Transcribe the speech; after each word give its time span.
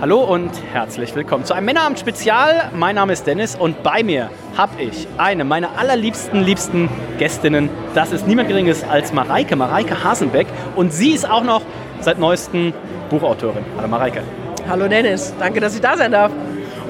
Hallo 0.00 0.22
und 0.22 0.50
herzlich 0.72 1.14
willkommen 1.14 1.44
zu 1.44 1.52
einem 1.52 1.66
Männerabend-Spezial. 1.66 2.70
Mein 2.74 2.94
Name 2.94 3.12
ist 3.12 3.26
Dennis 3.26 3.54
und 3.54 3.82
bei 3.82 4.02
mir 4.02 4.30
habe 4.56 4.80
ich 4.80 5.06
eine 5.18 5.44
meiner 5.44 5.78
allerliebsten, 5.78 6.40
liebsten 6.42 6.88
Gästinnen. 7.18 7.68
Das 7.94 8.10
ist 8.10 8.26
niemand 8.26 8.48
Geringes 8.48 8.82
als 8.82 9.12
Mareike, 9.12 9.56
Mareike 9.56 10.02
Hasenbeck. 10.02 10.46
Und 10.74 10.94
sie 10.94 11.10
ist 11.10 11.28
auch 11.28 11.44
noch 11.44 11.60
seit 12.00 12.18
neuestem 12.18 12.72
Buchautorin. 13.10 13.62
Hallo 13.76 13.88
Mareike. 13.88 14.22
Hallo 14.66 14.88
Dennis, 14.88 15.34
danke, 15.38 15.60
dass 15.60 15.74
ich 15.74 15.82
da 15.82 15.98
sein 15.98 16.12
darf. 16.12 16.32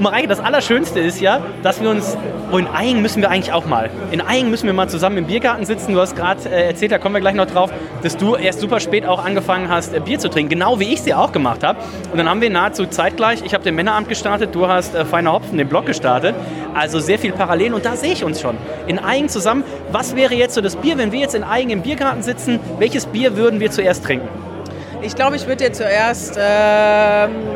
Und 0.00 0.04
Mareike, 0.04 0.28
das 0.28 0.40
Allerschönste 0.40 0.98
ist 0.98 1.20
ja, 1.20 1.42
dass 1.62 1.82
wir 1.82 1.90
uns, 1.90 2.16
oh, 2.50 2.56
in 2.56 2.66
Eying 2.74 3.02
müssen 3.02 3.20
wir 3.20 3.28
eigentlich 3.28 3.52
auch 3.52 3.66
mal. 3.66 3.90
In 4.12 4.20
Eying 4.26 4.48
müssen 4.48 4.64
wir 4.64 4.72
mal 4.72 4.88
zusammen 4.88 5.18
im 5.18 5.26
Biergarten 5.26 5.66
sitzen. 5.66 5.92
Du 5.92 6.00
hast 6.00 6.16
gerade 6.16 6.48
äh, 6.48 6.68
erzählt, 6.68 6.90
da 6.90 6.96
kommen 6.96 7.16
wir 7.16 7.20
gleich 7.20 7.34
noch 7.34 7.44
drauf, 7.44 7.70
dass 8.02 8.16
du 8.16 8.34
erst 8.34 8.60
super 8.60 8.80
spät 8.80 9.04
auch 9.04 9.22
angefangen 9.22 9.68
hast, 9.68 9.92
äh, 9.92 10.00
Bier 10.00 10.18
zu 10.18 10.30
trinken. 10.30 10.48
Genau 10.48 10.80
wie 10.80 10.84
ich 10.84 11.00
es 11.00 11.06
ja 11.06 11.18
auch 11.18 11.32
gemacht 11.32 11.62
habe. 11.62 11.80
Und 12.10 12.16
dann 12.16 12.30
haben 12.30 12.40
wir 12.40 12.48
nahezu 12.48 12.86
zeitgleich, 12.86 13.42
ich 13.44 13.52
habe 13.52 13.62
den 13.62 13.74
Männeramt 13.74 14.08
gestartet, 14.08 14.54
du 14.54 14.68
hast 14.68 14.94
äh, 14.94 15.04
Feiner 15.04 15.34
Hopfen, 15.34 15.58
den 15.58 15.68
Blog 15.68 15.84
gestartet. 15.84 16.34
Also 16.72 16.98
sehr 16.98 17.18
viel 17.18 17.32
Parallelen 17.32 17.74
und 17.74 17.84
da 17.84 17.94
sehe 17.94 18.14
ich 18.14 18.24
uns 18.24 18.40
schon. 18.40 18.56
In 18.86 18.96
Eying 18.96 19.28
zusammen. 19.28 19.64
Was 19.92 20.16
wäre 20.16 20.32
jetzt 20.32 20.54
so 20.54 20.62
das 20.62 20.76
Bier, 20.76 20.96
wenn 20.96 21.12
wir 21.12 21.20
jetzt 21.20 21.34
in 21.34 21.42
Eying 21.42 21.68
im 21.68 21.82
Biergarten 21.82 22.22
sitzen? 22.22 22.58
Welches 22.78 23.04
Bier 23.04 23.36
würden 23.36 23.60
wir 23.60 23.70
zuerst 23.70 24.02
trinken? 24.02 24.49
Ich 25.02 25.14
glaube, 25.14 25.36
ich 25.36 25.46
würde 25.46 25.64
dir 25.64 25.72
zuerst 25.72 26.36
äh, 26.36 26.40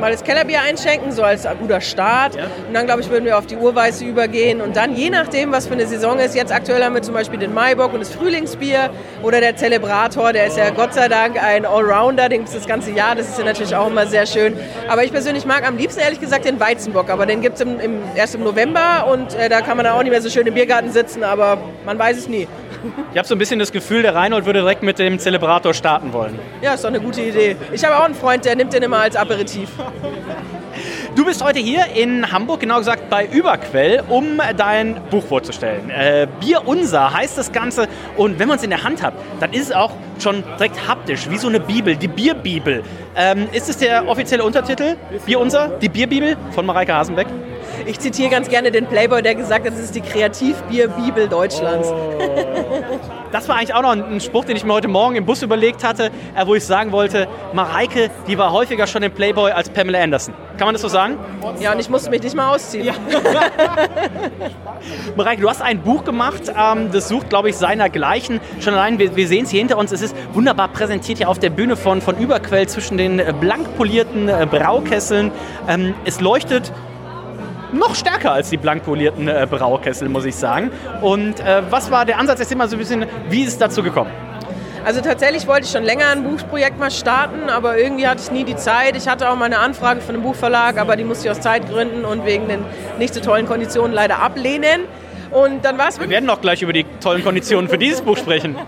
mal 0.00 0.10
das 0.10 0.25
Kellerbier 0.25 0.62
einschenken, 0.62 1.12
so 1.12 1.22
als 1.22 1.47
guter 1.60 1.82
Start. 1.82 2.37
Ja. 2.37 2.44
Und 2.66 2.72
dann, 2.72 2.87
glaube 2.87 3.03
ich, 3.03 3.10
würden 3.10 3.27
wir 3.27 3.37
auf 3.37 3.47
die 3.47 3.56
Urweiße 3.56 4.03
übergehen. 4.05 4.62
Und 4.62 4.77
dann, 4.77 4.97
je 4.97 5.10
nachdem, 5.10 5.53
was 5.53 5.66
für 5.66 5.75
eine 5.75 5.87
Saison 5.87 6.19
ist, 6.19 6.34
jetzt 6.34 6.50
aktuell 6.53 6.82
haben 6.82 6.94
wir 6.94 7.03
zum 7.03 7.12
Beispiel 7.12 7.38
den 7.38 7.53
Maibock 7.53 7.93
und 7.93 8.00
das 8.00 8.10
Frühlingsbier 8.15 8.88
oder 9.22 9.41
der 9.41 9.56
Zelebrator, 9.56 10.32
der 10.32 10.47
ist 10.47 10.56
ja 10.56 10.71
Gott 10.71 10.94
sei 10.94 11.09
Dank 11.09 11.43
ein 11.43 11.66
Allrounder, 11.66 12.31
den 12.31 12.41
gibt 12.41 12.49
es 12.49 12.55
das 12.55 12.66
ganze 12.66 12.93
Jahr. 12.93 13.15
Das 13.15 13.28
ist 13.28 13.38
ja 13.38 13.44
natürlich 13.44 13.76
auch 13.76 13.88
immer 13.88 14.06
sehr 14.06 14.25
schön. 14.25 14.56
Aber 14.88 15.05
ich 15.05 15.12
persönlich 15.12 15.44
mag 15.44 15.69
am 15.69 15.76
liebsten, 15.76 16.00
ehrlich 16.00 16.21
gesagt, 16.21 16.47
den 16.47 16.59
Weizenbock. 16.59 17.11
Aber 17.11 17.26
den 17.26 17.43
gibt 17.43 17.56
es 17.56 17.61
im, 17.61 17.78
im, 17.78 17.99
erst 18.15 18.34
im 18.37 18.43
November 18.43 19.06
und 19.12 19.34
äh, 19.34 19.50
da 19.50 19.61
kann 19.61 19.76
man 19.76 19.84
dann 19.84 19.94
auch 19.94 20.03
nicht 20.03 20.12
mehr 20.12 20.22
so 20.22 20.31
schön 20.31 20.47
im 20.47 20.55
Biergarten 20.55 20.91
sitzen, 20.93 21.22
aber 21.22 21.59
man 21.84 21.99
weiß 21.99 22.16
es 22.16 22.26
nie. 22.26 22.49
Ich 23.12 23.18
habe 23.18 23.26
so 23.26 23.34
ein 23.34 23.38
bisschen 23.38 23.58
das 23.58 23.72
Gefühl, 23.72 24.02
der 24.02 24.14
Reinhold 24.14 24.46
würde 24.46 24.60
direkt 24.60 24.82
mit 24.82 24.98
dem 24.98 25.18
Zelebrator 25.18 25.74
starten 25.74 26.12
wollen. 26.12 26.38
Ja, 26.62 26.74
ist 26.74 26.84
doch 26.84 26.88
eine 26.88 27.00
gute 27.00 27.20
Idee. 27.22 27.56
Ich 27.72 27.84
habe 27.84 27.96
auch 27.96 28.04
einen 28.04 28.14
Freund, 28.14 28.44
der 28.44 28.56
nimmt 28.56 28.72
den 28.72 28.82
immer 28.82 28.98
als 28.98 29.16
Aperitif. 29.16 29.70
Du 31.14 31.24
bist 31.24 31.44
heute 31.44 31.60
hier 31.60 31.86
in 31.94 32.32
Hamburg, 32.32 32.60
genau 32.60 32.78
gesagt 32.78 33.08
bei 33.08 33.26
Überquell, 33.26 34.02
um 34.08 34.40
dein 34.56 35.00
Buch 35.10 35.24
vorzustellen. 35.24 35.88
Äh, 35.88 36.26
Bier 36.40 36.62
Unser 36.66 37.14
heißt 37.14 37.38
das 37.38 37.52
Ganze 37.52 37.86
und 38.16 38.40
wenn 38.40 38.48
man 38.48 38.56
es 38.58 38.64
in 38.64 38.70
der 38.70 38.82
Hand 38.82 39.00
hat, 39.00 39.14
dann 39.38 39.52
ist 39.52 39.66
es 39.66 39.72
auch 39.72 39.92
schon 40.18 40.42
direkt 40.58 40.88
haptisch, 40.88 41.30
wie 41.30 41.38
so 41.38 41.48
eine 41.48 41.60
Bibel, 41.60 41.94
die 41.94 42.08
Bierbibel. 42.08 42.82
Ähm, 43.16 43.46
ist 43.52 43.68
es 43.68 43.78
der 43.78 44.08
offizielle 44.08 44.42
Untertitel? 44.42 44.96
Bier 45.24 45.38
Unser, 45.38 45.68
die 45.80 45.88
Bierbibel 45.88 46.36
von 46.50 46.66
Mareike 46.66 46.92
Hasenbeck? 46.92 47.28
Ich 47.86 48.00
zitiere 48.00 48.30
ganz 48.30 48.48
gerne 48.48 48.70
den 48.70 48.86
Playboy, 48.86 49.22
der 49.22 49.34
gesagt 49.34 49.66
hat, 49.66 49.74
das 49.74 49.80
ist 49.80 49.94
die 49.94 50.00
Kreativbier-Bibel 50.00 51.28
Deutschlands. 51.28 51.88
Oh. 51.90 52.18
Das 53.30 53.48
war 53.48 53.56
eigentlich 53.56 53.74
auch 53.74 53.82
noch 53.82 53.90
ein 53.90 54.20
Spruch, 54.20 54.44
den 54.44 54.56
ich 54.56 54.64
mir 54.64 54.72
heute 54.72 54.88
Morgen 54.88 55.16
im 55.16 55.26
Bus 55.26 55.42
überlegt 55.42 55.84
hatte, 55.84 56.10
äh, 56.36 56.46
wo 56.46 56.54
ich 56.54 56.64
sagen 56.64 56.92
wollte, 56.92 57.28
Mareike, 57.52 58.10
die 58.26 58.38
war 58.38 58.52
häufiger 58.52 58.86
schon 58.86 59.02
im 59.02 59.12
Playboy 59.12 59.50
als 59.50 59.68
Pamela 59.68 60.00
Anderson. 60.00 60.34
Kann 60.56 60.66
man 60.66 60.74
das 60.74 60.82
so 60.82 60.88
sagen? 60.88 61.18
Ja, 61.58 61.72
und 61.72 61.80
ich 61.80 61.90
musste 61.90 62.10
mich 62.10 62.22
nicht 62.22 62.36
mal 62.36 62.54
ausziehen. 62.54 62.86
Ja. 62.86 62.94
Mareike, 65.16 65.42
du 65.42 65.50
hast 65.50 65.62
ein 65.62 65.82
Buch 65.82 66.04
gemacht, 66.04 66.42
ähm, 66.56 66.90
das 66.92 67.08
sucht, 67.08 67.28
glaube 67.28 67.50
ich, 67.50 67.56
seinergleichen. 67.56 68.40
Schon 68.60 68.74
allein, 68.74 68.98
wir, 68.98 69.16
wir 69.16 69.28
sehen 69.28 69.44
es 69.44 69.50
hier 69.50 69.58
hinter 69.58 69.78
uns, 69.78 69.92
es 69.92 70.00
ist 70.00 70.16
wunderbar 70.32 70.68
präsentiert 70.68 71.18
hier 71.18 71.28
auf 71.28 71.40
der 71.40 71.50
Bühne 71.50 71.76
von, 71.76 72.00
von 72.00 72.16
Überquell 72.16 72.68
zwischen 72.68 72.96
den 72.96 73.18
äh, 73.18 73.34
blank 73.38 73.76
polierten 73.76 74.28
äh, 74.28 74.46
Braukesseln. 74.48 75.32
Ähm, 75.68 75.94
es 76.04 76.20
leuchtet 76.20 76.72
noch 77.78 77.94
stärker 77.94 78.32
als 78.32 78.50
die 78.50 78.56
blank 78.56 78.84
polierten 78.84 79.28
äh, 79.28 79.46
Braukessel, 79.48 80.08
muss 80.08 80.24
ich 80.24 80.34
sagen. 80.34 80.70
Und 81.02 81.40
äh, 81.40 81.62
was 81.70 81.90
war 81.90 82.04
der 82.04 82.18
Ansatz? 82.18 82.40
Erzähl 82.40 82.56
mal 82.56 82.68
so 82.68 82.76
ein 82.76 82.78
bisschen, 82.78 83.06
wie 83.28 83.42
ist 83.42 83.48
es 83.48 83.58
dazu 83.58 83.82
gekommen? 83.82 84.10
Also 84.84 85.00
tatsächlich 85.00 85.46
wollte 85.46 85.62
ich 85.64 85.70
schon 85.70 85.82
länger 85.82 86.08
ein 86.10 86.24
Buchprojekt 86.24 86.78
mal 86.78 86.90
starten, 86.90 87.48
aber 87.48 87.78
irgendwie 87.78 88.06
hatte 88.06 88.20
ich 88.22 88.30
nie 88.30 88.44
die 88.44 88.56
Zeit. 88.56 88.96
Ich 88.96 89.08
hatte 89.08 89.30
auch 89.30 89.36
mal 89.36 89.46
eine 89.46 89.58
Anfrage 89.58 90.02
von 90.02 90.14
einem 90.14 90.22
Buchverlag, 90.22 90.78
aber 90.78 90.96
die 90.96 91.04
musste 91.04 91.26
ich 91.26 91.30
aus 91.30 91.40
Zeitgründen 91.40 92.04
und 92.04 92.26
wegen 92.26 92.49
den 92.49 92.64
nicht 92.99 93.14
so 93.14 93.20
tollen 93.20 93.46
Konditionen 93.46 93.94
leider 93.94 94.19
ablehnen. 94.19 94.82
Und 95.34 95.64
dann 95.64 95.76
war 95.78 95.88
es 95.88 95.98
Wir 95.98 96.08
werden 96.08 96.26
noch 96.26 96.40
gleich 96.40 96.62
über 96.62 96.72
die 96.72 96.86
tollen 97.02 97.25
Konditionen 97.25 97.69
für 97.69 97.76
dieses 97.76 98.00
Buch 98.00 98.16
sprechen. 98.16 98.56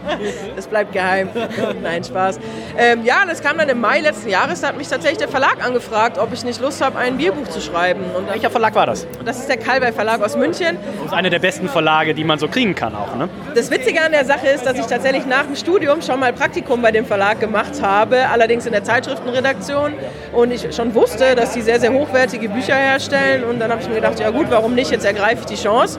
Das 0.56 0.66
bleibt 0.66 0.92
geheim. 0.92 1.28
Nein, 1.82 2.02
Spaß. 2.02 2.40
Ähm, 2.78 3.04
ja, 3.04 3.24
das 3.26 3.42
kam 3.42 3.58
dann 3.58 3.68
im 3.68 3.80
Mai 3.80 4.00
letzten 4.00 4.30
Jahres. 4.30 4.62
Da 4.62 4.68
hat 4.68 4.78
mich 4.78 4.88
tatsächlich 4.88 5.18
der 5.18 5.28
Verlag 5.28 5.64
angefragt, 5.64 6.18
ob 6.18 6.32
ich 6.32 6.44
nicht 6.44 6.60
Lust 6.60 6.82
habe, 6.82 6.98
ein 6.98 7.18
Bierbuch 7.18 7.46
zu 7.48 7.60
schreiben. 7.60 8.00
Und 8.16 8.28
Welcher 8.28 8.50
Verlag 8.50 8.74
war 8.74 8.86
das? 8.86 9.06
Das 9.24 9.38
ist 9.38 9.48
der 9.48 9.58
Kalber 9.58 9.92
Verlag 9.92 10.22
aus 10.22 10.34
München. 10.36 10.78
Das 10.96 11.06
ist 11.06 11.12
einer 11.12 11.28
der 11.28 11.38
besten 11.38 11.68
Verlage, 11.68 12.14
die 12.14 12.24
man 12.24 12.38
so 12.38 12.48
kriegen 12.48 12.74
kann 12.74 12.94
auch. 12.94 13.14
Ne? 13.16 13.28
Das 13.54 13.70
Witzige 13.70 14.00
an 14.02 14.12
der 14.12 14.24
Sache 14.24 14.48
ist, 14.48 14.64
dass 14.64 14.78
ich 14.78 14.86
tatsächlich 14.86 15.26
nach 15.26 15.44
dem 15.44 15.56
Studium 15.56 16.00
schon 16.00 16.18
mal 16.18 16.32
Praktikum 16.32 16.80
bei 16.80 16.90
dem 16.90 17.04
Verlag 17.04 17.38
gemacht 17.38 17.82
habe, 17.82 18.28
allerdings 18.28 18.64
in 18.64 18.72
der 18.72 18.82
Zeitschriftenredaktion. 18.82 19.92
Und 20.32 20.50
ich 20.50 20.74
schon 20.74 20.94
wusste, 20.94 21.34
dass 21.34 21.52
sie 21.52 21.60
sehr, 21.60 21.78
sehr 21.78 21.92
hochwertige 21.92 22.48
Bücher 22.48 22.74
herstellen. 22.76 23.44
Und 23.44 23.60
dann 23.60 23.70
habe 23.70 23.82
ich 23.82 23.88
mir 23.88 23.96
gedacht, 23.96 24.18
ja 24.18 24.30
gut, 24.30 24.46
warum 24.48 24.74
nicht? 24.74 24.90
Jetzt 24.90 25.04
ergreife 25.04 25.40
ich 25.40 25.46
die 25.46 25.62
Chance 25.62 25.98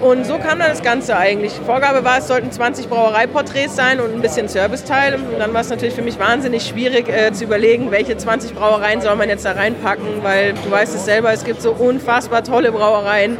Und 0.00 0.26
so 0.26 0.38
kam 0.38 0.60
dann 0.60 0.68
das 0.68 0.82
Ganze 0.82 1.16
eigentlich. 1.16 1.52
Vorgabe 1.66 2.04
war, 2.04 2.18
es 2.18 2.28
sollten 2.28 2.52
20 2.52 2.88
Brauereiporträts 2.88 3.74
sein 3.74 3.98
und 3.98 4.14
ein 4.14 4.20
bisschen 4.20 4.46
Serviceteil. 4.46 5.14
Und 5.14 5.40
dann 5.40 5.52
war 5.52 5.62
es 5.62 5.70
natürlich 5.70 5.94
für 5.94 6.02
mich 6.02 6.20
wahnsinnig 6.20 6.66
schwierig 6.66 7.08
äh, 7.08 7.32
zu 7.32 7.44
überlegen, 7.44 7.90
welche 7.90 8.16
20 8.16 8.54
Brauereien 8.54 9.00
soll 9.00 9.16
man 9.16 9.28
jetzt 9.28 9.44
da 9.44 9.52
reinpacken, 9.52 10.22
weil 10.22 10.52
du 10.52 10.70
weißt 10.70 10.94
es 10.94 11.04
selber, 11.04 11.32
es 11.32 11.42
gibt 11.42 11.60
so 11.62 11.72
unfassbar 11.72 12.44
tolle 12.44 12.70
Brauereien. 12.70 13.36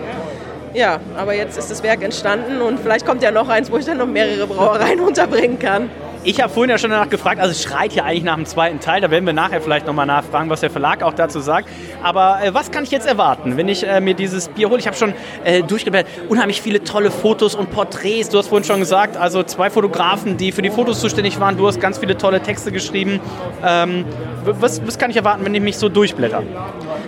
Ja, 0.75 0.99
aber 1.17 1.35
jetzt 1.35 1.57
ist 1.59 1.71
das 1.71 1.83
Werk 1.83 2.03
entstanden 2.03 2.61
und 2.61 2.81
vielleicht 2.81 3.07
kommt 3.07 3.23
ja 3.23 3.31
noch 3.31 3.49
eins, 3.49 3.71
wo 3.71 3.79
ich 3.79 3.87
dann 3.87 3.99
noch 3.99 4.07
mehrere 4.07 4.47
Brauereien 4.47 5.01
unterbringen 5.07 5.59
kann. 5.59 5.91
Ich 6.25 6.41
habe 6.41 6.53
vorhin 6.53 6.71
ja 6.71 6.79
schon 6.79 6.91
danach 6.91 7.09
gefragt, 7.09 7.41
also 7.41 7.53
es 7.53 7.63
schreit 7.63 7.93
ja 7.93 8.05
eigentlich 8.05 8.25
nach 8.25 8.35
dem 8.35 8.45
zweiten 8.45 8.81
Teil, 8.81 9.01
da 9.01 9.11
werden 9.11 9.25
wir 9.25 9.33
nachher 9.33 9.61
vielleicht 9.61 9.87
nochmal 9.87 10.07
nachfragen, 10.07 10.51
was 10.51 10.61
der 10.61 10.71
Verlag 10.71 11.03
auch 11.03 11.15
dazu 11.15 11.39
sagt. 11.39 11.69
Aber 12.03 12.41
äh, 12.43 12.53
was 12.53 12.71
kann 12.71 12.83
ich 12.85 12.91
jetzt 12.91 13.07
erwarten, 13.07 13.57
wenn 13.57 13.69
ich 13.69 13.87
äh, 13.87 14.01
mir 14.01 14.15
dieses 14.15 14.49
Bier 14.49 14.69
hole? 14.69 14.79
Ich 14.79 14.87
habe 14.87 14.97
schon 14.97 15.15
äh, 15.45 15.63
durchgeblättert, 15.63 16.11
unheimlich 16.29 16.61
viele 16.61 16.83
tolle 16.83 17.13
Fotos 17.13 17.55
und 17.55 17.71
Porträts. 17.71 18.31
Du 18.31 18.39
hast 18.39 18.49
vorhin 18.49 18.65
schon 18.65 18.81
gesagt, 18.81 19.17
also 19.17 19.45
zwei 19.45 19.71
Fotografen, 19.71 20.37
die 20.37 20.51
für 20.51 20.63
die 20.63 20.71
Fotos 20.71 21.01
zuständig 21.01 21.39
waren. 21.39 21.57
Du 21.57 21.67
hast 21.67 21.81
ganz 21.81 21.99
viele 21.99 22.19
tolle 22.19 22.43
Texte 22.43 22.73
geschrieben. 22.73 23.21
Ähm, 23.65 24.05
was, 24.45 24.85
was 24.87 24.99
kann 24.99 25.11
ich 25.11 25.17
erwarten, 25.17 25.45
wenn 25.45 25.55
ich 25.55 25.63
mich 25.63 25.77
so 25.77 25.89
durchblätter? 25.89 26.43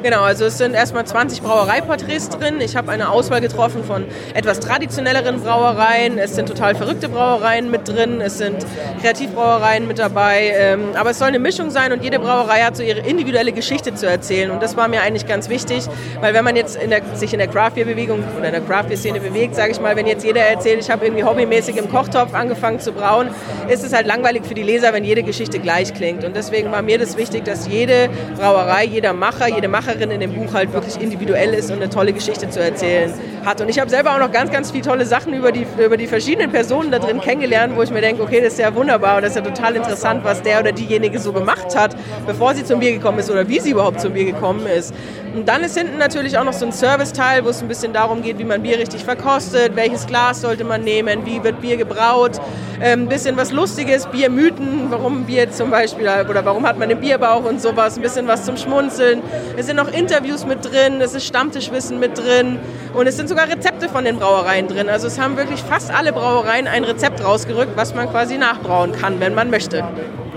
Genau, 0.03 0.23
also 0.23 0.47
es 0.47 0.59
sind 0.59 0.75
erstmal 0.75 1.05
20 1.05 1.43
Brauereiporträts 1.43 2.31
drin. 2.31 2.61
Ich 2.61 2.77
habe 2.77 2.91
eine 2.91 3.11
Auswahl 3.11 3.41
getroffen 3.41 3.85
von 3.85 4.05
etwas 4.35 4.61
traditionelleren 4.61 5.41
Brauereien. 5.43 6.19
Es 6.19 6.37
sind 6.37 6.49
total 6.49 6.75
verrückte 6.75 7.09
Brauereien 7.09 7.71
mit 7.71 7.89
drin. 7.89 8.21
Es 8.21 8.39
sind 8.39 8.65
Kreativbrauereien 9.01 9.87
mit 9.87 9.99
dabei. 9.99 10.53
Ähm, 10.55 10.91
aber 10.95 11.11
es 11.11 11.19
soll 11.19 11.29
eine 11.29 11.39
Mischung 11.39 11.71
sein 11.71 11.93
und 11.93 12.03
jede 12.03 12.19
Brauerei 12.19 12.61
hat 12.61 12.77
so 12.77 12.83
ihre 12.83 13.01
individuelle 13.01 13.53
Geschichte 13.53 13.95
zu 13.95 14.07
erzählen. 14.07 14.51
Und 14.51 14.63
das 14.63 14.77
war 14.77 14.89
mir 14.89 15.03
eigentlich 15.03 15.27
ganz 15.27 15.49
wichtig, 15.49 15.87
weil 16.21 16.35
wenn 16.35 16.45
man 16.45 16.57
jetzt 16.57 16.77
in 16.77 16.91
der, 16.91 17.03
sich 17.15 17.33
in 17.33 17.39
der 17.39 17.49
Craft 17.49 17.73
Beer 17.75 17.87
Bewegung 17.87 18.23
oder 18.37 18.47
in 18.47 18.53
der 18.53 18.61
Craft 18.61 18.85
Beer 18.89 18.97
Szene 18.97 19.21
bewegt, 19.21 19.55
sage 19.55 19.73
ich 19.73 19.81
mal, 19.81 19.97
wenn 19.97 20.07
jetzt 20.07 20.25
jeder 20.25 20.43
erzählt, 20.43 20.81
ich 20.81 20.91
habe 20.91 21.07
irgendwie 21.07 21.25
hobbymäßig 21.25 21.77
im 21.77 21.91
Kochtopf 21.91 22.35
angefangen 22.35 22.81
zu 22.81 22.93
brauen, 22.93 23.31
ist 23.69 23.85
es 23.85 23.93
halt 23.93 24.07
langweilig 24.07 24.45
für 24.47 24.55
die 24.55 24.63
Leser, 24.63 24.93
wenn 24.93 25.05
jede 25.05 25.23
Geschichte 25.23 25.59
gleich 25.59 25.95
klingt. 25.95 26.25
Und 26.25 26.37
deswegen 26.37 26.71
war 26.71 26.83
mir 26.83 26.99
das 26.99 27.17
wichtig, 27.17 27.45
dass 27.45 27.67
jede 27.67 28.11
Brauerei, 28.37 28.85
jeder 28.85 29.13
Macher, 29.13 29.49
jede 29.49 29.69
Macherin 29.69 30.11
in 30.11 30.21
dem 30.21 30.33
Buch 30.33 30.53
halt 30.55 30.73
wirklich 30.73 31.01
individuell 31.01 31.55
ist 31.55 31.71
und 31.71 31.77
eine 31.77 31.89
tolle 31.89 32.13
Geschichte 32.13 32.51
zu 32.51 32.61
erzählen 32.61 33.13
hat. 33.45 33.61
Und 33.61 33.69
ich 33.69 33.81
habe 33.81 33.91
selber 33.91 34.15
auch 34.15 34.19
noch 34.19 34.33
ganz, 34.33 34.51
ganz 34.51 34.71
viele 34.71 34.85
tolle 34.85 35.07
Sachen 35.07 35.33
über 35.33 35.53
die, 35.53 35.67
über 35.83 35.97
die 35.97 36.07
verschiedenen 36.07 36.51
Personen 36.51 36.91
da 36.91 36.99
drin 36.99 37.21
kennengelernt, 37.21 37.75
wo 37.77 37.83
ich 37.83 37.91
mir 37.91 38.03
denke, 38.03 38.23
okay, 38.23 38.41
das 38.41 38.55
ist 38.55 38.59
ja 38.59 38.75
wunderbar 38.75 38.90
und 38.97 39.23
das 39.23 39.31
ist 39.31 39.37
ja 39.37 39.43
total 39.43 39.77
interessant, 39.77 40.25
was 40.25 40.43
der 40.43 40.61
oder 40.61 40.73
diejenige 40.73 41.19
so 41.19 41.33
gemacht 41.33 41.77
hat, 41.77 41.97
bevor 42.27 42.55
sie 42.55 42.65
zum 42.65 42.81
Bier 42.81 42.93
gekommen 42.93 43.19
ist 43.19 43.31
oder 43.31 43.49
wie 43.49 43.61
sie 43.61 43.71
überhaupt 43.71 44.01
zum 44.01 44.13
Bier 44.13 44.25
gekommen 44.25 44.67
ist. 44.67 44.95
Und 45.35 45.49
dann 45.49 45.63
ist 45.63 45.79
hinten 45.79 45.99
natürlich 45.99 46.37
auch 46.39 46.45
noch 46.45 46.53
so 46.53 46.67
ein 46.67 46.73
Serviceteil, 46.73 47.45
wo 47.45 47.51
es 47.51 47.63
ein 47.63 47.69
bisschen 47.69 47.93
darum 47.93 48.23
geht, 48.23 48.39
wie 48.39 48.45
man 48.45 48.63
Bier 48.63 48.79
richtig 48.79 49.05
verkostet, 49.05 49.77
welches 49.77 50.07
Glas 50.07 50.41
sollte 50.41 50.65
man 50.65 50.83
nehmen, 50.83 51.25
wie 51.25 51.43
wird 51.45 51.61
Bier 51.61 51.77
gebraut, 51.77 52.41
ein 52.81 53.03
ähm, 53.03 53.09
bisschen 53.09 53.37
was 53.37 53.53
Lustiges, 53.53 54.07
Biermythen, 54.07 54.91
warum 54.91 55.25
Bier 55.25 55.51
zum 55.51 55.71
Beispiel 55.71 56.09
oder 56.29 56.45
warum 56.45 56.67
hat 56.67 56.79
man 56.79 56.89
den 56.89 56.99
Bierbauch 56.99 57.45
und 57.45 57.61
sowas, 57.61 57.97
ein 57.97 58.03
bisschen 58.03 58.27
was 58.27 58.45
zum 58.45 58.57
Schmunzeln. 58.57 59.23
Es 59.57 59.67
sind 59.67 59.77
noch 59.77 59.93
Interviews 59.93 60.47
mit 60.47 60.65
drin, 60.65 61.01
es 61.01 61.15
ist 61.15 61.27
Stammtischwissen 61.27 62.01
mit 62.01 62.19
drin 62.19 62.59
und 62.95 63.07
es 63.07 63.17
sind 63.17 63.29
sogar 63.29 63.49
Rezepte 63.49 63.89
von 63.89 64.05
den 64.05 64.19
Brauereien 64.19 64.67
drin. 64.67 64.89
Also 64.89 65.07
es 65.07 65.21
haben 65.21 65.37
wirklich 65.37 65.61
fast 65.63 65.93
alle 65.93 66.13
Brauereien 66.13 66.67
ein 66.67 66.83
Rezept 66.83 67.25
rausgerückt, 67.25 67.77
was 67.77 67.95
man 67.95 68.11
quasi 68.11 68.37
nachbrauen 68.37 68.93
kann, 68.93 69.21
wenn 69.21 69.35
man 69.35 69.51
möchte. 69.51 69.85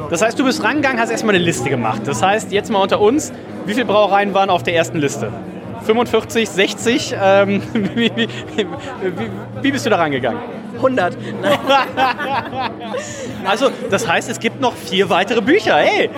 Das 0.10 0.22
heißt, 0.22 0.38
du 0.38 0.44
bist 0.44 0.64
rangegangen, 0.64 1.00
hast 1.00 1.10
erstmal 1.10 1.34
eine 1.34 1.44
Liste 1.44 1.70
gemacht. 1.70 2.02
Das 2.06 2.22
heißt, 2.22 2.52
jetzt 2.52 2.70
mal 2.70 2.82
unter 2.84 3.00
uns, 3.00 3.32
wie 3.66 3.74
viele 3.74 3.86
Brauereien 3.86 4.34
waren 4.34 4.50
auf 4.50 4.64
der 4.64 4.76
ersten 4.76 4.98
Liste? 4.98 5.32
45, 5.86 6.50
60? 6.50 7.16
Ähm, 7.22 7.62
wie, 7.96 8.12
wie, 8.16 8.28
wie, 9.62 9.72
bist 9.72 9.86
du 9.86 9.90
da 9.90 9.98
rangegangen? 9.98 10.40
100. 10.76 11.14
also, 13.46 13.70
das 13.90 14.08
heißt, 14.08 14.30
es 14.30 14.40
gibt 14.40 14.60
noch 14.60 14.76
vier 14.76 15.10
weitere 15.10 15.42
Bücher, 15.42 15.76
hey! 15.76 16.10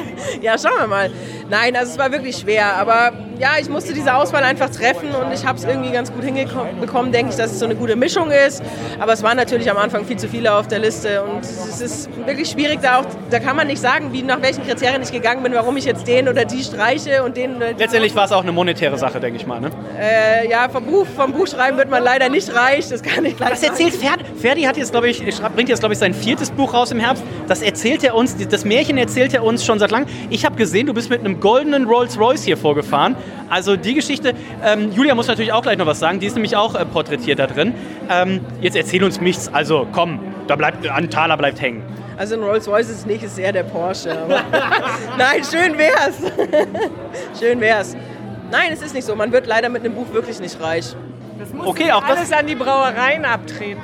Ja, 0.41 0.57
schauen 0.57 0.79
wir 0.79 0.87
mal. 0.87 1.11
Nein, 1.49 1.75
also 1.75 1.91
es 1.91 1.97
war 1.97 2.11
wirklich 2.11 2.37
schwer, 2.37 2.75
aber 2.75 3.11
ja, 3.39 3.51
ich 3.59 3.69
musste 3.69 3.93
diese 3.93 4.15
Auswahl 4.15 4.43
einfach 4.43 4.69
treffen 4.69 5.09
und 5.09 5.31
ich 5.33 5.45
habe 5.45 5.57
es 5.57 5.65
irgendwie 5.65 5.91
ganz 5.91 6.11
gut 6.11 6.23
hinbekommen, 6.23 7.11
denke 7.11 7.31
ich, 7.31 7.37
dass 7.37 7.51
es 7.51 7.59
so 7.59 7.65
eine 7.65 7.75
gute 7.75 7.95
Mischung 7.95 8.31
ist. 8.31 8.63
Aber 8.99 9.13
es 9.13 9.23
waren 9.23 9.37
natürlich 9.37 9.69
am 9.69 9.77
Anfang 9.77 10.05
viel 10.05 10.17
zu 10.17 10.27
viele 10.27 10.53
auf 10.53 10.67
der 10.67 10.79
Liste 10.79 11.23
und 11.23 11.41
es 11.41 11.81
ist 11.81 12.09
wirklich 12.25 12.49
schwierig, 12.49 12.79
da 12.81 12.99
auch, 12.99 13.05
da 13.29 13.39
kann 13.39 13.55
man 13.55 13.67
nicht 13.67 13.81
sagen, 13.81 14.11
wie, 14.11 14.23
nach 14.23 14.41
welchen 14.41 14.65
Kriterien 14.65 15.01
ich 15.01 15.11
gegangen 15.11 15.43
bin, 15.43 15.53
warum 15.53 15.75
ich 15.77 15.85
jetzt 15.85 16.07
den 16.07 16.27
oder 16.29 16.45
die 16.45 16.63
streiche 16.63 17.23
und 17.23 17.37
den 17.37 17.57
oder 17.57 17.73
Letztendlich 17.73 18.15
war 18.15 18.25
es 18.25 18.31
auch 18.31 18.43
eine 18.43 18.51
monetäre 18.51 18.97
Sache, 18.97 19.19
denke 19.19 19.39
ich 19.39 19.45
mal, 19.45 19.59
ne? 19.59 19.69
Äh, 19.99 20.49
ja, 20.49 20.69
vom 20.69 20.85
Buch, 20.85 21.05
vom 21.15 21.33
Buchschreiben 21.33 21.77
wird 21.77 21.89
man 21.89 22.03
leider 22.03 22.29
nicht 22.29 22.55
reich, 22.55 22.87
das 22.89 23.03
kann 23.03 23.25
ich 23.25 23.37
leider 23.37 23.51
Das 23.51 23.63
erzählt 23.63 23.93
Ferdi, 23.93 24.23
Ferdi 24.39 24.63
hat 24.63 24.77
jetzt, 24.77 24.91
glaube 24.91 25.09
ich, 25.09 25.21
bringt 25.55 25.69
jetzt, 25.69 25.79
glaube 25.79 25.93
ich, 25.93 25.99
sein 25.99 26.13
viertes 26.13 26.51
Buch 26.51 26.73
raus 26.73 26.91
im 26.91 26.99
Herbst. 26.99 27.23
Das 27.47 27.61
erzählt 27.61 28.03
er 28.03 28.15
uns, 28.15 28.35
das 28.37 28.65
Märchen 28.65 28.97
erzählt 28.97 29.33
er 29.33 29.43
uns 29.43 29.65
schon 29.65 29.79
seit 29.79 29.91
langem. 29.91 30.07
Ich 30.29 30.45
habe 30.45 30.55
gesehen, 30.55 30.87
du 30.87 30.93
bist 30.93 31.09
mit 31.09 31.19
einem 31.19 31.34
goldenen 31.39 31.85
Rolls 31.85 32.19
Royce 32.19 32.43
hier 32.43 32.57
vorgefahren. 32.57 33.15
Also 33.49 33.75
die 33.75 33.93
Geschichte, 33.93 34.33
ähm, 34.63 34.91
Julia 34.91 35.15
muss 35.15 35.27
natürlich 35.27 35.53
auch 35.53 35.61
gleich 35.61 35.77
noch 35.77 35.85
was 35.85 35.99
sagen, 35.99 36.19
die 36.19 36.25
ist 36.25 36.33
nämlich 36.33 36.55
auch 36.55 36.75
äh, 36.75 36.85
porträtiert 36.85 37.39
da 37.39 37.47
drin. 37.47 37.73
Ähm, 38.09 38.41
jetzt 38.61 38.75
erzähl 38.75 39.03
uns 39.03 39.21
nichts, 39.21 39.53
also 39.53 39.87
komm, 39.91 40.19
da 40.47 40.55
bleibt, 40.55 40.87
ein 40.87 41.09
Taler 41.09 41.37
bleibt 41.37 41.61
hängen. 41.61 41.83
Also 42.17 42.35
ein 42.35 42.43
Rolls 42.43 42.67
Royce 42.67 42.89
ist 42.89 43.05
nicht, 43.07 43.23
ist 43.23 43.37
eher 43.37 43.51
der 43.51 43.63
Porsche. 43.63 44.17
Nein, 45.17 45.43
schön 45.43 45.77
wär's. 45.77 46.21
schön 47.39 47.59
wär's. 47.59 47.95
Nein, 48.51 48.71
es 48.71 48.81
ist 48.81 48.93
nicht 48.93 49.05
so. 49.05 49.15
Man 49.15 49.31
wird 49.31 49.47
leider 49.47 49.69
mit 49.69 49.83
einem 49.83 49.95
Buch 49.95 50.13
wirklich 50.13 50.39
nicht 50.39 50.61
reich. 50.61 50.95
Das 51.37 51.51
muss 51.51 51.67
okay, 51.67 51.91
auch 51.91 52.03
alles 52.03 52.29
das 52.29 52.39
an 52.39 52.47
die 52.47 52.55
Brauereien 52.55 53.25
abtreten. 53.25 53.81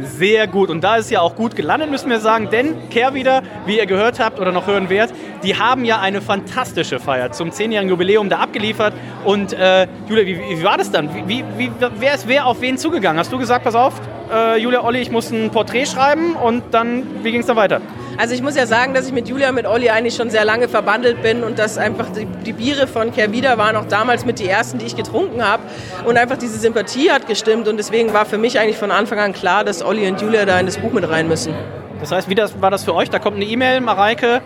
Sehr 0.00 0.46
gut. 0.46 0.70
Und 0.70 0.82
da 0.82 0.96
ist 0.96 1.10
ja 1.10 1.20
auch 1.20 1.34
gut 1.34 1.56
gelandet, 1.56 1.90
müssen 1.90 2.10
wir 2.10 2.20
sagen. 2.20 2.48
Denn 2.50 2.88
Kehr 2.90 3.14
wieder, 3.14 3.42
wie 3.64 3.78
ihr 3.78 3.86
gehört 3.86 4.20
habt 4.20 4.38
oder 4.38 4.52
noch 4.52 4.66
hören 4.66 4.90
werdet, 4.90 5.14
die 5.42 5.56
haben 5.56 5.84
ja 5.84 6.00
eine 6.00 6.20
fantastische 6.20 6.98
Feier 6.98 7.32
zum 7.32 7.50
10-jährigen 7.50 7.88
Jubiläum 7.88 8.28
da 8.28 8.38
abgeliefert. 8.38 8.92
Und 9.24 9.52
äh, 9.52 9.86
Julia, 10.08 10.26
wie, 10.26 10.58
wie, 10.58 10.64
war 10.64 10.76
das 10.76 10.90
dann? 10.90 11.08
Wie, 11.26 11.44
wie, 11.56 11.70
wer 11.98 12.14
ist 12.14 12.28
wer 12.28 12.46
auf 12.46 12.60
wen 12.60 12.78
zugegangen? 12.78 13.18
Hast 13.18 13.32
du 13.32 13.38
gesagt, 13.38 13.64
pass 13.64 13.74
auf, 13.74 13.94
äh, 14.32 14.58
Julia, 14.58 14.84
Olli, 14.84 15.00
ich 15.00 15.10
muss 15.10 15.30
ein 15.30 15.50
Porträt 15.50 15.86
schreiben 15.86 16.34
und 16.34 16.62
dann, 16.72 17.24
wie 17.24 17.32
ging 17.32 17.40
es 17.40 17.46
dann 17.46 17.56
weiter? 17.56 17.80
Also 18.18 18.34
ich 18.34 18.42
muss 18.42 18.56
ja 18.56 18.66
sagen, 18.66 18.94
dass 18.94 19.06
ich 19.06 19.12
mit 19.12 19.28
Julia, 19.28 19.52
mit 19.52 19.66
Olli 19.66 19.90
eigentlich 19.90 20.14
schon 20.14 20.30
sehr 20.30 20.44
lange 20.44 20.68
verbandelt 20.68 21.20
bin 21.20 21.44
und 21.44 21.58
dass 21.58 21.76
einfach 21.76 22.06
die, 22.10 22.24
die 22.24 22.54
Biere 22.54 22.86
von 22.86 23.12
Kervida 23.12 23.58
waren 23.58 23.76
auch 23.76 23.84
damals 23.84 24.24
mit 24.24 24.38
die 24.38 24.48
ersten, 24.48 24.78
die 24.78 24.86
ich 24.86 24.96
getrunken 24.96 25.46
habe 25.46 25.62
und 26.06 26.16
einfach 26.16 26.38
diese 26.38 26.58
Sympathie 26.58 27.10
hat 27.10 27.26
gestimmt 27.26 27.68
und 27.68 27.76
deswegen 27.76 28.14
war 28.14 28.24
für 28.24 28.38
mich 28.38 28.58
eigentlich 28.58 28.78
von 28.78 28.90
Anfang 28.90 29.18
an 29.18 29.34
klar, 29.34 29.64
dass 29.64 29.84
Olli 29.84 30.08
und 30.08 30.20
Julia 30.20 30.46
da 30.46 30.58
in 30.58 30.64
das 30.64 30.78
Buch 30.78 30.92
mit 30.92 31.06
rein 31.08 31.28
müssen. 31.28 31.52
Das 32.00 32.10
heißt, 32.10 32.28
wie 32.30 32.34
das, 32.34 32.60
war 32.60 32.70
das 32.70 32.84
für 32.84 32.94
euch? 32.94 33.10
Da 33.10 33.18
kommt 33.18 33.36
eine 33.36 33.44
E-Mail, 33.44 33.80
Mareike, 33.80 34.40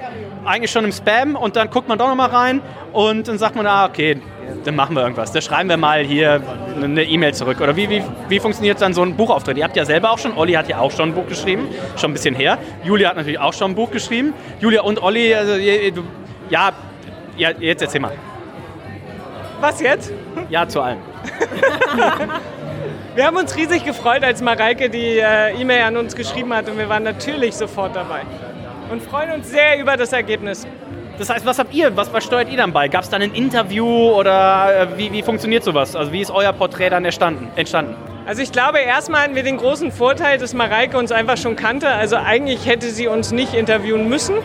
eigentlich 0.44 0.70
schon 0.70 0.84
im 0.84 0.92
Spam 0.92 1.37
und 1.37 1.56
dann 1.56 1.70
guckt 1.70 1.88
man 1.88 1.98
doch 1.98 2.08
nochmal 2.08 2.31
rein 2.31 2.60
und 2.92 3.28
dann 3.28 3.38
sagt 3.38 3.56
man, 3.56 3.66
ah, 3.66 3.87
okay, 3.87 4.20
dann 4.64 4.75
machen 4.75 4.96
wir 4.96 5.02
irgendwas. 5.02 5.32
Da 5.32 5.40
schreiben 5.40 5.69
wir 5.69 5.76
mal 5.76 6.02
hier 6.02 6.42
eine 6.76 7.04
E-Mail 7.04 7.35
zurück. 7.35 7.61
Oder 7.61 7.76
wie, 7.76 7.88
wie, 7.88 8.02
wie 8.28 8.40
funktioniert 8.40 8.80
dann 8.80 8.94
so 8.94 9.02
ein 9.02 9.16
Buchauftritt? 9.16 9.56
Ihr 9.56 9.64
habt 9.64 9.76
ja 9.76 9.85
selber 9.85 10.11
auch 10.11 10.18
schon, 10.18 10.37
Olli 10.37 10.52
hat 10.54 10.68
ja 10.68 10.78
auch 10.78 10.90
schon 10.90 11.11
ein 11.11 11.14
Buch 11.14 11.26
geschrieben, 11.26 11.68
schon 11.97 12.11
ein 12.11 12.14
bisschen 12.14 12.35
her. 12.35 12.59
Julia 12.85 13.11
hat 13.11 13.16
natürlich 13.16 13.38
auch 13.38 13.52
schon 13.52 13.73
ein 13.73 13.75
Buch 13.75 13.90
geschrieben. 13.90 14.35
Julia 14.61 14.82
und 14.82 15.02
Olli, 15.02 15.35
also, 15.35 15.54
ja, 16.49 16.73
ja, 17.37 17.50
jetzt 17.59 17.82
erzähl 17.82 18.00
mal. 18.00 18.12
Was 19.61 19.80
jetzt? 19.80 20.12
Ja, 20.49 20.66
zu 20.66 20.80
allem. 20.80 20.99
wir 23.14 23.26
haben 23.26 23.37
uns 23.37 23.54
riesig 23.56 23.85
gefreut, 23.85 24.25
als 24.25 24.40
Mareike 24.40 24.88
die 24.88 25.18
äh, 25.18 25.61
E-Mail 25.61 25.82
an 25.82 25.97
uns 25.99 26.16
geschrieben 26.16 26.52
hat 26.54 26.68
und 26.68 26.78
wir 26.78 26.88
waren 26.88 27.02
natürlich 27.02 27.54
sofort 27.54 27.94
dabei 27.94 28.23
und 28.90 29.02
freuen 29.02 29.32
uns 29.32 29.50
sehr 29.50 29.78
über 29.78 29.97
das 29.97 30.12
Ergebnis. 30.12 30.66
Das 31.18 31.28
heißt, 31.28 31.44
was 31.44 31.59
habt 31.59 31.75
ihr, 31.75 31.94
was, 31.97 32.12
was 32.12 32.25
steuert 32.25 32.50
ihr 32.50 32.56
dann 32.56 32.73
bei? 32.73 32.88
Gab 32.88 33.02
es 33.02 33.11
dann 33.11 33.20
ein 33.20 33.35
Interview 33.35 33.87
oder 33.87 34.88
äh, 34.94 34.99
wie, 34.99 35.12
wie 35.12 35.23
funktioniert 35.23 35.62
sowas? 35.62 35.94
Also 35.94 36.12
wie 36.12 36.20
ist 36.20 36.30
euer 36.30 36.52
Porträt 36.52 36.90
dann 36.90 37.04
entstanden? 37.04 37.49
Also 38.26 38.42
ich 38.42 38.52
glaube, 38.52 38.78
erstmal 38.78 39.25
hatten 39.25 39.35
wir 39.35 39.42
den 39.42 39.59
großen 39.59 39.92
Vorteil, 39.92 40.38
dass 40.38 40.54
Mareike 40.54 40.97
uns 40.97 41.12
einfach 41.12 41.37
schon 41.37 41.56
kannte. 41.56 41.88
Also 41.88 42.16
eigentlich 42.16 42.66
hätte 42.66 42.88
sie 42.88 43.06
uns 43.06 43.32
nicht 43.32 43.54
interviewen 43.54 44.09
müssen. 44.09 44.37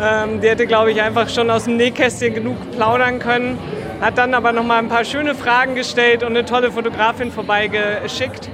Ähm, 0.00 0.40
die 0.40 0.48
hätte, 0.48 0.66
glaube 0.66 0.92
ich, 0.92 1.02
einfach 1.02 1.28
schon 1.28 1.50
aus 1.50 1.64
dem 1.64 1.76
Nähkästchen 1.76 2.32
genug 2.32 2.56
plaudern 2.72 3.18
können. 3.18 3.58
Hat 4.00 4.18
dann 4.18 4.34
aber 4.34 4.52
noch 4.52 4.64
mal 4.64 4.78
ein 4.78 4.88
paar 4.88 5.04
schöne 5.04 5.34
Fragen 5.34 5.74
gestellt 5.74 6.22
und 6.22 6.30
eine 6.30 6.44
tolle 6.44 6.72
Fotografin 6.72 7.30
vorbeigeschickt. 7.30 8.48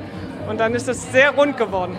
Und 0.48 0.58
dann 0.58 0.74
ist 0.74 0.88
es 0.88 1.12
sehr 1.12 1.30
rund 1.30 1.56
geworden. 1.56 1.96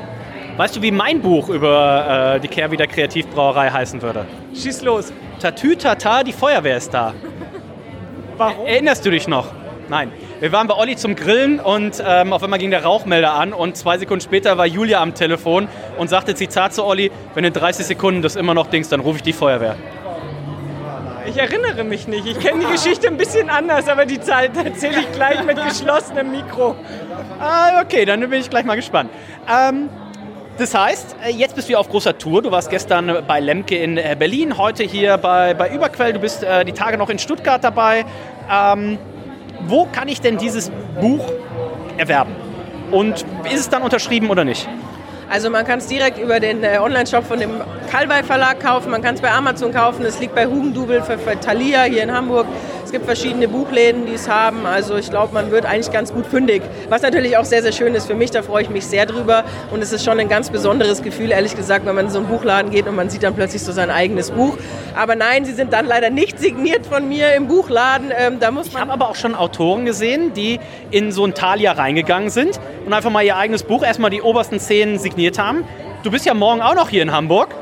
Weißt 0.59 0.75
du, 0.75 0.81
wie 0.81 0.91
mein 0.91 1.21
Buch 1.21 1.47
über 1.47 2.33
äh, 2.35 2.39
die 2.41 2.49
Kehrwieder 2.49 2.85
Kreativbrauerei 2.85 3.69
heißen 3.69 4.01
würde? 4.01 4.25
Schieß 4.53 4.81
los. 4.81 5.13
Tatü 5.39 5.77
Tata, 5.77 6.21
die 6.21 6.33
Feuerwehr 6.33 6.75
ist 6.75 6.93
da. 6.93 7.13
Warum? 8.35 8.65
Erinnerst 8.65 9.05
du 9.05 9.09
dich 9.09 9.25
noch? 9.29 9.53
Nein. 9.87 10.11
Wir 10.41 10.51
waren 10.51 10.67
bei 10.67 10.75
Olli 10.75 10.97
zum 10.97 11.15
Grillen 11.15 11.61
und 11.61 12.03
ähm, 12.05 12.33
auf 12.33 12.43
einmal 12.43 12.59
ging 12.59 12.71
der 12.71 12.83
Rauchmelder 12.83 13.35
an 13.35 13.53
und 13.53 13.77
zwei 13.77 13.97
Sekunden 13.99 14.19
später 14.19 14.57
war 14.57 14.65
Julia 14.65 15.01
am 15.01 15.15
Telefon 15.15 15.69
und 15.97 16.09
sagte 16.09 16.35
Zitat 16.35 16.73
zu 16.73 16.83
Olli, 16.83 17.09
wenn 17.35 17.45
in 17.45 17.53
30 17.53 17.85
Sekunden 17.85 18.21
das 18.21 18.35
immer 18.35 18.53
noch 18.53 18.67
dingst, 18.67 18.91
dann 18.91 18.99
rufe 18.99 19.15
ich 19.15 19.23
die 19.23 19.31
Feuerwehr. 19.31 19.77
Ich 21.25 21.37
erinnere 21.37 21.85
mich 21.85 22.05
nicht. 22.09 22.25
Ich 22.25 22.37
kenne 22.37 22.65
die 22.65 22.71
Geschichte 22.73 23.07
ein 23.07 23.15
bisschen 23.15 23.49
anders, 23.49 23.87
aber 23.87 24.05
die 24.05 24.19
Zeit 24.19 24.57
erzähle 24.57 24.99
ich 24.99 25.11
gleich 25.13 25.41
mit 25.41 25.55
geschlossenem 25.55 26.31
Mikro. 26.31 26.75
Ah, 27.39 27.81
okay, 27.81 28.03
dann 28.03 28.19
bin 28.19 28.41
ich 28.41 28.49
gleich 28.49 28.65
mal 28.65 28.75
gespannt. 28.75 29.09
Ähm, 29.49 29.89
das 30.59 30.75
heißt, 30.75 31.15
äh, 31.25 31.31
jetzt 31.31 31.55
bist 31.55 31.69
du 31.69 31.77
auf 31.77 31.89
großer 31.89 32.17
Tour. 32.17 32.41
Du 32.41 32.51
warst 32.51 32.69
gestern 32.69 33.23
bei 33.25 33.39
Lemke 33.39 33.77
in 33.77 33.97
äh, 33.97 34.15
Berlin, 34.19 34.57
heute 34.57 34.83
hier 34.83 35.17
bei, 35.17 35.53
bei 35.53 35.69
Überquell. 35.69 36.13
Du 36.13 36.19
bist 36.19 36.43
äh, 36.43 36.65
die 36.65 36.73
Tage 36.73 36.97
noch 36.97 37.09
in 37.09 37.17
Stuttgart 37.17 37.63
dabei. 37.63 38.05
Ähm, 38.51 38.97
wo 39.67 39.85
kann 39.85 40.07
ich 40.07 40.21
denn 40.21 40.37
dieses 40.37 40.71
Buch 40.99 41.25
erwerben? 41.97 42.35
Und 42.91 43.25
ist 43.45 43.59
es 43.59 43.69
dann 43.69 43.83
unterschrieben 43.83 44.29
oder 44.29 44.43
nicht? 44.43 44.67
Also 45.29 45.49
man 45.49 45.65
kann 45.65 45.79
es 45.79 45.87
direkt 45.87 46.17
über 46.17 46.39
den 46.39 46.65
Online-Shop 46.65 47.23
von 47.23 47.39
dem 47.39 47.61
Kalbei 47.91 48.23
Verlag 48.23 48.59
kaufen, 48.59 48.89
man 48.89 49.03
kann 49.03 49.13
es 49.13 49.21
bei 49.21 49.31
Amazon 49.31 49.71
kaufen, 49.71 50.03
es 50.03 50.19
liegt 50.19 50.33
bei 50.33 50.47
Hugendubel 50.47 51.03
für, 51.03 51.19
für 51.19 51.39
Thalia 51.39 51.83
hier 51.83 52.01
in 52.01 52.11
Hamburg. 52.11 52.47
Es 52.89 52.93
gibt 52.93 53.05
verschiedene 53.05 53.47
Buchläden, 53.47 54.07
die 54.07 54.13
es 54.13 54.27
haben. 54.27 54.65
Also 54.65 54.95
ich 54.95 55.11
glaube, 55.11 55.31
man 55.31 55.51
wird 55.51 55.63
eigentlich 55.63 55.91
ganz 55.91 56.11
gut 56.11 56.25
fündig. 56.25 56.63
Was 56.89 57.03
natürlich 57.03 57.37
auch 57.37 57.45
sehr, 57.45 57.61
sehr 57.61 57.71
schön 57.71 57.93
ist 57.93 58.07
für 58.07 58.15
mich, 58.15 58.31
da 58.31 58.41
freue 58.41 58.63
ich 58.63 58.71
mich 58.71 58.83
sehr 58.83 59.05
drüber. 59.05 59.43
Und 59.69 59.83
es 59.83 59.91
ist 59.91 60.03
schon 60.03 60.19
ein 60.19 60.27
ganz 60.27 60.49
besonderes 60.49 61.03
Gefühl, 61.03 61.29
ehrlich 61.29 61.55
gesagt, 61.55 61.85
wenn 61.85 61.93
man 61.93 62.05
in 62.05 62.11
so 62.11 62.17
einen 62.17 62.27
Buchladen 62.27 62.71
geht 62.71 62.87
und 62.87 62.95
man 62.95 63.11
sieht 63.11 63.21
dann 63.21 63.35
plötzlich 63.35 63.61
so 63.61 63.71
sein 63.73 63.91
eigenes 63.91 64.31
Buch. 64.31 64.57
Aber 64.95 65.13
nein, 65.15 65.45
sie 65.45 65.51
sind 65.51 65.71
dann 65.71 65.85
leider 65.85 66.09
nicht 66.09 66.39
signiert 66.39 66.87
von 66.87 67.07
mir 67.07 67.35
im 67.35 67.47
Buchladen. 67.47 68.11
Ähm, 68.11 68.39
da 68.39 68.49
muss 68.49 68.65
ich 68.65 68.75
habe 68.75 68.91
aber 68.91 69.07
auch 69.07 69.15
schon 69.15 69.35
Autoren 69.35 69.85
gesehen, 69.85 70.33
die 70.33 70.59
in 70.89 71.11
so 71.11 71.25
ein 71.25 71.35
Thalia 71.35 71.73
reingegangen 71.73 72.31
sind 72.31 72.59
und 72.87 72.93
einfach 72.93 73.11
mal 73.11 73.23
ihr 73.23 73.37
eigenes 73.37 73.61
Buch, 73.61 73.83
erstmal 73.83 74.09
die 74.09 74.23
obersten 74.23 74.59
Szenen 74.59 74.97
signiert 74.97 75.37
haben. 75.37 75.63
Du 76.01 76.09
bist 76.09 76.25
ja 76.25 76.33
morgen 76.33 76.61
auch 76.61 76.73
noch 76.73 76.89
hier 76.89 77.03
in 77.03 77.11
Hamburg. 77.11 77.53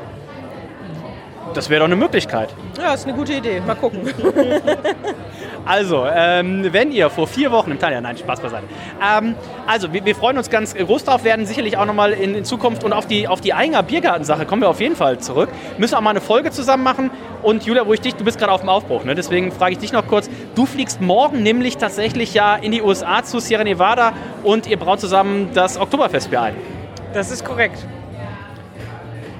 Das 1.54 1.70
wäre 1.70 1.80
doch 1.80 1.86
eine 1.86 1.96
Möglichkeit. 1.96 2.54
Ja, 2.80 2.94
ist 2.94 3.06
eine 3.06 3.16
gute 3.16 3.32
Idee. 3.32 3.60
Mal 3.60 3.74
gucken. 3.74 4.00
also, 5.64 6.06
ähm, 6.06 6.66
wenn 6.70 6.92
ihr 6.92 7.10
vor 7.10 7.26
vier 7.26 7.50
Wochen 7.50 7.70
im 7.70 7.78
Tanja, 7.78 8.00
nein, 8.00 8.16
Spaß 8.16 8.40
beiseite. 8.40 8.64
Ähm, 9.02 9.34
also, 9.66 9.92
wir, 9.92 10.04
wir, 10.04 10.14
freuen 10.14 10.38
uns 10.38 10.50
ganz 10.50 10.74
groß 10.74 11.04
drauf, 11.04 11.24
werden 11.24 11.46
sicherlich 11.46 11.76
auch 11.76 11.86
nochmal 11.86 12.12
in, 12.12 12.34
in 12.34 12.44
Zukunft 12.44 12.84
und 12.84 12.92
auf 12.92 13.06
die, 13.06 13.26
auf 13.28 13.40
die 13.40 13.54
Einger 13.54 13.82
Biergartensache 13.82 14.46
kommen 14.46 14.62
wir 14.62 14.68
auf 14.68 14.80
jeden 14.80 14.96
Fall 14.96 15.18
zurück. 15.18 15.48
Müssen 15.78 15.94
auch 15.94 16.00
mal 16.00 16.10
eine 16.10 16.20
Folge 16.20 16.50
zusammen 16.50 16.84
machen. 16.84 17.10
Und 17.42 17.64
Julia, 17.64 17.86
wo 17.86 17.92
ich 17.92 18.00
dich, 18.00 18.14
du 18.14 18.24
bist 18.24 18.38
gerade 18.38 18.52
auf 18.52 18.60
dem 18.60 18.68
Aufbruch, 18.68 19.04
ne? 19.04 19.14
deswegen 19.14 19.52
frage 19.52 19.72
ich 19.72 19.78
dich 19.78 19.92
noch 19.92 20.06
kurz. 20.06 20.28
Du 20.54 20.66
fliegst 20.66 21.00
morgen 21.00 21.42
nämlich 21.42 21.76
tatsächlich 21.76 22.34
ja 22.34 22.56
in 22.56 22.72
die 22.72 22.82
USA 22.82 23.22
zu 23.22 23.38
Sierra 23.38 23.64
Nevada 23.64 24.12
und 24.42 24.66
ihr 24.66 24.76
braut 24.76 25.00
zusammen 25.00 25.50
das 25.54 25.78
Oktoberfestbier 25.78 26.42
ein. 26.42 26.54
Das 27.12 27.30
ist 27.30 27.44
korrekt. 27.44 27.86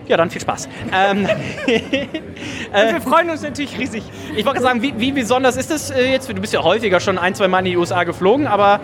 Ja, 0.08 0.16
dann 0.16 0.30
viel 0.30 0.40
Spaß. 0.40 0.68
ähm, 0.92 1.26
äh, 1.66 2.92
wir 2.92 3.00
freuen 3.00 3.30
uns 3.30 3.42
natürlich 3.42 3.78
riesig. 3.78 4.02
Ich 4.34 4.46
wollte 4.46 4.60
sagen, 4.60 4.82
wie, 4.82 4.98
wie 4.98 5.12
besonders 5.12 5.56
ist 5.56 5.70
es 5.70 5.90
äh, 5.90 6.10
jetzt? 6.10 6.28
Du 6.28 6.34
bist 6.34 6.52
ja 6.52 6.62
häufiger 6.62 6.98
schon 6.98 7.18
ein, 7.18 7.34
zwei 7.34 7.46
Mal 7.46 7.60
in 7.60 7.66
die 7.66 7.76
USA 7.76 8.04
geflogen, 8.04 8.46
aber 8.46 8.80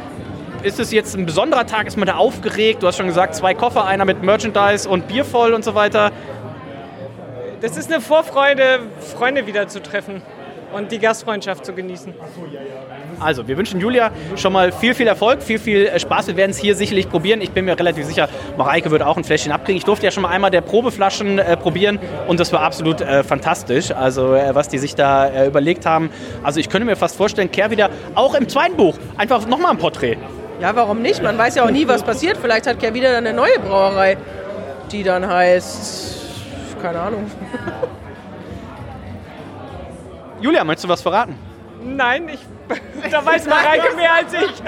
ist 0.63 0.79
es 0.79 0.93
jetzt 0.93 1.17
ein 1.17 1.27
besonderer 1.27 1.67
Tag? 1.67 1.87
Ist 1.87 1.97
man 1.97 2.07
da 2.07 2.17
aufgeregt? 2.17 2.83
Du 2.83 2.87
hast 2.87 2.99
schon 2.99 3.07
gesagt, 3.07 3.35
zwei 3.35 3.55
Koffer, 3.55 3.87
einer 3.87 4.05
mit 4.05 4.23
Merchandise 4.23 4.89
und 4.89 5.09
Bier 5.09 5.25
voll 5.25 5.55
und 5.55 5.65
so 5.65 5.75
weiter. 5.75 6.13
Das 7.63 7.79
ist 7.79 7.91
eine 7.91 8.03
Vorfreude, 8.03 8.81
Freunde 9.01 9.47
wiederzutreffen 9.47 10.21
und 10.75 10.91
die 10.91 10.99
Gastfreundschaft 10.99 11.65
zu 11.65 11.73
genießen. 11.73 12.13
Also, 13.21 13.47
wir 13.47 13.57
wünschen 13.57 13.81
Julia 13.81 14.11
schon 14.37 14.53
mal 14.53 14.73
viel, 14.73 14.95
viel 14.95 15.07
Erfolg, 15.07 15.43
viel, 15.43 15.59
viel 15.59 15.87
äh, 15.87 15.99
Spaß. 15.99 16.27
Wir 16.27 16.37
werden 16.37 16.51
es 16.51 16.59
hier 16.59 16.75
sicherlich 16.75 17.09
probieren. 17.09 17.41
Ich 17.41 17.53
bin 17.53 17.65
mir 17.65 17.79
relativ 17.79 18.07
sicher, 18.07 18.29
Mareike 18.57 18.91
wird 18.91 19.03
auch 19.03 19.17
ein 19.17 19.25
Fläschchen 19.25 19.53
abkriegen. 19.53 19.79
Ich 19.79 19.85
durfte 19.85 20.05
ja 20.05 20.11
schon 20.11 20.23
mal 20.23 20.31
einmal 20.31 20.51
der 20.51 20.63
Probeflaschen 20.63 21.39
äh, 21.39 21.57
probieren 21.57 21.99
und 22.27 22.41
das 22.41 22.53
war 22.53 22.61
absolut 22.63 23.01
äh, 23.01 23.23
fantastisch. 23.23 23.91
Also, 23.93 24.35
äh, 24.35 24.55
was 24.55 24.69
die 24.69 24.79
sich 24.79 24.95
da 24.95 25.27
äh, 25.27 25.47
überlegt 25.47 25.87
haben. 25.87 26.11
Also, 26.43 26.61
ich 26.61 26.69
könnte 26.69 26.87
mir 26.87 26.97
fast 26.97 27.17
vorstellen, 27.17 27.51
Kehr 27.51 27.71
wieder 27.71 27.91
auch 28.15 28.35
im 28.35 28.49
zweiten 28.49 28.77
Buch 28.77 28.99
einfach 29.17 29.47
nochmal 29.47 29.71
ein 29.71 29.79
Porträt. 29.79 30.17
Ja, 30.61 30.75
warum 30.75 31.03
nicht? 31.03 31.23
Man 31.23 31.37
weiß 31.37 31.57
ja 31.57 31.65
auch 31.65 31.71
nie, 31.71 31.87
was 31.89 32.03
passiert. 32.03 32.37
Vielleicht 32.37 32.67
hat 32.67 32.79
Kehr 32.79 32.95
wieder 32.95 33.17
eine 33.17 33.33
neue 33.33 33.59
Brauerei, 33.59 34.17
die 34.93 35.03
dann 35.03 35.27
heißt. 35.27 36.23
Keine 36.81 37.01
Ahnung. 37.01 37.31
Julia, 40.45 40.63
möchtest 40.63 40.85
du 40.85 40.89
was 40.91 41.01
verraten? 41.01 41.39
Nein, 41.83 42.29
ich, 42.29 42.41
da 43.11 43.25
weiß 43.25 43.47
Mareike 43.47 43.97
mehr 43.97 44.15
als 44.15 44.31
ich. 44.35 44.63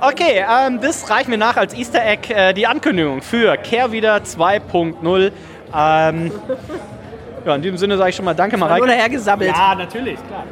okay, 0.00 0.42
ähm, 0.48 0.80
das 0.80 1.10
reicht 1.10 1.28
mir 1.28 1.36
nach 1.36 1.58
als 1.58 1.74
Easter 1.74 2.02
Egg. 2.02 2.32
Äh, 2.32 2.54
die 2.54 2.66
Ankündigung 2.66 3.20
für 3.20 3.54
Kehrwieder 3.58 4.16
2.0. 4.16 5.32
Ähm, 5.76 6.32
ja, 7.44 7.54
in 7.54 7.60
diesem 7.60 7.76
Sinne 7.76 7.98
sage 7.98 8.08
ich 8.08 8.16
schon 8.16 8.24
mal 8.24 8.34
Danke, 8.34 8.56
Mareike. 8.56 8.86
Nur 8.86 8.94
hergesammelt. 8.94 9.54
Ja, 9.54 9.74
natürlich, 9.74 10.18
klar. 10.26 10.44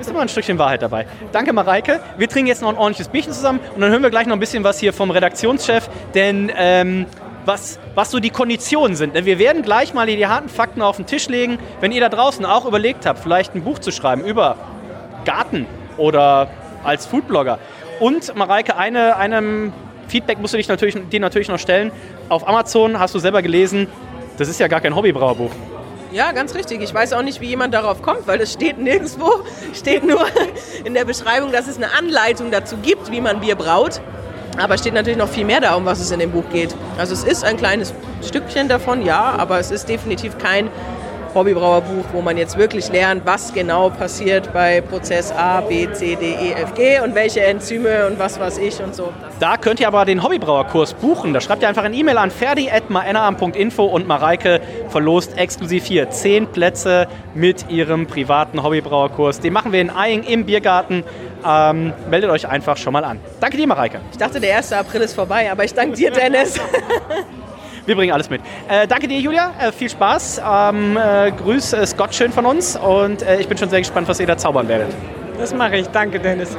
Ist 0.00 0.08
immer 0.08 0.20
ein 0.20 0.30
Stückchen 0.30 0.58
Wahrheit 0.58 0.80
dabei. 0.80 1.06
Danke, 1.32 1.52
Mareike. 1.52 2.00
Wir 2.16 2.30
trinken 2.30 2.48
jetzt 2.48 2.62
noch 2.62 2.70
ein 2.70 2.78
ordentliches 2.78 3.08
Bierchen 3.08 3.34
zusammen 3.34 3.60
und 3.74 3.82
dann 3.82 3.90
hören 3.90 4.02
wir 4.02 4.10
gleich 4.10 4.26
noch 4.26 4.36
ein 4.36 4.40
bisschen 4.40 4.64
was 4.64 4.78
hier 4.78 4.94
vom 4.94 5.10
Redaktionschef, 5.10 5.90
denn 6.14 6.50
ähm, 6.56 7.04
was, 7.46 7.78
was 7.94 8.10
so 8.10 8.20
die 8.20 8.30
Konditionen 8.30 8.96
sind. 8.96 9.14
Wir 9.14 9.38
werden 9.38 9.62
gleich 9.62 9.94
mal 9.94 10.06
die 10.06 10.26
harten 10.26 10.48
Fakten 10.48 10.82
auf 10.82 10.96
den 10.96 11.06
Tisch 11.06 11.28
legen. 11.28 11.58
Wenn 11.80 11.92
ihr 11.92 12.00
da 12.00 12.08
draußen 12.08 12.44
auch 12.44 12.66
überlegt 12.66 13.06
habt, 13.06 13.20
vielleicht 13.20 13.54
ein 13.54 13.62
Buch 13.62 13.78
zu 13.78 13.92
schreiben 13.92 14.24
über 14.24 14.56
Garten 15.24 15.66
oder 15.96 16.50
als 16.84 17.06
Foodblogger. 17.06 17.58
Und 18.00 18.34
Mareike, 18.36 18.76
eine, 18.76 19.16
einem 19.16 19.72
Feedback 20.08 20.38
musst 20.38 20.54
du 20.54 20.58
dich 20.58 20.68
natürlich, 20.68 20.96
dir 21.08 21.20
natürlich 21.20 21.48
noch 21.48 21.58
stellen. 21.58 21.90
Auf 22.28 22.46
Amazon 22.46 22.98
hast 22.98 23.14
du 23.14 23.18
selber 23.18 23.42
gelesen, 23.42 23.86
das 24.36 24.48
ist 24.48 24.60
ja 24.60 24.68
gar 24.68 24.80
kein 24.80 24.94
Hobbybrauerbuch. 24.94 25.50
Ja, 26.12 26.32
ganz 26.32 26.54
richtig. 26.54 26.82
Ich 26.82 26.94
weiß 26.94 27.12
auch 27.12 27.22
nicht, 27.22 27.40
wie 27.40 27.46
jemand 27.46 27.74
darauf 27.74 28.02
kommt, 28.02 28.26
weil 28.26 28.40
es 28.40 28.52
steht 28.52 28.78
nirgendwo. 28.78 29.30
Steht 29.74 30.04
nur 30.04 30.24
in 30.84 30.94
der 30.94 31.04
Beschreibung, 31.04 31.52
dass 31.52 31.66
es 31.66 31.76
eine 31.76 31.92
Anleitung 31.92 32.50
dazu 32.50 32.76
gibt, 32.78 33.10
wie 33.10 33.20
man 33.20 33.40
Bier 33.40 33.56
braut. 33.56 34.00
Aber 34.56 34.74
es 34.74 34.80
steht 34.80 34.94
natürlich 34.94 35.18
noch 35.18 35.28
viel 35.28 35.44
mehr 35.44 35.60
da, 35.60 35.74
um 35.74 35.84
was 35.84 36.00
es 36.00 36.10
in 36.10 36.20
dem 36.20 36.30
Buch 36.30 36.44
geht. 36.52 36.74
Also 36.98 37.12
es 37.12 37.24
ist 37.24 37.44
ein 37.44 37.56
kleines 37.56 37.92
Stückchen 38.26 38.68
davon, 38.68 39.04
ja, 39.04 39.34
aber 39.36 39.58
es 39.58 39.70
ist 39.70 39.88
definitiv 39.88 40.38
kein 40.38 40.70
Hobbybrauerbuch, 41.36 42.06
wo 42.14 42.22
man 42.22 42.38
jetzt 42.38 42.56
wirklich 42.56 42.90
lernt, 42.90 43.26
was 43.26 43.52
genau 43.52 43.90
passiert 43.90 44.52
bei 44.54 44.80
Prozess 44.80 45.30
A, 45.30 45.60
B, 45.60 45.86
C, 45.92 46.16
D, 46.16 46.32
E, 46.32 46.52
F, 46.52 46.74
G 46.74 46.98
und 47.00 47.14
welche 47.14 47.44
Enzyme 47.44 48.06
und 48.06 48.18
was 48.18 48.40
weiß 48.40 48.56
ich 48.56 48.82
und 48.82 48.94
so. 48.94 49.12
Da 49.38 49.58
könnt 49.58 49.78
ihr 49.78 49.86
aber 49.86 50.06
den 50.06 50.22
Hobbybrauerkurs 50.22 50.94
buchen. 50.94 51.34
Da 51.34 51.42
schreibt 51.42 51.60
ihr 51.60 51.68
einfach 51.68 51.84
eine 51.84 51.94
E-Mail 51.94 52.16
an 52.16 52.30
ferdi.maennaam.info 52.30 53.84
und 53.84 54.08
Mareike 54.08 54.62
verlost 54.88 55.36
exklusiv 55.36 55.84
hier 55.84 56.08
10 56.08 56.46
Plätze 56.46 57.06
mit 57.34 57.70
ihrem 57.70 58.06
privaten 58.06 58.62
Hobbybrauerkurs. 58.62 59.40
Den 59.40 59.52
machen 59.52 59.72
wir 59.72 59.82
in 59.82 59.90
Eying 59.90 60.22
im 60.22 60.46
Biergarten. 60.46 61.04
Ähm, 61.46 61.92
meldet 62.10 62.30
euch 62.30 62.48
einfach 62.48 62.76
schon 62.76 62.92
mal 62.92 63.04
an. 63.04 63.20
Danke 63.40 63.56
dir, 63.56 63.66
Mareike. 63.66 64.00
Ich 64.10 64.18
dachte, 64.18 64.40
der 64.40 64.56
1. 64.56 64.72
April 64.72 65.02
ist 65.02 65.14
vorbei, 65.14 65.50
aber 65.50 65.64
ich 65.64 65.74
danke 65.74 65.96
dir, 65.96 66.10
Dennis. 66.10 66.58
Wir 67.86 67.94
bringen 67.94 68.12
alles 68.12 68.28
mit. 68.28 68.40
Äh, 68.68 68.88
danke 68.88 69.06
dir, 69.06 69.20
Julia. 69.20 69.52
Äh, 69.60 69.70
viel 69.70 69.88
Spaß. 69.88 70.42
Ähm, 70.44 70.96
äh, 70.96 71.30
grüß 71.30 71.72
äh, 71.72 71.86
Scott 71.86 72.12
schön 72.14 72.32
von 72.32 72.44
uns 72.44 72.76
und 72.76 73.22
äh, 73.22 73.38
ich 73.38 73.46
bin 73.46 73.56
schon 73.56 73.70
sehr 73.70 73.78
gespannt, 73.78 74.08
was 74.08 74.18
ihr 74.18 74.26
da 74.26 74.36
zaubern 74.36 74.66
werdet. 74.66 74.88
Das 75.38 75.54
mache 75.54 75.76
ich. 75.76 75.86
Danke, 75.88 76.18
Dennis. 76.18 76.56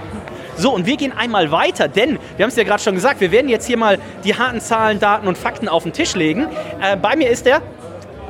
So, 0.56 0.74
und 0.74 0.86
wir 0.86 0.96
gehen 0.96 1.12
einmal 1.16 1.52
weiter, 1.52 1.90
denn 1.90 2.18
wir 2.38 2.44
haben 2.44 2.50
es 2.50 2.56
ja 2.56 2.64
gerade 2.64 2.82
schon 2.82 2.96
gesagt, 2.96 3.20
wir 3.20 3.32
werden 3.32 3.50
jetzt 3.50 3.68
hier 3.68 3.78
mal 3.78 4.00
die 4.24 4.36
harten 4.36 4.62
Zahlen, 4.62 5.00
Daten 5.00 5.28
und 5.28 5.38
Fakten 5.38 5.68
auf 5.68 5.84
den 5.84 5.92
Tisch 5.92 6.16
legen. 6.16 6.48
Äh, 6.82 6.96
bei 6.96 7.16
mir 7.16 7.30
ist 7.30 7.46
der 7.46 7.62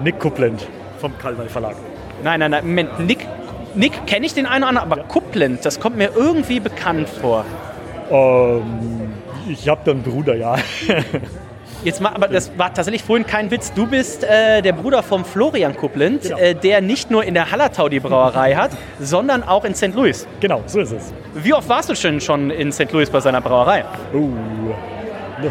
Nick 0.04 0.20
Kupland 0.20 0.68
vom 1.00 1.18
Kalwei 1.20 1.48
Verlag. 1.48 1.76
Nein, 2.24 2.40
nein, 2.40 2.52
nein, 2.52 2.68
Moment, 2.68 3.00
Nick, 3.00 3.28
Nick 3.78 4.08
kenne 4.08 4.26
ich 4.26 4.34
den 4.34 4.48
einen 4.48 4.64
oder 4.64 4.70
anderen, 4.70 4.92
aber 4.92 5.02
ja. 5.02 5.08
Kupland, 5.08 5.64
das 5.64 5.80
kommt 5.80 5.98
mir 5.98 6.10
irgendwie 6.16 6.60
bekannt 6.60 7.08
vor. 7.08 7.46
Ähm, 8.10 9.12
ich 9.48 9.70
habe 9.70 9.82
da 9.86 9.92
einen 9.92 10.02
Bruder, 10.02 10.36
ja. 10.36 10.56
Jetzt 11.84 12.02
mal, 12.02 12.10
aber 12.10 12.28
das 12.28 12.52
war 12.58 12.74
tatsächlich 12.74 13.04
vorhin 13.04 13.28
kein 13.28 13.52
Witz. 13.52 13.72
Du 13.72 13.86
bist 13.86 14.24
äh, 14.24 14.64
der 14.64 14.74
Bruder 14.74 15.04
vom 15.04 15.24
Florian 15.24 15.78
Kupplend, 15.78 16.24
genau. 16.24 16.38
äh, 16.38 16.56
der 16.56 16.82
nicht 16.82 17.12
nur 17.12 17.24
in 17.24 17.36
der 17.36 17.52
Hallertau 17.52 17.88
die 17.88 18.00
Brauerei 18.00 18.56
hat, 18.56 18.72
sondern 19.00 19.44
auch 19.44 19.64
in 19.64 19.76
St. 19.76 19.94
Louis. 19.94 20.26
Genau, 20.40 20.64
so 20.66 20.80
ist 20.80 20.92
es. 20.92 21.14
Wie 21.36 21.54
oft 21.54 21.70
warst 21.70 21.90
du 21.90 21.96
schon, 21.96 22.20
schon 22.20 22.50
in 22.50 22.72
St. 22.72 22.92
Louis 22.92 23.12
bei 23.12 23.20
seiner 23.20 23.42
Brauerei? 23.42 23.86
Oh, 24.12 24.32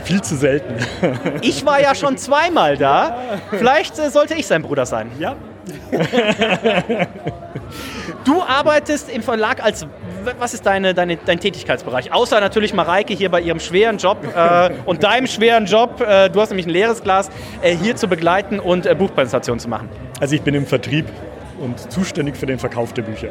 viel 0.02 0.20
zu 0.20 0.34
selten. 0.34 0.74
ich 1.42 1.64
war 1.64 1.80
ja 1.80 1.94
schon 1.94 2.18
zweimal 2.18 2.76
da. 2.76 3.16
Vielleicht 3.50 3.96
äh, 4.00 4.10
sollte 4.10 4.34
ich 4.34 4.48
sein 4.48 4.62
Bruder 4.62 4.84
sein. 4.84 5.12
Ja. 5.20 5.36
du 8.26 8.42
arbeitest 8.42 9.08
im 9.08 9.22
Verlag 9.22 9.62
als 9.62 9.86
was 10.38 10.54
ist 10.54 10.66
deine, 10.66 10.92
deine, 10.92 11.16
dein 11.16 11.38
Tätigkeitsbereich? 11.38 12.12
Außer 12.12 12.40
natürlich 12.40 12.74
Mareike 12.74 13.14
hier 13.14 13.30
bei 13.30 13.40
ihrem 13.40 13.60
schweren 13.60 13.98
Job 13.98 14.18
äh, 14.34 14.70
und 14.84 15.04
deinem 15.04 15.28
schweren 15.28 15.66
Job, 15.66 16.00
äh, 16.00 16.28
du 16.28 16.40
hast 16.40 16.50
nämlich 16.50 16.66
ein 16.66 16.70
leeres 16.70 17.02
Glas, 17.02 17.30
äh, 17.62 17.76
hier 17.76 17.96
zu 17.96 18.08
begleiten 18.08 18.58
und 18.58 18.86
äh, 18.86 18.94
Buchpräsentationen 18.94 19.60
zu 19.60 19.68
machen. 19.68 19.88
Also 20.20 20.34
ich 20.34 20.42
bin 20.42 20.54
im 20.54 20.66
Vertrieb 20.66 21.06
und 21.60 21.92
zuständig 21.92 22.36
für 22.36 22.46
den 22.46 22.58
Verkauf 22.58 22.92
der 22.92 23.02
Bücher. 23.02 23.28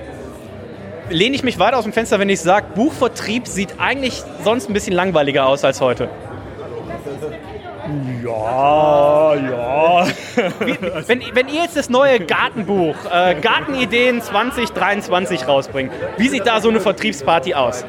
Lehne 1.09 1.35
ich 1.35 1.43
mich 1.43 1.59
weiter 1.59 1.77
aus 1.77 1.83
dem 1.83 1.93
Fenster, 1.93 2.19
wenn 2.19 2.29
ich 2.29 2.39
sage, 2.39 2.67
Buchvertrieb 2.73 3.45
sieht 3.47 3.75
eigentlich 3.77 4.23
sonst 4.43 4.69
ein 4.69 4.73
bisschen 4.73 4.93
langweiliger 4.93 5.45
aus 5.45 5.63
als 5.63 5.81
heute. 5.81 6.09
Ja, 8.23 9.35
ja. 9.35 10.07
wenn, 11.07 11.21
wenn 11.33 11.47
ihr 11.47 11.61
jetzt 11.61 11.77
das 11.77 11.89
neue 11.89 12.19
Gartenbuch, 12.19 12.95
äh, 13.11 13.35
Gartenideen 13.35 14.21
2023 14.21 15.47
rausbringt, 15.47 15.91
wie 16.17 16.29
sieht 16.29 16.47
da 16.47 16.61
so 16.61 16.69
eine 16.69 16.79
Vertriebsparty 16.79 17.53
aus? 17.53 17.85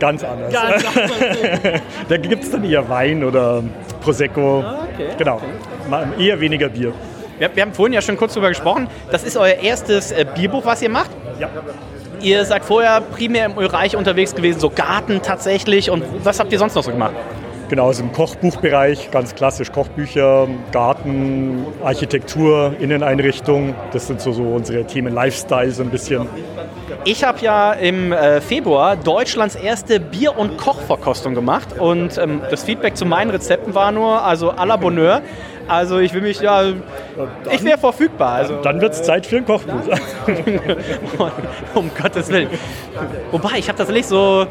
Ganz 0.00 0.24
anders. 0.24 0.52
Ganz 0.52 0.84
anders. 0.84 1.80
da 2.08 2.16
gibt 2.16 2.42
es 2.42 2.50
dann 2.50 2.64
eher 2.64 2.88
Wein 2.88 3.22
oder 3.22 3.62
Prosecco. 4.00 4.58
Okay, 4.58 5.08
genau. 5.16 5.36
okay. 5.36 6.06
Eher 6.18 6.40
weniger 6.40 6.68
Bier. 6.68 6.92
Wir, 7.38 7.54
wir, 7.54 7.62
haben 7.62 7.72
vorhin 7.72 7.92
ja 7.92 8.02
schon 8.02 8.16
kurz 8.16 8.34
drüber 8.34 8.48
gesprochen. 8.48 8.88
Das 9.10 9.22
ist 9.22 9.36
euer 9.36 9.54
erstes 9.54 10.10
äh, 10.10 10.26
Bierbuch, 10.34 10.64
was 10.64 10.82
ihr 10.82 10.88
macht? 10.88 11.10
Ja. 11.38 11.48
Ihr 12.20 12.44
seid 12.44 12.64
vorher 12.64 13.00
primär 13.00 13.46
im 13.46 13.58
Ölreich 13.58 13.96
unterwegs 13.96 14.34
gewesen, 14.34 14.60
so 14.60 14.70
Garten 14.70 15.22
tatsächlich. 15.22 15.90
Und 15.90 16.04
was 16.24 16.38
habt 16.40 16.52
ihr 16.52 16.58
sonst 16.58 16.74
noch 16.74 16.84
so 16.84 16.90
gemacht? 16.90 17.14
Genau, 17.72 17.86
also 17.86 18.02
im 18.02 18.12
Kochbuchbereich, 18.12 19.10
ganz 19.10 19.34
klassisch 19.34 19.72
Kochbücher, 19.72 20.46
Garten, 20.72 21.64
Architektur, 21.82 22.74
Inneneinrichtung. 22.78 23.74
Das 23.94 24.08
sind 24.08 24.20
so, 24.20 24.32
so 24.32 24.42
unsere 24.42 24.84
Themen, 24.84 25.14
Lifestyle 25.14 25.70
so 25.70 25.82
ein 25.82 25.88
bisschen. 25.88 26.28
Ich 27.04 27.24
habe 27.24 27.38
ja 27.40 27.72
im 27.72 28.12
äh, 28.12 28.42
Februar 28.42 28.96
Deutschlands 28.96 29.54
erste 29.54 30.00
Bier- 30.00 30.36
und 30.36 30.58
Kochverkostung 30.58 31.34
gemacht 31.34 31.78
und 31.78 32.18
ähm, 32.18 32.42
das 32.50 32.62
Feedback 32.62 32.94
zu 32.94 33.06
meinen 33.06 33.30
Rezepten 33.30 33.74
war 33.74 33.90
nur, 33.90 34.22
also 34.22 34.52
à 34.52 34.66
la 34.66 34.76
Bonheur. 34.76 35.22
Also 35.66 35.98
ich 35.98 36.12
will 36.12 36.20
mich, 36.20 36.42
ja, 36.42 36.64
ich 37.50 37.64
wäre 37.64 37.78
verfügbar. 37.78 38.32
Also. 38.32 38.56
Dann 38.56 38.82
wird 38.82 38.92
es 38.92 39.02
Zeit 39.02 39.24
für 39.24 39.38
ein 39.38 39.46
Kochbuch. 39.46 39.80
um 41.74 41.90
Gottes 41.98 42.28
Willen. 42.28 42.48
Wobei, 43.30 43.56
ich 43.56 43.68
habe 43.68 43.78
tatsächlich 43.78 44.06
so, 44.06 44.46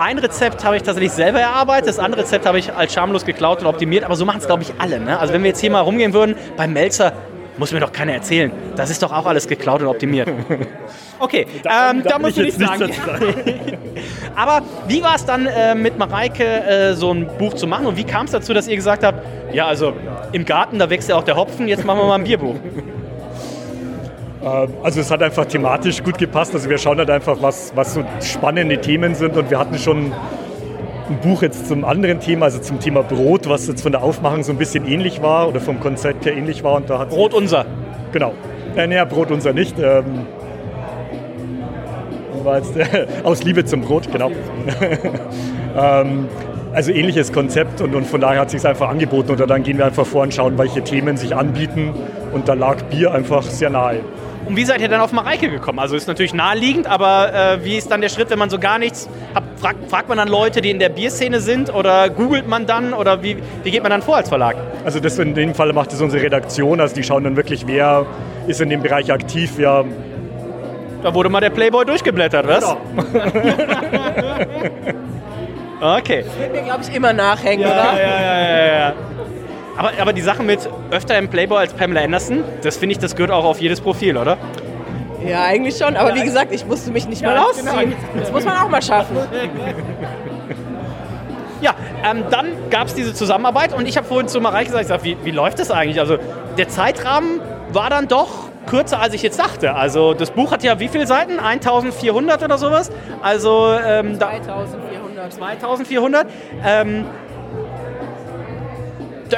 ein 0.00 0.18
Rezept 0.18 0.64
habe 0.64 0.76
ich 0.76 0.82
tatsächlich 0.82 1.12
selber 1.12 1.40
erarbeitet, 1.40 1.88
das 1.88 1.98
andere 1.98 2.22
Rezept 2.22 2.46
habe 2.46 2.58
ich 2.58 2.72
als 2.72 2.92
schamlos 2.92 3.24
geklaut 3.24 3.60
und 3.60 3.66
optimiert, 3.66 4.02
aber 4.02 4.16
so 4.16 4.24
machen 4.24 4.38
es, 4.38 4.46
glaube 4.46 4.62
ich, 4.62 4.72
alle. 4.78 4.98
Ne? 4.98 5.18
Also 5.18 5.34
wenn 5.34 5.42
wir 5.42 5.48
jetzt 5.48 5.60
hier 5.60 5.70
mal 5.70 5.80
rumgehen 5.80 6.14
würden, 6.14 6.34
beim 6.56 6.72
Melzer, 6.72 7.12
muss 7.58 7.70
mir 7.72 7.80
doch 7.80 7.92
keiner 7.92 8.14
erzählen. 8.14 8.50
Das 8.74 8.88
ist 8.88 9.02
doch 9.02 9.12
auch 9.12 9.26
alles 9.26 9.46
geklaut 9.46 9.82
und 9.82 9.88
optimiert. 9.88 10.28
Okay, 11.22 11.46
da, 11.62 11.90
ähm, 11.90 12.02
da 12.02 12.18
musst 12.18 12.38
du 12.38 12.42
nicht 12.42 12.58
sagen. 12.58 12.90
Aber 14.36 14.62
wie 14.88 15.02
war 15.02 15.16
es 15.16 15.26
dann 15.26 15.44
äh, 15.44 15.74
mit 15.74 15.98
Mareike, 15.98 16.42
äh, 16.42 16.94
so 16.94 17.12
ein 17.12 17.28
Buch 17.36 17.52
zu 17.52 17.66
machen? 17.66 17.84
Und 17.84 17.98
wie 17.98 18.04
kam 18.04 18.24
es 18.24 18.30
dazu, 18.30 18.54
dass 18.54 18.66
ihr 18.66 18.76
gesagt 18.76 19.04
habt, 19.04 19.22
ja, 19.52 19.66
also 19.66 19.92
im 20.32 20.46
Garten, 20.46 20.78
da 20.78 20.88
wächst 20.88 21.10
ja 21.10 21.16
auch 21.16 21.22
der 21.22 21.36
Hopfen, 21.36 21.68
jetzt 21.68 21.84
machen 21.84 21.98
wir 21.98 22.06
mal 22.06 22.14
ein 22.14 22.24
Bierbuch? 22.24 22.56
Also 24.42 25.00
es 25.00 25.10
hat 25.10 25.22
einfach 25.22 25.44
thematisch 25.44 26.02
gut 26.02 26.16
gepasst. 26.16 26.54
Also 26.54 26.70
wir 26.70 26.78
schauen 26.78 26.98
halt 26.98 27.10
einfach, 27.10 27.42
was, 27.42 27.72
was 27.74 27.94
so 27.94 28.04
spannende 28.22 28.80
Themen 28.80 29.14
sind. 29.14 29.36
Und 29.36 29.50
wir 29.50 29.58
hatten 29.58 29.78
schon 29.78 30.12
ein 31.10 31.18
Buch 31.22 31.42
jetzt 31.42 31.68
zum 31.68 31.84
anderen 31.84 32.20
Thema, 32.20 32.46
also 32.46 32.58
zum 32.60 32.80
Thema 32.80 33.02
Brot, 33.02 33.48
was 33.48 33.66
jetzt 33.66 33.82
von 33.82 33.92
der 33.92 34.02
Aufmachung 34.02 34.42
so 34.42 34.52
ein 34.52 34.58
bisschen 34.58 34.86
ähnlich 34.86 35.20
war 35.20 35.48
oder 35.48 35.60
vom 35.60 35.80
Konzept 35.80 36.24
her 36.24 36.34
ähnlich 36.34 36.64
war. 36.64 36.74
Und 36.76 36.88
da 36.88 36.98
hat 36.98 37.10
Brot 37.10 37.34
unser. 37.34 37.66
Genau. 38.12 38.32
Äh, 38.76 38.86
naja, 38.86 39.04
Brot 39.04 39.30
unser 39.30 39.52
nicht. 39.52 39.78
Ähm, 39.78 40.26
war 42.44 42.56
jetzt, 42.56 42.76
äh, 42.76 43.06
aus 43.24 43.42
Liebe 43.42 43.64
zum 43.66 43.82
Brot, 43.82 44.10
genau. 44.10 44.30
ähm, 45.76 46.28
also 46.72 46.92
ähnliches 46.92 47.32
Konzept 47.32 47.80
und, 47.80 47.94
und 47.94 48.06
von 48.06 48.20
daher 48.20 48.40
hat 48.40 48.46
es 48.46 48.52
sich 48.52 48.66
einfach 48.66 48.88
angeboten. 48.88 49.32
Oder 49.32 49.46
dann 49.46 49.62
gehen 49.62 49.76
wir 49.76 49.86
einfach 49.86 50.06
vor 50.06 50.22
und 50.22 50.32
schauen, 50.32 50.56
welche 50.56 50.82
Themen 50.82 51.16
sich 51.16 51.36
anbieten. 51.36 51.92
Und 52.32 52.48
da 52.48 52.54
lag 52.54 52.80
Bier 52.84 53.12
einfach 53.12 53.42
sehr 53.42 53.70
nahe. 53.70 54.00
Und 54.46 54.56
wie 54.56 54.64
seid 54.64 54.80
ihr 54.80 54.88
dann 54.88 55.00
auf 55.00 55.12
Mareike 55.12 55.50
gekommen? 55.50 55.78
Also 55.78 55.96
ist 55.96 56.08
natürlich 56.08 56.34
naheliegend, 56.34 56.86
aber 56.86 57.32
äh, 57.32 57.64
wie 57.64 57.76
ist 57.76 57.90
dann 57.90 58.00
der 58.00 58.08
Schritt, 58.08 58.30
wenn 58.30 58.38
man 58.38 58.50
so 58.50 58.58
gar 58.58 58.78
nichts 58.78 59.08
hat? 59.34 59.44
Fragt, 59.56 59.90
fragt 59.90 60.08
man 60.08 60.18
dann 60.18 60.28
Leute, 60.28 60.60
die 60.60 60.70
in 60.70 60.78
der 60.78 60.88
Bierszene 60.88 61.40
sind 61.40 61.72
oder 61.72 62.08
googelt 62.08 62.48
man 62.48 62.66
dann 62.66 62.94
oder 62.94 63.22
wie, 63.22 63.36
wie 63.62 63.70
geht 63.70 63.82
man 63.82 63.90
dann 63.90 64.02
vor 64.02 64.16
als 64.16 64.28
Verlag? 64.28 64.56
Also 64.84 64.98
das 64.98 65.18
in 65.18 65.34
dem 65.34 65.54
Fall 65.54 65.72
macht 65.72 65.92
es 65.92 66.00
unsere 66.00 66.22
Redaktion, 66.22 66.80
also 66.80 66.94
die 66.94 67.02
schauen 67.02 67.24
dann 67.24 67.36
wirklich, 67.36 67.66
wer 67.66 68.06
ist 68.46 68.60
in 68.60 68.70
dem 68.70 68.82
Bereich 68.82 69.12
aktiv, 69.12 69.52
wer 69.56 69.84
da 71.02 71.14
wurde 71.14 71.30
mal 71.30 71.40
der 71.40 71.50
Playboy 71.50 71.84
durchgeblättert, 71.86 72.46
was? 72.46 72.60
Genau. 72.60 72.76
okay. 75.96 76.24
Das 76.26 76.38
wird 76.38 76.52
mir, 76.52 76.62
glaube 76.62 76.82
ich, 76.82 76.94
immer 76.94 77.12
nachhängen, 77.12 77.66
ja, 77.66 77.72
oder? 77.72 78.02
Ja, 78.02 78.20
ja, 78.20 78.40
ja, 78.40 78.78
ja. 78.78 78.92
Aber, 79.80 79.92
aber 79.98 80.12
die 80.12 80.20
Sache 80.20 80.42
mit 80.42 80.68
öfter 80.90 81.16
im 81.16 81.28
Playboy 81.30 81.56
als 81.56 81.72
Pamela 81.72 82.02
Anderson, 82.02 82.44
das 82.62 82.76
finde 82.76 82.92
ich, 82.92 82.98
das 82.98 83.16
gehört 83.16 83.30
auch 83.30 83.46
auf 83.46 83.62
jedes 83.62 83.80
Profil, 83.80 84.18
oder? 84.18 84.36
Ja, 85.26 85.44
eigentlich 85.44 85.78
schon. 85.78 85.96
Aber 85.96 86.14
wie 86.14 86.22
gesagt, 86.22 86.52
ich 86.52 86.66
musste 86.66 86.90
mich 86.90 87.08
nicht 87.08 87.22
mal 87.22 87.34
Ja, 87.34 87.44
ausziehen. 87.44 87.66
genau. 87.66 87.96
Das 88.18 88.30
muss 88.30 88.44
man 88.44 88.58
auch 88.58 88.68
mal 88.68 88.82
schaffen. 88.82 89.16
Ja, 91.62 91.74
ähm, 92.10 92.24
dann 92.30 92.46
gab 92.70 92.86
es 92.86 92.94
diese 92.94 93.12
Zusammenarbeit 93.12 93.74
und 93.74 93.86
ich 93.86 93.98
habe 93.98 94.06
vorhin 94.06 94.28
zu 94.28 94.40
Mareike 94.40 94.66
gesagt, 94.66 94.82
ich 94.84 94.88
sag, 94.88 95.04
wie, 95.04 95.18
wie 95.24 95.30
läuft 95.30 95.58
das 95.58 95.70
eigentlich? 95.70 96.00
Also 96.00 96.16
der 96.56 96.68
Zeitrahmen 96.70 97.38
war 97.70 97.90
dann 97.90 98.08
doch 98.08 98.48
kürzer, 98.66 98.98
als 99.02 99.12
ich 99.12 99.22
jetzt 99.22 99.38
dachte. 99.38 99.74
Also 99.74 100.14
das 100.14 100.30
Buch 100.30 100.52
hat 100.52 100.62
ja 100.62 100.80
wie 100.80 100.88
viele 100.88 101.06
Seiten? 101.06 101.38
1400 101.38 102.42
oder 102.42 102.56
sowas? 102.56 102.90
Also 103.20 103.74
ähm, 103.86 104.18
da, 104.18 104.30
2400. 104.30 105.32
2400. 105.34 106.26
Ähm, 106.64 107.04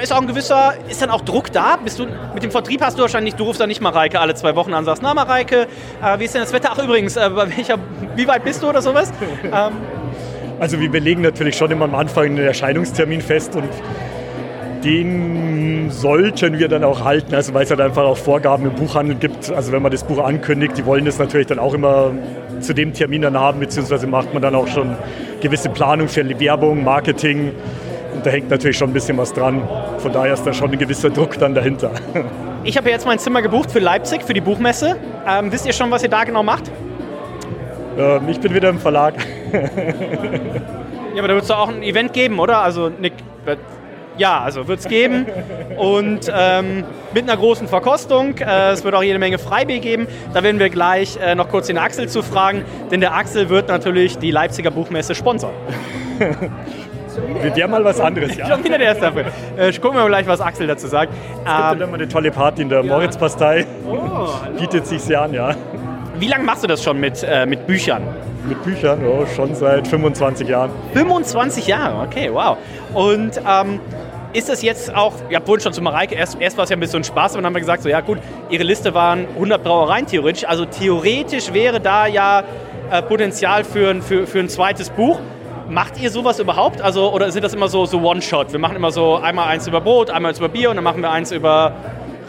ist 0.03 0.13
auch 0.13 0.21
ein 0.21 0.27
gewisser, 0.27 0.75
ist 0.89 1.01
dann 1.01 1.11
auch 1.11 1.21
Druck 1.21 1.53
da? 1.53 1.77
Bist 1.83 1.99
du, 1.99 2.07
mit 2.35 2.43
dem 2.43 2.51
Vertrieb 2.51 2.83
hast 2.83 2.99
du 2.99 3.03
wahrscheinlich, 3.03 3.35
du 3.35 3.45
rufst 3.45 3.61
dann 3.61 3.69
nicht 3.69 3.81
Mareike 3.81 4.21
alle 4.21 4.35
zwei 4.35 4.57
Wochen 4.57 4.73
an, 4.73 4.81
und 4.81 4.85
sagst, 4.87 5.03
na 5.03 5.15
Mareike, 5.15 5.69
äh, 6.03 6.19
wie 6.19 6.25
ist 6.25 6.35
denn 6.35 6.43
das 6.43 6.53
Wetter? 6.53 6.71
Ach 6.73 6.83
übrigens, 6.83 7.17
äh, 7.17 7.31
bei 7.31 7.49
welcher, 7.57 7.79
wie 8.17 8.27
weit 8.27 8.45
bist 8.45 8.63
du 8.63 8.69
oder 8.69 8.83
sowas? 8.83 9.13
ähm, 9.45 9.73
Also 10.59 10.81
wir 10.81 11.01
legen 11.01 11.23
natürlich 11.23 11.57
schon 11.57 11.71
immer 11.71 11.85
am 11.85 11.95
Anfang 11.95 12.25
einen 12.27 12.39
Erscheinungstermin 12.39 13.21
fest 13.21 13.55
und 13.55 13.69
den 14.85 15.91
sollten 15.91 16.59
wir 16.59 16.69
dann 16.69 16.83
auch 16.83 17.05
halten, 17.05 17.35
also 17.35 17.55
weil 17.55 17.63
es 17.65 17.71
halt 17.71 17.81
einfach 17.81 18.03
auch 18.03 18.17
Vorgaben 18.17 18.67
im 18.67 18.75
Buchhandel 18.75 19.15
gibt. 19.15 19.51
Also 19.53 19.71
wenn 19.71 19.83
man 19.83 19.93
das 19.93 20.05
Buch 20.05 20.19
ankündigt, 20.19 20.77
die 20.77 20.85
wollen 20.85 21.05
das 21.05 21.19
natürlich 21.19 21.47
dann 21.47 21.61
auch 21.61 21.75
immer 21.75 22.11
zu 22.61 22.73
dem 22.75 22.93
Termin 22.93 23.23
dann 23.23 23.39
haben, 23.39 23.61
beziehungsweise 23.61 24.07
macht 24.09 24.33
man 24.33 24.43
dann 24.43 24.55
auch 24.55 24.67
schon 24.67 24.97
gewisse 25.41 25.69
Planung 25.69 26.09
für 26.09 26.29
Werbung, 26.41 26.83
Marketing. 26.83 27.53
Und 28.15 28.27
da 28.27 28.31
hängt 28.31 28.51
natürlich 28.51 28.77
schon 28.77 28.91
ein 28.91 28.93
bisschen 28.93 29.17
was 29.17 29.33
dran. 29.33 29.63
Von 29.99 30.13
daher 30.13 30.35
ist 30.35 30.45
da 30.45 30.53
schon 30.53 30.71
ein 30.71 30.79
gewisser 30.79 31.11
Druck 31.11 31.39
dann 31.39 31.55
dahinter. 31.55 31.91
Ich 32.65 32.77
habe 32.77 32.89
jetzt 32.91 33.05
mein 33.05 33.19
Zimmer 33.19 33.43
gebucht 33.43 33.73
für 33.73 33.81
Leipzig, 33.81 34.23
für 34.23 34.35
die 34.35 34.41
Buchmesse. 34.41 34.95
Ähm, 35.27 35.51
wisst 35.51 35.67
ihr 35.67 35.73
schon, 35.73 35.91
was 35.91 36.05
ihr 36.05 36.09
da 36.09 36.23
genau 36.23 36.45
macht? 36.45 36.71
Ähm, 37.99 38.29
ich 38.29 38.39
bin 38.39 38.55
wieder 38.55 38.69
im 38.69 38.79
Verlag. 38.79 39.15
Ja, 39.53 41.19
aber 41.19 41.29
da 41.29 41.35
wird 41.35 41.43
es 41.43 41.49
doch 41.49 41.59
auch 41.59 41.69
ein 41.69 41.83
Event 41.83 42.13
geben, 42.13 42.39
oder? 42.39 42.59
Also, 42.59 42.89
Nick, 42.89 43.15
ja, 44.17 44.41
also 44.41 44.69
wird 44.69 44.81
es 44.81 44.89
geben. 44.89 45.27
Und 45.77 46.31
ähm, 46.35 46.85
mit 47.15 47.25
einer 47.25 47.37
großen 47.37 47.69
Verkostung. 47.69 48.39
Äh, 48.39 48.71
es 48.71 48.85
wird 48.85 48.95
auch 48.95 49.03
jede 49.03 49.19
Menge 49.19 49.39
Freibier 49.39 49.81
geben. 49.81 50.07
Da 50.35 50.43
werden 50.43 50.59
wir 50.59 50.71
gleich 50.71 51.17
äh, 51.17 51.35
noch 51.35 51.49
kurz 51.49 51.67
den 51.67 51.79
Axel 51.79 52.09
zu 52.09 52.23
fragen, 52.23 52.65
denn 52.91 53.01
der 53.01 53.15
Axel 53.15 53.49
wird 53.49 53.69
natürlich 53.69 54.19
die 54.19 54.31
Leipziger 54.31 54.71
Buchmesse 54.71 55.15
sponsern. 55.15 55.53
Wir 57.17 57.55
wären 57.57 57.71
mal 57.71 57.85
was 57.85 58.01
anderes, 58.01 58.37
ja. 58.37 58.47
Schon 58.49 58.65
wieder 58.65 58.79
der 58.79 58.89
erste 58.89 59.09
April. 59.09 59.27
Äh, 59.57 59.73
gucken 59.73 59.97
wir 59.97 60.03
mal 60.03 60.09
gleich, 60.09 60.27
was 60.27 60.41
Axel 60.41 60.67
dazu 60.67 60.87
sagt. 60.87 61.13
Es 61.13 61.39
gibt 61.39 61.49
dann 61.49 61.81
immer 61.81 61.95
eine 61.95 62.09
tolle 62.09 62.31
Party 62.31 62.63
in 62.63 62.69
der 62.69 62.83
Moritzpastei. 62.83 63.67
Bietet 64.59 64.87
sich 64.87 65.03
sehr 65.03 65.23
an, 65.23 65.35
ja. 65.35 65.55
Wie 66.19 66.29
lange 66.29 66.45
machst 66.45 66.63
du 66.63 66.69
das 66.69 66.83
schon 66.83 67.01
mit, 67.01 67.23
äh, 67.23 67.47
mit 67.47 67.67
Büchern? 67.67 68.03
Mit 68.49 68.63
Büchern, 68.65 69.01
oh, 69.05 69.25
schon 69.35 69.55
seit 69.55 69.87
25 69.89 70.49
Jahren. 70.49 70.71
25 70.93 71.67
Jahre, 71.67 72.05
okay, 72.05 72.31
wow. 72.33 72.57
Und 72.93 73.41
ähm, 73.49 73.81
ist 74.33 74.49
das 74.49 74.63
jetzt 74.63 74.95
auch, 74.95 75.15
ihr 75.31 75.37
habt 75.37 75.47
vorhin 75.47 75.63
schon 75.63 75.73
zu 75.73 75.83
Mareike, 75.83 76.15
erst, 76.15 76.41
erst 76.41 76.57
war 76.57 76.65
es 76.65 76.71
ja 76.71 76.77
ein 76.77 76.81
bisschen 76.81 77.05
Spaß, 77.05 77.33
und 77.33 77.39
dann 77.39 77.47
haben 77.47 77.55
wir 77.55 77.61
gesagt, 77.61 77.83
so 77.83 77.89
ja 77.89 78.01
gut, 78.01 78.19
ihre 78.51 78.63
Liste 78.63 78.95
waren 78.95 79.27
100 79.35 79.63
Brauereien 79.63 80.07
theoretisch, 80.07 80.45
also 80.45 80.65
theoretisch 80.65 81.53
wäre 81.53 81.81
da 81.81 82.07
ja 82.07 82.43
äh, 82.91 83.03
Potenzial 83.03 83.65
für, 83.65 84.01
für, 84.03 84.27
für 84.27 84.41
ein 84.41 84.49
zweites 84.49 84.91
Buch. 84.91 85.19
Macht 85.73 85.99
ihr 85.99 86.11
sowas 86.11 86.39
überhaupt? 86.39 86.83
Also, 86.83 87.11
oder 87.15 87.33
sind 87.33 87.43
das 87.43 87.55
immer 87.55 87.67
so, 87.67 87.87
so 87.87 88.03
One-Shot? 88.03 88.53
Wir 88.53 88.59
machen 88.59 88.77
immer 88.77 88.91
so 88.91 89.17
einmal 89.17 89.49
eins 89.49 89.67
über 89.67 89.81
Brot, 89.81 90.11
einmal 90.11 90.29
eins 90.29 90.39
über 90.39 90.51
Bier 90.51 90.69
und 90.69 90.77
dann 90.77 90.85
machen 90.85 91.01
wir 91.01 91.11
eins 91.11 91.33
über 91.33 91.73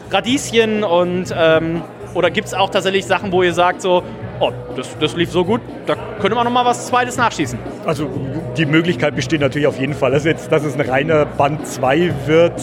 Radieschen 0.09 0.85
und 0.85 1.25
ähm, 1.37 1.81
oder 2.13 2.31
gibt 2.31 2.47
es 2.47 2.53
auch 2.53 2.69
tatsächlich 2.69 3.05
Sachen, 3.05 3.33
wo 3.33 3.43
ihr 3.43 3.53
sagt 3.53 3.81
so, 3.81 4.01
oh, 4.39 4.51
das, 4.77 4.97
das 4.97 5.17
lief 5.17 5.29
so 5.29 5.43
gut, 5.43 5.59
da 5.87 5.95
könnte 6.21 6.35
man 6.35 6.45
noch 6.45 6.53
mal 6.53 6.63
was 6.63 6.87
Zweites 6.87 7.17
nachschießen. 7.17 7.59
Also 7.85 8.09
die 8.55 8.65
Möglichkeit 8.65 9.13
besteht 9.13 9.41
natürlich 9.41 9.67
auf 9.67 9.77
jeden 9.77 9.93
Fall. 9.93 10.13
Also 10.13 10.29
jetzt, 10.29 10.49
dass 10.49 10.63
es 10.63 10.75
ein 10.75 10.89
reiner 10.89 11.25
Band 11.25 11.67
2 11.67 12.13
wird, 12.25 12.61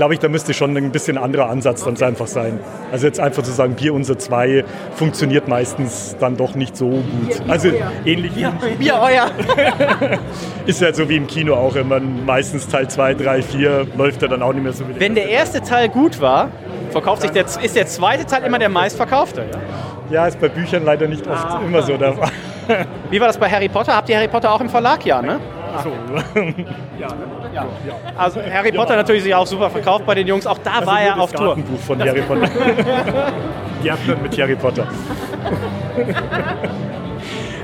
glaube 0.00 0.14
ich, 0.14 0.20
da 0.20 0.30
müsste 0.30 0.54
schon 0.54 0.74
ein 0.78 0.92
bisschen 0.92 1.18
anderer 1.18 1.50
Ansatz 1.50 1.84
dann 1.84 2.00
einfach 2.00 2.26
sein. 2.26 2.58
Also 2.90 3.06
jetzt 3.06 3.20
einfach 3.20 3.42
zu 3.42 3.50
sagen, 3.50 3.74
Bier 3.74 3.92
unser 3.92 4.18
2 4.18 4.64
funktioniert 4.94 5.46
meistens 5.46 6.16
dann 6.18 6.38
doch 6.38 6.54
nicht 6.54 6.74
so 6.74 6.88
gut. 6.88 7.42
Also 7.48 7.68
ähnlich 8.06 8.32
Bier 8.78 8.98
euer. 8.98 9.30
ist 10.66 10.80
ja 10.80 10.94
so 10.94 11.06
wie 11.06 11.16
im 11.16 11.26
Kino 11.26 11.54
auch 11.54 11.76
immer. 11.76 12.00
Meistens 12.00 12.66
Teil 12.66 12.88
2, 12.88 13.12
3, 13.12 13.42
4 13.42 13.86
läuft 13.98 14.22
ja 14.22 14.28
dann 14.28 14.40
auch 14.40 14.54
nicht 14.54 14.62
mehr 14.62 14.72
so 14.72 14.88
wie 14.88 14.98
Wenn 14.98 15.14
der 15.14 15.28
erste 15.28 15.60
Teil 15.60 15.90
gut 15.90 16.18
war, 16.18 16.48
verkauft 16.92 17.20
sich 17.20 17.32
der, 17.32 17.44
ist 17.44 17.76
der 17.76 17.86
zweite 17.86 18.24
Teil 18.24 18.44
immer 18.44 18.58
der 18.58 18.70
meistverkaufte. 18.70 19.44
Ja, 20.08 20.26
ist 20.26 20.40
bei 20.40 20.48
Büchern 20.48 20.82
leider 20.86 21.08
nicht 21.08 21.26
oft 21.28 21.44
Ah. 21.44 21.60
immer 21.62 21.82
so 21.82 21.98
der 21.98 22.14
Fall. 22.14 22.30
Wie 23.10 23.20
war 23.20 23.26
das 23.26 23.36
bei 23.36 23.50
Harry 23.50 23.68
Potter? 23.68 23.94
Habt 23.94 24.08
ihr 24.08 24.16
Harry 24.16 24.28
Potter 24.28 24.50
auch 24.50 24.62
im 24.62 24.70
Verlag? 24.70 25.04
Ja, 25.04 25.20
ne? 25.20 25.40
So. 25.82 25.90
Also 28.16 28.40
Harry 28.42 28.70
Potter 28.70 28.96
natürlich 28.96 29.22
sich 29.22 29.34
auch 29.34 29.46
super 29.46 29.70
verkauft 29.70 30.06
bei 30.06 30.14
den 30.14 30.26
Jungs. 30.26 30.46
Auch 30.46 30.58
da 30.58 30.84
war 30.86 31.00
er 31.00 31.20
auf 31.20 31.32
das 31.32 31.40
Tour. 31.40 31.48
Gartenbuch 31.48 31.80
von 31.80 32.00
Harry 32.00 32.22
Potter. 32.22 32.48
Gärtner 33.82 34.16
mit 34.22 34.38
Harry 34.38 34.56
Potter. 34.56 34.86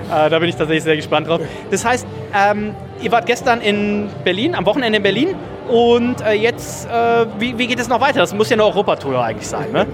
Äh, 0.09 0.31
da 0.31 0.39
bin 0.39 0.49
ich 0.49 0.55
tatsächlich 0.55 0.85
sehr 0.85 0.95
gespannt 0.95 1.27
drauf. 1.27 1.41
Das 1.69 1.85
heißt, 1.85 2.07
ähm, 2.33 2.75
ihr 3.03 3.11
wart 3.11 3.27
gestern 3.27 3.61
in 3.61 4.09
Berlin, 4.23 4.55
am 4.55 4.65
Wochenende 4.65 4.99
in 4.99 5.03
Berlin. 5.03 5.35
Und 5.69 6.25
äh, 6.25 6.35
jetzt, 6.35 6.87
äh, 6.87 7.27
wie, 7.41 7.59
wie, 7.59 7.67
geht 7.67 7.81
es 7.81 7.89
noch 7.89 8.01
weiter? 8.01 8.21
Das 8.21 8.33
muss 8.33 8.49
ja 8.49 8.55
eine 8.55 8.65
Europatour 8.65 9.21
eigentlich 9.23 9.49
sein, 9.49 9.73
ne? 9.73 9.87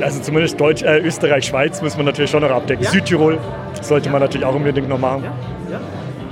Also 0.00 0.20
zumindest 0.20 0.58
Deutsch, 0.58 0.82
äh, 0.82 0.98
Österreich, 1.00 1.44
Schweiz 1.44 1.80
müssen 1.82 1.98
wir 1.98 2.04
natürlich 2.04 2.30
schon 2.30 2.42
noch 2.42 2.50
abdecken. 2.50 2.84
Ja? 2.84 2.90
Südtirol 2.90 3.38
sollte 3.82 4.06
ja. 4.06 4.12
man 4.12 4.22
natürlich 4.22 4.46
auch 4.46 4.54
unbedingt 4.54 4.88
noch 4.88 4.98
machen. 4.98 5.24
Ja? 5.24 5.80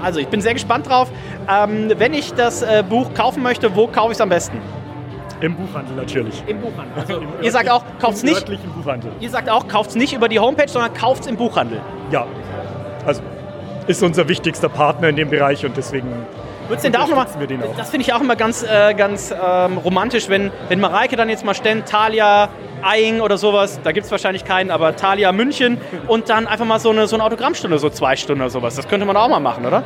Also 0.05 0.21
ich 0.21 0.29
bin 0.29 0.41
sehr 0.41 0.55
gespannt 0.55 0.89
drauf. 0.89 1.11
Ähm, 1.49 1.91
wenn 1.97 2.13
ich 2.13 2.35
das 2.35 2.63
äh, 2.63 2.85
Buch 2.89 3.15
kaufen 3.15 3.43
möchte, 3.43 3.75
wo 3.75 3.87
kaufe 3.87 4.13
ich 4.13 4.17
es 4.17 4.21
am 4.21 4.29
besten? 4.29 4.59
Im 5.41 5.57
Buchhandel 5.57 5.97
natürlich. 5.97 6.43
Im 6.47 6.61
Buchhandel. 6.61 6.93
Also 6.97 7.23
ihr 7.43 7.51
sagt 7.51 7.71
auch, 7.71 7.83
kauft 8.01 8.19
es 8.19 8.23
nicht. 8.23 8.49
Im 8.49 8.73
Buchhandel. 8.73 9.13
Ihr 9.21 9.31
sagt 9.31 9.51
auch, 9.51 9.67
kauft 9.67 9.91
es 9.91 9.97
nicht 9.97 10.13
über 10.13 10.29
die 10.29 10.39
Homepage, 10.39 10.69
sondern 10.69 10.95
kauft 10.95 11.23
es 11.23 11.27
im 11.27 11.37
Buchhandel. 11.37 11.81
Ja. 12.11 12.27
Also 13.05 13.23
ist 13.87 14.03
unser 14.03 14.29
wichtigster 14.29 14.69
Partner 14.69 15.09
in 15.09 15.17
dem 15.17 15.31
Bereich 15.31 15.65
und 15.67 15.77
deswegen 15.77 16.09
Würd's 16.69 16.83
denn 16.83 16.93
da 16.93 17.03
auch 17.03 17.09
nochmal, 17.09 17.27
das 17.77 17.91
finde 17.91 18.07
ich 18.07 18.13
auch 18.13 18.21
immer 18.21 18.37
ganz, 18.37 18.63
äh, 18.63 18.95
ganz 18.95 19.33
ähm, 19.33 19.77
romantisch, 19.79 20.29
wenn, 20.29 20.51
wenn 20.69 20.81
Mareike 20.81 21.17
dann 21.17 21.29
jetzt 21.29 21.45
mal 21.45 21.55
stellt, 21.55 21.87
Thalia, 21.87 22.49
Eying 22.83 23.21
oder 23.21 23.37
sowas, 23.37 23.81
da 23.85 23.93
gibt 23.93 24.07
es 24.07 24.11
wahrscheinlich 24.11 24.45
keinen, 24.45 24.71
aber 24.71 24.97
Thalia 24.97 25.33
München 25.33 25.79
und 26.07 26.29
dann 26.31 26.47
einfach 26.47 26.65
mal 26.65 26.79
so 26.79 26.91
eine, 26.91 27.07
so 27.07 27.17
eine 27.17 27.25
Autogrammstunde, 27.25 27.79
so 27.79 27.91
zwei 27.91 28.17
Stunden 28.17 28.43
oder 28.43 28.51
sowas. 28.51 28.77
Das 28.77 28.89
könnte 28.89 29.05
man 29.07 29.17
auch 29.17 29.29
mal 29.29 29.41
machen, 29.41 29.67
oder? 29.67 29.83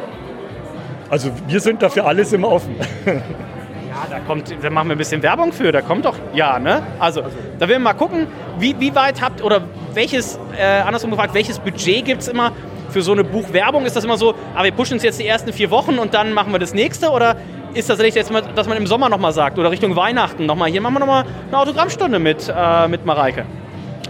Also 1.10 1.30
wir 1.46 1.60
sind 1.60 1.82
dafür 1.82 2.06
alles 2.06 2.32
immer 2.32 2.48
offen. 2.48 2.76
Ja, 3.06 4.06
da 4.10 4.20
kommt, 4.20 4.54
da 4.62 4.70
machen 4.70 4.88
wir 4.88 4.94
ein 4.94 4.98
bisschen 4.98 5.22
Werbung 5.22 5.52
für, 5.52 5.72
da 5.72 5.80
kommt 5.80 6.04
doch, 6.04 6.14
ja, 6.32 6.58
ne? 6.60 6.82
Also, 7.00 7.22
da 7.22 7.60
werden 7.60 7.70
wir 7.70 7.78
mal 7.80 7.94
gucken, 7.94 8.28
wie, 8.58 8.78
wie 8.78 8.94
weit 8.94 9.20
habt, 9.20 9.42
oder 9.42 9.62
welches, 9.94 10.38
äh, 10.56 10.82
andersrum 10.82 11.10
gefragt, 11.10 11.34
welches 11.34 11.58
Budget 11.58 12.04
gibt 12.04 12.22
es 12.22 12.28
immer 12.28 12.52
für 12.90 13.02
so 13.02 13.12
eine 13.12 13.24
Buchwerbung? 13.24 13.84
Ist 13.86 13.96
das 13.96 14.04
immer 14.04 14.16
so, 14.16 14.34
ah, 14.54 14.64
wir 14.64 14.72
pushen 14.72 14.96
es 14.96 15.02
jetzt 15.02 15.20
die 15.20 15.26
ersten 15.26 15.52
vier 15.52 15.70
Wochen 15.70 15.98
und 15.98 16.14
dann 16.14 16.32
machen 16.32 16.52
wir 16.52 16.58
das 16.58 16.74
nächste? 16.74 17.10
Oder 17.10 17.36
ist 17.74 17.90
das 17.90 18.00
jetzt 18.00 18.30
mal, 18.30 18.42
dass 18.54 18.68
man 18.68 18.76
im 18.76 18.86
Sommer 18.86 19.08
nochmal 19.08 19.32
sagt 19.32 19.58
oder 19.58 19.70
Richtung 19.70 19.96
Weihnachten 19.96 20.46
nochmal, 20.46 20.70
hier 20.70 20.80
machen 20.80 20.94
wir 20.94 21.00
nochmal 21.00 21.24
eine 21.48 21.58
Autogrammstunde 21.58 22.18
mit, 22.18 22.52
äh, 22.54 22.88
mit 22.88 23.04
Mareike? 23.04 23.44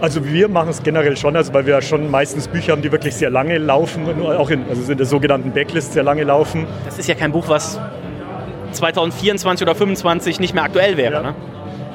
Also 0.01 0.25
wir 0.25 0.47
machen 0.47 0.69
es 0.69 0.81
generell 0.81 1.17
schon, 1.17 1.35
also 1.35 1.53
weil 1.53 1.65
wir 1.65 1.73
ja 1.73 1.81
schon 1.81 2.09
meistens 2.09 2.47
Bücher 2.47 2.71
haben, 2.71 2.81
die 2.81 2.91
wirklich 2.91 3.15
sehr 3.15 3.29
lange 3.29 3.57
laufen, 3.57 4.07
auch 4.23 4.49
in, 4.49 4.63
also 4.69 4.91
in 4.91 4.97
der 4.97 5.05
sogenannten 5.07 5.51
Backlist 5.51 5.91
sehr 5.93 6.03
lange 6.03 6.23
laufen. 6.23 6.65
Das 6.85 6.97
ist 6.97 7.09
ja 7.09 7.15
kein 7.15 7.33
Buch, 7.33 7.49
was 7.49 7.79
2024 8.71 9.65
oder 9.65 9.75
2025 9.75 10.39
nicht 10.39 10.53
mehr 10.53 10.63
aktuell 10.63 10.95
wäre, 10.95 11.15
ja. 11.15 11.21
ne? 11.21 11.35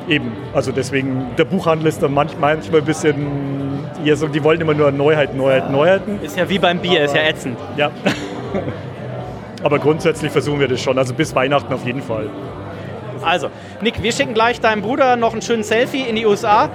Eben, 0.09 0.33
also 0.53 0.71
deswegen, 0.71 1.29
der 1.39 1.45
Buchhandel 1.45 1.87
ist 1.89 2.03
dann 2.03 2.13
manchmal, 2.13 2.57
manchmal 2.57 2.81
ein 2.81 2.87
bisschen, 2.87 3.85
ja, 4.05 4.15
so, 4.17 4.29
die 4.29 4.45
wollen 4.45 4.61
immer 4.61 4.75
nur 4.75 4.91
Neuheiten, 4.91 5.39
Neuheiten, 5.39 5.73
Neuheiten. 5.73 6.19
Ist 6.23 6.37
ja 6.37 6.49
wie 6.49 6.59
beim 6.59 6.79
Bier, 6.79 6.99
Aber, 6.99 7.05
ist 7.05 7.17
ja 7.17 7.23
ätzend. 7.23 7.59
Ja. 7.77 7.91
Aber 9.63 9.79
grundsätzlich 9.79 10.31
versuchen 10.31 10.61
wir 10.61 10.69
das 10.69 10.83
schon, 10.83 10.99
also 10.99 11.15
bis 11.15 11.35
Weihnachten 11.35 11.73
auf 11.73 11.87
jeden 11.87 12.03
Fall. 12.03 12.29
Also, 13.23 13.49
Nick, 13.81 14.03
wir 14.03 14.13
schicken 14.13 14.35
gleich 14.35 14.61
deinem 14.61 14.83
Bruder 14.83 15.17
noch 15.17 15.33
einen 15.33 15.41
schönen 15.41 15.63
Selfie 15.63 16.03
in 16.03 16.17
die 16.17 16.27
USA. 16.27 16.69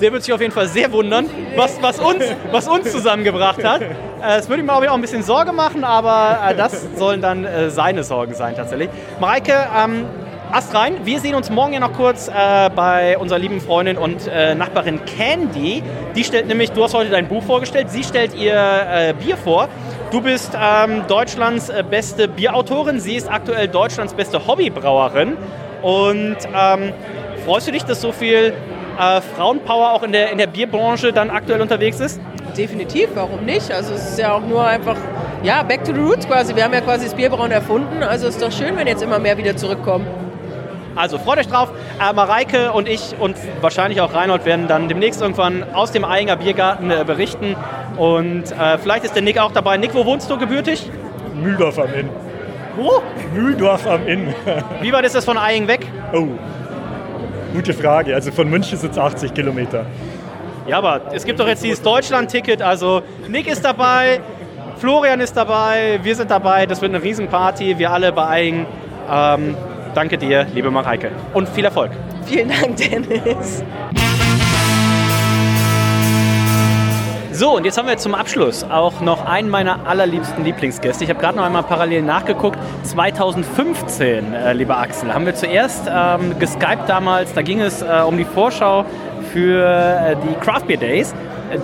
Der 0.00 0.12
wird 0.12 0.22
sich 0.22 0.32
auf 0.32 0.40
jeden 0.40 0.52
Fall 0.52 0.68
sehr 0.68 0.92
wundern, 0.92 1.26
was, 1.56 1.82
was, 1.82 1.98
uns, 1.98 2.22
was 2.52 2.68
uns 2.68 2.92
zusammengebracht 2.92 3.64
hat. 3.64 3.82
Äh, 3.82 4.38
es 4.38 4.48
würde 4.48 4.62
ihm, 4.62 4.66
glaube 4.66 4.84
ich, 4.84 4.90
auch 4.90 4.94
ein 4.94 5.00
bisschen 5.00 5.24
Sorge 5.24 5.52
machen, 5.52 5.82
aber 5.82 6.38
äh, 6.48 6.54
das 6.54 6.86
sollen 6.96 7.20
dann 7.20 7.44
äh, 7.44 7.70
seine 7.70 8.04
Sorgen 8.04 8.34
sein 8.34 8.54
tatsächlich. 8.54 8.90
Mareike, 9.18 9.54
ähm, 9.76 10.04
Ast 10.50 10.74
rein. 10.74 11.04
Wir 11.04 11.20
sehen 11.20 11.34
uns 11.34 11.50
morgen 11.50 11.74
ja 11.74 11.80
noch 11.80 11.92
kurz 11.92 12.28
äh, 12.28 12.70
bei 12.74 13.18
unserer 13.18 13.38
lieben 13.38 13.60
Freundin 13.60 13.98
und 13.98 14.26
äh, 14.26 14.54
Nachbarin 14.54 15.04
Candy. 15.04 15.82
Die 16.16 16.24
stellt 16.24 16.48
nämlich, 16.48 16.72
du 16.72 16.82
hast 16.82 16.94
heute 16.94 17.10
dein 17.10 17.28
Buch 17.28 17.42
vorgestellt, 17.42 17.90
sie 17.90 18.02
stellt 18.02 18.34
ihr 18.34 18.54
äh, 18.54 19.12
Bier 19.12 19.36
vor. 19.36 19.68
Du 20.10 20.22
bist 20.22 20.52
ähm, 20.58 21.02
Deutschlands 21.06 21.68
äh, 21.68 21.84
beste 21.88 22.28
Bierautorin, 22.28 22.98
sie 22.98 23.16
ist 23.16 23.30
aktuell 23.30 23.68
Deutschlands 23.68 24.14
beste 24.14 24.46
Hobbybrauerin. 24.46 25.36
Und 25.82 26.36
ähm, 26.58 26.94
freust 27.44 27.68
du 27.68 27.72
dich, 27.72 27.84
dass 27.84 28.00
so 28.00 28.12
viel 28.12 28.54
äh, 28.98 29.20
Frauenpower 29.20 29.92
auch 29.92 30.02
in 30.02 30.12
der, 30.12 30.32
in 30.32 30.38
der 30.38 30.46
Bierbranche 30.46 31.12
dann 31.12 31.28
aktuell 31.28 31.60
unterwegs 31.60 32.00
ist? 32.00 32.22
Definitiv, 32.56 33.10
warum 33.14 33.44
nicht? 33.44 33.70
Also 33.70 33.92
es 33.92 34.12
ist 34.12 34.18
ja 34.18 34.32
auch 34.32 34.46
nur 34.46 34.64
einfach, 34.64 34.96
ja, 35.42 35.62
back 35.62 35.84
to 35.84 35.92
the 35.92 36.00
roots 36.00 36.26
quasi. 36.26 36.56
Wir 36.56 36.64
haben 36.64 36.72
ja 36.72 36.80
quasi 36.80 37.04
das 37.04 37.14
Bierbrauen 37.14 37.50
erfunden, 37.50 38.02
also 38.02 38.28
es 38.28 38.36
ist 38.36 38.42
doch 38.42 38.50
schön, 38.50 38.78
wenn 38.78 38.86
jetzt 38.86 39.02
immer 39.02 39.18
mehr 39.18 39.36
wieder 39.36 39.54
zurückkommen. 39.54 40.27
Also 40.98 41.16
freut 41.18 41.38
euch 41.38 41.46
drauf. 41.46 41.70
Äh, 42.00 42.12
Mareike 42.12 42.72
und 42.72 42.88
ich 42.88 43.14
und 43.20 43.36
wahrscheinlich 43.60 44.00
auch 44.00 44.12
Reinhold 44.12 44.44
werden 44.44 44.66
dann 44.66 44.88
demnächst 44.88 45.22
irgendwann 45.22 45.64
aus 45.72 45.92
dem 45.92 46.04
Einger 46.04 46.36
Biergarten 46.36 46.90
äh, 46.90 47.04
berichten. 47.06 47.54
Und 47.96 48.50
äh, 48.50 48.78
vielleicht 48.78 49.04
ist 49.04 49.14
der 49.14 49.22
Nick 49.22 49.38
auch 49.38 49.52
dabei. 49.52 49.76
Nick, 49.76 49.94
wo 49.94 50.04
wohnst 50.04 50.28
du 50.28 50.36
gebürtig? 50.36 50.90
Mühldorf 51.40 51.78
am 51.78 51.94
Inn. 51.94 52.08
Wo? 52.76 53.00
Mühldorf 53.32 53.86
am 53.86 54.06
Inn. 54.08 54.34
Wie 54.80 54.92
weit 54.92 55.04
ist 55.04 55.14
das 55.14 55.24
von 55.24 55.36
Eying 55.36 55.68
weg? 55.68 55.86
Oh, 56.12 56.26
gute 57.54 57.72
Frage. 57.72 58.14
Also 58.14 58.32
von 58.32 58.50
München 58.50 58.76
sind 58.76 58.90
es 58.90 58.98
80 58.98 59.32
Kilometer. 59.32 59.86
Ja, 60.66 60.78
aber 60.78 61.00
es 61.12 61.24
gibt 61.24 61.38
doch 61.38 61.46
jetzt 61.46 61.62
dieses 61.62 61.80
Deutschland-Ticket. 61.80 62.60
Also 62.60 63.02
Nick 63.28 63.46
ist 63.46 63.64
dabei, 63.64 64.20
Florian 64.78 65.20
ist 65.20 65.36
dabei, 65.36 66.00
wir 66.02 66.14
sind 66.16 66.30
dabei. 66.30 66.66
Das 66.66 66.82
wird 66.82 66.92
eine 66.92 67.02
Riesenparty. 67.02 67.78
Wir 67.78 67.92
alle 67.92 68.12
bei 68.12 68.40
Eying. 68.40 68.66
Ähm, 69.10 69.56
Danke 69.98 70.16
dir, 70.16 70.46
liebe 70.54 70.70
Mareike. 70.70 71.10
Und 71.34 71.48
viel 71.48 71.64
Erfolg. 71.64 71.90
Vielen 72.24 72.50
Dank, 72.50 72.76
Dennis. 72.76 73.64
So, 77.32 77.56
und 77.56 77.64
jetzt 77.64 77.76
haben 77.76 77.88
wir 77.88 77.96
zum 77.96 78.14
Abschluss 78.14 78.62
auch 78.62 79.00
noch 79.00 79.26
einen 79.26 79.50
meiner 79.50 79.88
allerliebsten 79.88 80.44
Lieblingsgäste. 80.44 81.02
Ich 81.02 81.10
habe 81.10 81.18
gerade 81.18 81.36
noch 81.36 81.44
einmal 81.44 81.64
parallel 81.64 82.02
nachgeguckt. 82.02 82.60
2015, 82.84 84.34
äh, 84.34 84.52
lieber 84.52 84.78
Axel, 84.78 85.12
haben 85.12 85.26
wir 85.26 85.34
zuerst 85.34 85.90
ähm, 85.92 86.38
geskypt 86.38 86.88
damals. 86.88 87.34
Da 87.34 87.42
ging 87.42 87.60
es 87.60 87.82
äh, 87.82 87.86
um 88.06 88.16
die 88.16 88.24
Vorschau 88.24 88.84
für 89.32 89.64
äh, 89.64 90.14
die 90.14 90.34
Craft 90.38 90.68
Beer 90.68 90.76
Days 90.76 91.12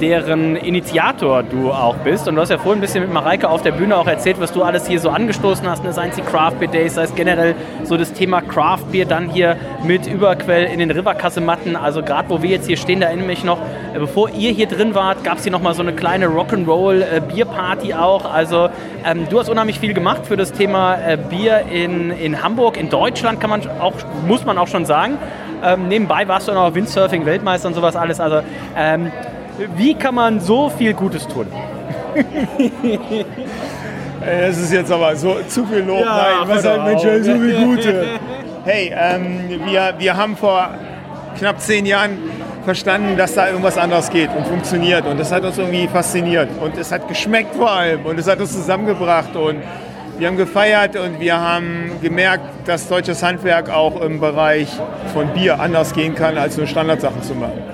deren 0.00 0.56
Initiator 0.56 1.42
du 1.42 1.70
auch 1.72 1.96
bist. 1.96 2.28
Und 2.28 2.36
du 2.36 2.40
hast 2.40 2.50
ja 2.50 2.58
vorhin 2.58 2.78
ein 2.78 2.80
bisschen 2.80 3.02
mit 3.04 3.12
Mareike 3.12 3.48
auf 3.48 3.62
der 3.62 3.72
Bühne 3.72 3.96
auch 3.96 4.06
erzählt, 4.06 4.40
was 4.40 4.52
du 4.52 4.62
alles 4.62 4.86
hier 4.86 5.00
so 5.00 5.10
angestoßen 5.10 5.68
hast, 5.68 5.84
ne? 5.84 5.92
sei 5.92 6.08
es 6.08 6.16
die 6.16 6.22
Craft 6.22 6.58
Beer 6.58 6.68
Days, 6.68 6.94
sei 6.94 7.04
es 7.04 7.14
generell 7.14 7.54
so 7.84 7.96
das 7.96 8.12
Thema 8.12 8.40
Craft 8.40 8.90
Beer, 8.90 9.04
dann 9.04 9.28
hier 9.28 9.56
mit 9.82 10.06
Überquell 10.06 10.64
in 10.64 10.78
den 10.78 10.90
Riverkassematten. 10.90 11.76
Also 11.76 12.02
gerade 12.02 12.30
wo 12.30 12.42
wir 12.42 12.50
jetzt 12.50 12.66
hier 12.66 12.76
stehen, 12.76 13.00
da 13.00 13.08
erinnere 13.08 13.26
mich 13.26 13.44
noch, 13.44 13.58
äh, 13.94 13.98
bevor 13.98 14.30
ihr 14.30 14.52
hier 14.52 14.66
drin 14.66 14.94
wart, 14.94 15.24
gab 15.24 15.38
es 15.38 15.44
hier 15.44 15.52
nochmal 15.52 15.74
so 15.74 15.82
eine 15.82 15.92
kleine 15.92 16.26
Rock'n'Roll 16.26 17.02
äh, 17.02 17.20
Bierparty 17.20 17.94
auch. 17.94 18.32
Also 18.32 18.68
ähm, 19.04 19.26
du 19.28 19.38
hast 19.38 19.48
unheimlich 19.48 19.78
viel 19.78 19.94
gemacht 19.94 20.26
für 20.26 20.36
das 20.36 20.52
Thema 20.52 20.96
äh, 20.96 21.16
Bier 21.16 21.64
in, 21.70 22.10
in 22.10 22.42
Hamburg, 22.42 22.76
in 22.76 22.88
Deutschland 22.88 23.40
kann 23.40 23.50
man 23.50 23.62
auch, 23.80 23.94
muss 24.26 24.44
man 24.44 24.58
auch 24.58 24.68
schon 24.68 24.86
sagen. 24.86 25.18
Ähm, 25.62 25.88
nebenbei 25.88 26.28
warst 26.28 26.48
du 26.48 26.52
noch 26.52 26.74
Windsurfing-Weltmeister 26.74 27.68
und 27.68 27.74
sowas 27.74 27.96
alles. 27.96 28.20
Also 28.20 28.40
ähm, 28.76 29.10
wie 29.76 29.94
kann 29.94 30.14
man 30.14 30.40
so 30.40 30.68
viel 30.68 30.94
Gutes 30.94 31.26
tun? 31.26 31.46
Das 34.24 34.56
ist 34.56 34.72
jetzt 34.72 34.90
aber 34.90 35.14
so 35.16 35.36
zu 35.48 35.66
viel 35.66 35.80
Lob. 35.80 36.00
Ja, 36.00 36.28
Nein, 36.38 36.48
was 36.48 36.62
sagt 36.62 36.84
Mensch, 36.84 37.02
so 37.02 37.34
viel 37.38 37.64
Gute. 37.64 38.06
Hey, 38.64 38.94
ähm, 38.98 39.60
wir, 39.66 39.92
wir 39.98 40.16
haben 40.16 40.38
vor 40.38 40.70
knapp 41.38 41.60
zehn 41.60 41.84
Jahren 41.84 42.16
verstanden, 42.64 43.14
dass 43.18 43.34
da 43.34 43.48
irgendwas 43.48 43.76
anderes 43.76 44.08
geht 44.08 44.30
und 44.34 44.46
funktioniert. 44.46 45.04
Und 45.04 45.20
das 45.20 45.30
hat 45.30 45.44
uns 45.44 45.58
irgendwie 45.58 45.86
fasziniert. 45.86 46.48
Und 46.58 46.78
es 46.78 46.90
hat 46.90 47.06
geschmeckt 47.06 47.54
vor 47.54 47.70
allem. 47.70 48.06
Und 48.06 48.18
es 48.18 48.26
hat 48.26 48.40
uns 48.40 48.54
zusammengebracht. 48.54 49.36
Und 49.36 49.58
wir 50.16 50.28
haben 50.28 50.38
gefeiert 50.38 50.96
und 50.96 51.20
wir 51.20 51.38
haben 51.38 51.90
gemerkt, 52.00 52.46
dass 52.66 52.88
deutsches 52.88 53.22
Handwerk 53.22 53.68
auch 53.68 54.00
im 54.00 54.18
Bereich 54.18 54.68
von 55.12 55.28
Bier 55.34 55.60
anders 55.60 55.92
gehen 55.92 56.14
kann, 56.14 56.38
als 56.38 56.56
nur 56.56 56.66
Standardsachen 56.66 57.22
zu 57.22 57.34
machen. 57.34 57.73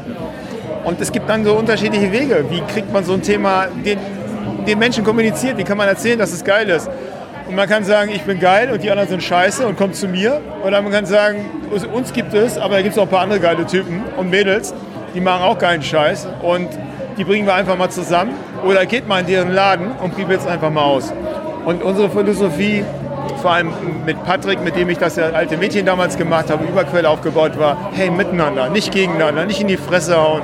Und 0.85 1.01
es 1.01 1.13
gibt 1.13 1.29
dann 1.29 1.45
so 1.45 1.55
unterschiedliche 1.55 2.11
Wege. 2.11 2.45
Wie 2.49 2.61
kriegt 2.63 2.93
man 2.93 3.05
so 3.05 3.13
ein 3.13 3.23
Thema 3.23 3.67
den, 3.85 3.99
den 4.67 4.79
Menschen 4.79 5.05
kommuniziert? 5.05 5.59
Wie 5.59 5.65
kann 5.65 5.77
man 5.77 5.89
erzählen, 5.89 6.19
dass 6.19 6.33
es 6.33 6.45
geil 6.45 6.69
ist? 6.69 6.89
Und 7.49 7.57
man 7.57 7.69
kann 7.69 7.85
sagen, 7.85 8.13
ich 8.15 8.23
bin 8.23 8.39
geil 8.39 8.71
und 8.71 8.83
die 8.83 8.91
anderen 8.91 9.09
sind 9.09 9.23
scheiße 9.23 9.67
und 9.67 9.77
kommt 9.77 9.97
zu 9.97 10.07
mir. 10.07 10.41
Oder 10.65 10.81
man 10.83 10.93
kann 10.93 11.05
sagen, 11.05 11.47
uns 11.93 12.13
gibt 12.13 12.33
es, 12.33 12.57
aber 12.57 12.77
da 12.77 12.83
gibt 12.83 12.93
es 12.93 12.99
auch 12.99 13.05
ein 13.05 13.09
paar 13.09 13.23
andere 13.23 13.41
geile 13.41 13.67
Typen 13.67 14.03
und 14.17 14.31
Mädels, 14.31 14.73
die 15.15 15.21
machen 15.21 15.43
auch 15.43 15.59
geilen 15.59 15.83
Scheiß. 15.83 16.29
Und 16.43 16.69
die 17.19 17.25
bringen 17.25 17.47
wir 17.47 17.55
einfach 17.55 17.77
mal 17.77 17.91
zusammen. 17.91 18.35
Oder 18.65 18.87
geht 18.87 19.09
mal 19.09 19.21
in 19.21 19.27
deren 19.27 19.53
Laden 19.53 19.91
und 20.01 20.15
probiert 20.15 20.41
es 20.41 20.47
einfach 20.47 20.71
mal 20.71 20.85
aus. 20.85 21.13
Und 21.65 21.83
unsere 21.83 22.09
Philosophie, 22.09 22.85
vor 23.43 23.51
allem 23.51 23.73
mit 24.07 24.23
Patrick, 24.25 24.63
mit 24.63 24.77
dem 24.77 24.89
ich 24.89 24.99
das 24.99 25.19
alte 25.19 25.57
Mädchen 25.57 25.85
damals 25.85 26.17
gemacht 26.17 26.51
habe, 26.51 26.65
Überquelle 26.65 27.09
aufgebaut 27.09 27.59
war, 27.59 27.91
hey, 27.93 28.11
miteinander, 28.11 28.71
nicht 28.71 28.93
gegeneinander, 28.93 29.45
nicht 29.45 29.61
in 29.61 29.69
die 29.69 29.77
Fresse 29.77 30.17
hauen, 30.17 30.43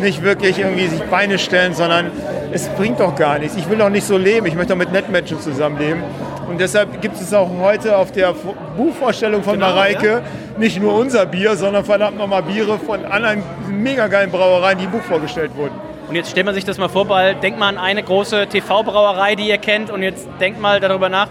nicht 0.00 0.22
wirklich 0.22 0.58
irgendwie 0.58 0.86
sich 0.86 1.02
Beine 1.02 1.38
stellen, 1.38 1.74
sondern 1.74 2.10
es 2.52 2.68
bringt 2.68 3.00
doch 3.00 3.14
gar 3.14 3.38
nichts. 3.38 3.56
Ich 3.56 3.68
will 3.68 3.78
doch 3.78 3.90
nicht 3.90 4.06
so 4.06 4.16
leben, 4.16 4.46
ich 4.46 4.54
möchte 4.54 4.72
doch 4.72 4.78
mit 4.78 4.92
Netmenschen 4.92 5.40
zusammenleben. 5.40 6.02
Und 6.48 6.60
deshalb 6.60 7.02
gibt 7.02 7.20
es 7.20 7.34
auch 7.34 7.50
heute 7.60 7.96
auf 7.96 8.10
der 8.10 8.34
Buchvorstellung 8.76 9.42
von 9.42 9.54
genau, 9.54 9.66
Mareike 9.66 10.06
ja. 10.06 10.22
nicht 10.58 10.80
nur 10.80 10.94
unser 10.94 11.26
Bier, 11.26 11.56
sondern 11.56 11.84
verdammt 11.84 12.16
nochmal 12.16 12.42
Biere 12.42 12.78
von 12.78 13.04
anderen 13.04 13.42
mega 13.68 14.06
geilen 14.06 14.30
Brauereien, 14.30 14.78
die 14.78 14.84
im 14.84 14.90
Buch 14.90 15.02
vorgestellt 15.02 15.54
wurden. 15.56 15.74
Und 16.08 16.14
jetzt 16.14 16.30
stellt 16.30 16.46
man 16.46 16.54
sich 16.54 16.64
das 16.64 16.78
mal 16.78 16.88
vor, 16.88 17.06
weil 17.10 17.34
denkt 17.34 17.58
mal 17.58 17.68
an 17.68 17.76
eine 17.76 18.02
große 18.02 18.46
TV-Brauerei, 18.46 19.34
die 19.34 19.46
ihr 19.46 19.58
kennt 19.58 19.90
und 19.90 20.02
jetzt 20.02 20.26
denkt 20.40 20.58
mal 20.58 20.80
darüber 20.80 21.10
nach, 21.10 21.28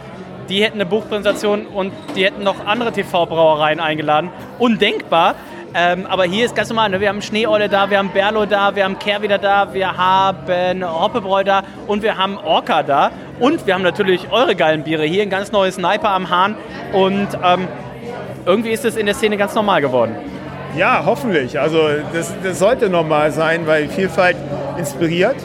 die 0.49 0.63
hätten 0.63 0.75
eine 0.75 0.85
Buchpräsentation 0.85 1.65
und 1.65 1.91
die 2.15 2.23
hätten 2.23 2.43
noch 2.43 2.65
andere 2.65 2.91
TV-Brauereien 2.91 3.79
eingeladen. 3.79 4.29
Undenkbar. 4.59 5.35
Ähm, 5.79 6.07
aber 6.07 6.23
hier 6.23 6.43
ist 6.43 6.55
ganz 6.55 6.69
normal, 6.69 6.89
ne? 6.89 6.99
wir 6.99 7.07
haben 7.07 7.21
Schneeolle 7.21 7.69
da, 7.69 7.87
wir 7.87 7.99
haben 7.99 8.09
Berlo 8.09 8.47
da, 8.47 8.75
wir 8.75 8.83
haben 8.83 8.97
Kehr 8.97 9.21
wieder 9.21 9.37
da, 9.37 9.71
wir 9.75 9.95
haben 9.95 10.83
Hoppebräu 10.83 11.43
da 11.43 11.61
und 11.85 12.01
wir 12.01 12.17
haben 12.17 12.39
Orca 12.39 12.81
da. 12.81 13.11
Und 13.39 13.67
wir 13.67 13.75
haben 13.75 13.83
natürlich 13.83 14.31
eure 14.31 14.55
geilen 14.55 14.81
Biere. 14.81 15.03
Hier 15.03 15.21
ein 15.21 15.29
ganz 15.29 15.51
neues 15.51 15.75
Sniper 15.75 16.09
am 16.09 16.31
Hahn. 16.31 16.55
Und 16.93 17.27
ähm, 17.43 17.67
irgendwie 18.47 18.71
ist 18.71 18.85
es 18.85 18.97
in 18.97 19.05
der 19.05 19.13
Szene 19.13 19.37
ganz 19.37 19.53
normal 19.53 19.81
geworden. 19.81 20.15
Ja, 20.75 21.03
hoffentlich. 21.05 21.59
Also 21.59 21.87
das, 22.11 22.33
das 22.41 22.57
sollte 22.57 22.89
normal 22.89 23.31
sein, 23.31 23.67
weil 23.67 23.87
Vielfalt 23.87 24.35
inspiriert, 24.79 25.35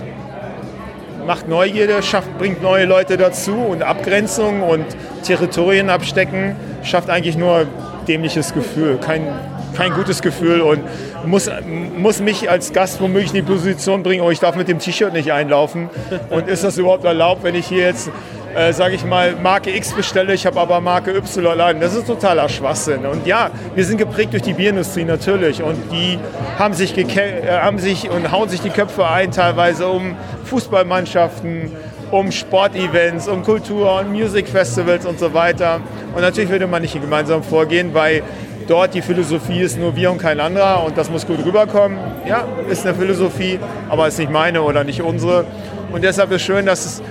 macht 1.26 1.46
Neugierde, 1.46 2.02
schafft, 2.02 2.38
bringt 2.38 2.62
neue 2.62 2.86
Leute 2.86 3.18
dazu 3.18 3.52
und 3.52 3.82
Abgrenzung 3.82 4.62
und 4.62 4.86
Territorien 5.22 5.90
abstecken 5.90 6.56
schafft 6.84 7.10
eigentlich 7.10 7.36
nur 7.36 7.66
dämliches 8.08 8.52
Gefühl, 8.54 8.98
kein, 8.98 9.26
kein 9.74 9.92
gutes 9.92 10.22
Gefühl 10.22 10.60
und 10.60 10.82
muss, 11.24 11.50
muss 11.96 12.20
mich 12.20 12.50
als 12.50 12.72
Gast 12.72 13.00
womöglich 13.00 13.28
in 13.28 13.36
die 13.36 13.52
Position 13.52 14.02
bringen, 14.02 14.22
oh, 14.22 14.30
ich 14.30 14.40
darf 14.40 14.56
mit 14.56 14.68
dem 14.68 14.78
T-Shirt 14.78 15.12
nicht 15.12 15.32
einlaufen. 15.32 15.90
Und 16.30 16.48
ist 16.48 16.64
das 16.64 16.78
überhaupt 16.78 17.04
erlaubt, 17.04 17.42
wenn 17.44 17.54
ich 17.54 17.66
hier 17.66 17.84
jetzt 17.86 18.10
äh, 18.54 18.72
sage 18.72 18.94
ich 18.94 19.04
mal, 19.04 19.34
Marke 19.42 19.74
X 19.74 19.92
bestelle, 19.92 20.34
ich 20.34 20.44
habe 20.44 20.60
aber 20.60 20.80
Marke 20.80 21.16
Y 21.16 21.58
an. 21.60 21.80
Das 21.80 21.94
ist 21.94 22.06
totaler 22.06 22.48
Schwachsinn. 22.48 23.06
Und 23.06 23.26
ja, 23.26 23.50
wir 23.74 23.84
sind 23.84 23.96
geprägt 23.96 24.32
durch 24.32 24.42
die 24.42 24.52
Bierindustrie 24.52 25.04
natürlich 25.04 25.62
und 25.62 25.76
die 25.90 26.18
haben 26.58 26.74
sich, 26.74 26.96
äh, 26.96 27.58
haben 27.60 27.78
sich 27.78 28.10
und 28.10 28.30
hauen 28.30 28.48
sich 28.48 28.60
die 28.60 28.70
Köpfe 28.70 29.08
ein 29.08 29.30
teilweise 29.30 29.88
um 29.88 30.16
Fußballmannschaften, 30.44 31.72
um 32.10 32.30
Sportevents, 32.30 33.26
um 33.26 33.42
Kultur- 33.42 34.00
und 34.00 34.12
Musikfestivals 34.12 35.06
und 35.06 35.18
so 35.18 35.32
weiter. 35.32 35.80
Und 36.14 36.20
natürlich 36.20 36.50
würde 36.50 36.66
man 36.66 36.82
nicht 36.82 37.00
gemeinsam 37.00 37.42
vorgehen, 37.42 37.94
weil 37.94 38.22
dort 38.68 38.94
die 38.94 39.02
Philosophie 39.02 39.60
ist 39.60 39.78
nur 39.78 39.96
wir 39.96 40.10
und 40.10 40.18
kein 40.18 40.40
anderer 40.40 40.84
und 40.84 40.96
das 40.96 41.10
muss 41.10 41.26
gut 41.26 41.44
rüberkommen. 41.44 41.98
Ja, 42.26 42.46
ist 42.68 42.86
eine 42.86 42.94
Philosophie, 42.94 43.58
aber 43.88 44.08
ist 44.08 44.18
nicht 44.18 44.30
meine 44.30 44.62
oder 44.62 44.84
nicht 44.84 45.02
unsere. 45.02 45.44
Und 45.92 46.02
deshalb 46.02 46.32
ist 46.32 46.42
schön, 46.42 46.66
dass 46.66 46.86
es 46.86 47.02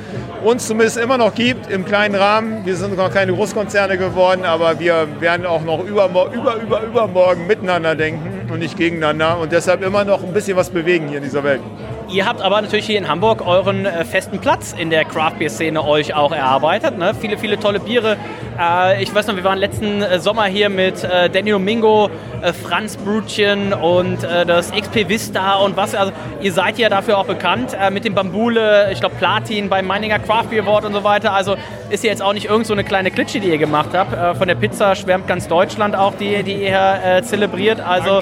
uns 0.43 0.67
zumindest 0.67 0.97
immer 0.97 1.17
noch 1.17 1.35
gibt 1.35 1.69
im 1.69 1.85
kleinen 1.85 2.15
Rahmen. 2.15 2.65
Wir 2.65 2.75
sind 2.75 2.97
noch 2.97 3.11
keine 3.11 3.33
Großkonzerne 3.33 3.97
geworden, 3.97 4.43
aber 4.45 4.79
wir 4.79 5.07
werden 5.19 5.45
auch 5.45 5.61
noch 5.63 5.83
über, 5.83 6.05
über, 6.05 6.55
über, 6.61 6.81
übermorgen 6.81 7.45
miteinander 7.47 7.95
denken 7.95 8.51
und 8.51 8.59
nicht 8.59 8.77
gegeneinander 8.77 9.37
und 9.39 9.51
deshalb 9.51 9.83
immer 9.83 10.03
noch 10.03 10.23
ein 10.23 10.33
bisschen 10.33 10.57
was 10.57 10.69
bewegen 10.69 11.07
hier 11.07 11.17
in 11.17 11.23
dieser 11.23 11.43
Welt. 11.43 11.61
Ihr 12.11 12.25
habt 12.25 12.41
aber 12.41 12.61
natürlich 12.61 12.87
hier 12.87 12.97
in 12.97 13.07
Hamburg 13.07 13.45
euren 13.45 13.85
äh, 13.85 14.03
festen 14.03 14.39
Platz 14.39 14.75
in 14.77 14.89
der 14.89 15.05
Craft 15.05 15.35
Beer 15.39 15.49
Szene 15.49 15.85
euch 15.85 16.13
auch 16.13 16.33
erarbeitet. 16.33 16.97
Ne? 16.97 17.13
Viele, 17.17 17.37
viele 17.37 17.57
tolle 17.57 17.79
Biere. 17.79 18.17
Äh, 18.59 19.01
ich 19.01 19.15
weiß 19.15 19.27
noch, 19.27 19.37
wir 19.37 19.45
waren 19.45 19.57
letzten 19.57 20.01
äh, 20.01 20.19
Sommer 20.19 20.45
hier 20.45 20.67
mit 20.67 21.05
äh, 21.05 21.29
Danny 21.29 21.51
Domingo, 21.51 22.09
äh, 22.41 22.51
Franz 22.51 22.97
Brutchen 22.97 23.71
und 23.71 24.25
äh, 24.25 24.45
das 24.45 24.71
XP 24.71 25.07
Vista 25.07 25.55
und 25.55 25.77
was. 25.77 25.95
Also 25.95 26.11
ihr 26.41 26.51
seid 26.51 26.77
ja 26.77 26.89
dafür 26.89 27.17
auch 27.17 27.25
bekannt 27.25 27.77
mit 27.91 28.03
dem 28.03 28.13
Bambule, 28.13 28.91
ich 28.91 28.99
glaube 28.99 29.15
Platin 29.15 29.69
beim 29.69 29.85
Meininger 29.87 30.19
Craft 30.19 30.49
Beer 30.49 30.63
Award 30.63 30.85
und 30.85 30.93
so 30.93 31.03
weiter. 31.03 31.33
Also 31.33 31.55
ist 31.89 32.03
ja 32.03 32.09
jetzt 32.09 32.21
auch 32.21 32.33
nicht 32.33 32.47
irgend 32.47 32.65
so 32.65 32.73
eine 32.73 32.83
kleine 32.83 33.11
Klitsche, 33.11 33.39
die 33.39 33.49
ihr 33.49 33.57
gemacht 33.57 33.89
habt. 33.93 34.37
von 34.37 34.47
der 34.47 34.55
Pizza 34.55 34.95
schwärmt 34.95 35.27
ganz 35.27 35.47
Deutschland 35.47 35.95
auch, 35.95 36.13
die, 36.15 36.43
die 36.43 36.63
ihr 36.63 37.21
zelebriert. 37.23 37.79
Also 37.79 38.21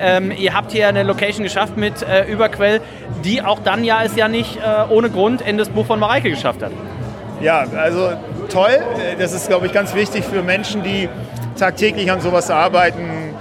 ähm, 0.00 0.32
ihr 0.36 0.54
habt 0.54 0.72
hier 0.72 0.88
eine 0.88 1.02
Location 1.02 1.42
geschafft 1.42 1.76
mit 1.76 2.04
Überquell 2.28 2.80
die 3.24 3.42
auch 3.42 3.60
dann 3.60 3.84
ja 3.84 4.02
es 4.04 4.16
ja 4.16 4.28
nicht 4.28 4.56
äh, 4.56 4.92
ohne 4.92 5.10
Grund 5.10 5.40
in 5.42 5.58
das 5.58 5.68
Buch 5.68 5.86
von 5.86 5.98
Mareike 5.98 6.30
geschafft 6.30 6.62
hat. 6.62 6.72
Ja, 7.40 7.64
also 7.76 8.12
toll. 8.50 8.78
Das 9.18 9.32
ist, 9.32 9.48
glaube 9.48 9.66
ich, 9.66 9.72
ganz 9.72 9.94
wichtig 9.94 10.24
für 10.24 10.42
Menschen, 10.42 10.82
die 10.82 11.08
tagtäglich 11.58 12.10
an 12.10 12.20
sowas 12.20 12.50
arbeiten, 12.50 13.34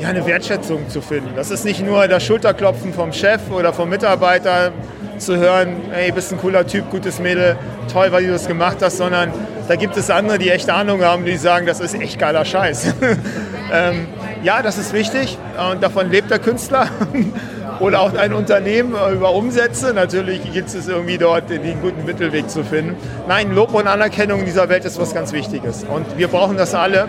ja, 0.00 0.08
eine 0.08 0.26
Wertschätzung 0.26 0.88
zu 0.88 1.00
finden. 1.00 1.30
Das 1.36 1.50
ist 1.50 1.64
nicht 1.64 1.84
nur 1.84 2.08
das 2.08 2.22
Schulterklopfen 2.24 2.92
vom 2.92 3.12
Chef 3.12 3.40
oder 3.50 3.72
vom 3.72 3.88
Mitarbeiter 3.88 4.72
zu 5.18 5.36
hören, 5.36 5.76
hey, 5.92 6.10
bist 6.10 6.32
ein 6.32 6.38
cooler 6.38 6.66
Typ, 6.66 6.90
gutes 6.90 7.20
Mädel, 7.20 7.56
toll, 7.92 8.08
weil 8.10 8.26
du 8.26 8.32
das 8.32 8.48
gemacht 8.48 8.78
hast, 8.80 8.96
sondern 8.96 9.32
da 9.68 9.76
gibt 9.76 9.96
es 9.96 10.10
andere, 10.10 10.38
die 10.38 10.50
echt 10.50 10.68
Ahnung 10.68 11.02
haben, 11.02 11.24
die 11.24 11.36
sagen, 11.36 11.66
das 11.66 11.80
ist 11.80 11.94
echt 11.94 12.18
geiler 12.18 12.44
Scheiß. 12.44 12.94
ähm, 13.72 14.08
ja, 14.42 14.60
das 14.62 14.76
ist 14.78 14.92
wichtig 14.92 15.38
und 15.70 15.82
davon 15.82 16.10
lebt 16.10 16.30
der 16.30 16.38
Künstler. 16.38 16.88
oder 17.80 18.00
auch 18.00 18.14
ein 18.14 18.32
Unternehmen 18.32 18.94
über 19.12 19.34
Umsätze. 19.34 19.92
Natürlich 19.94 20.52
gibt 20.52 20.74
es 20.74 20.88
irgendwie 20.88 21.18
dort 21.18 21.50
den 21.50 21.80
guten 21.80 22.04
Mittelweg 22.04 22.48
zu 22.48 22.64
finden. 22.64 22.96
Nein, 23.28 23.54
Lob 23.54 23.74
und 23.74 23.86
Anerkennung 23.86 24.40
in 24.40 24.46
dieser 24.46 24.68
Welt 24.68 24.84
ist 24.84 25.00
was 25.00 25.14
ganz 25.14 25.32
Wichtiges. 25.32 25.84
Und 25.84 26.18
wir 26.18 26.28
brauchen 26.28 26.56
das 26.56 26.74
alle. 26.74 27.08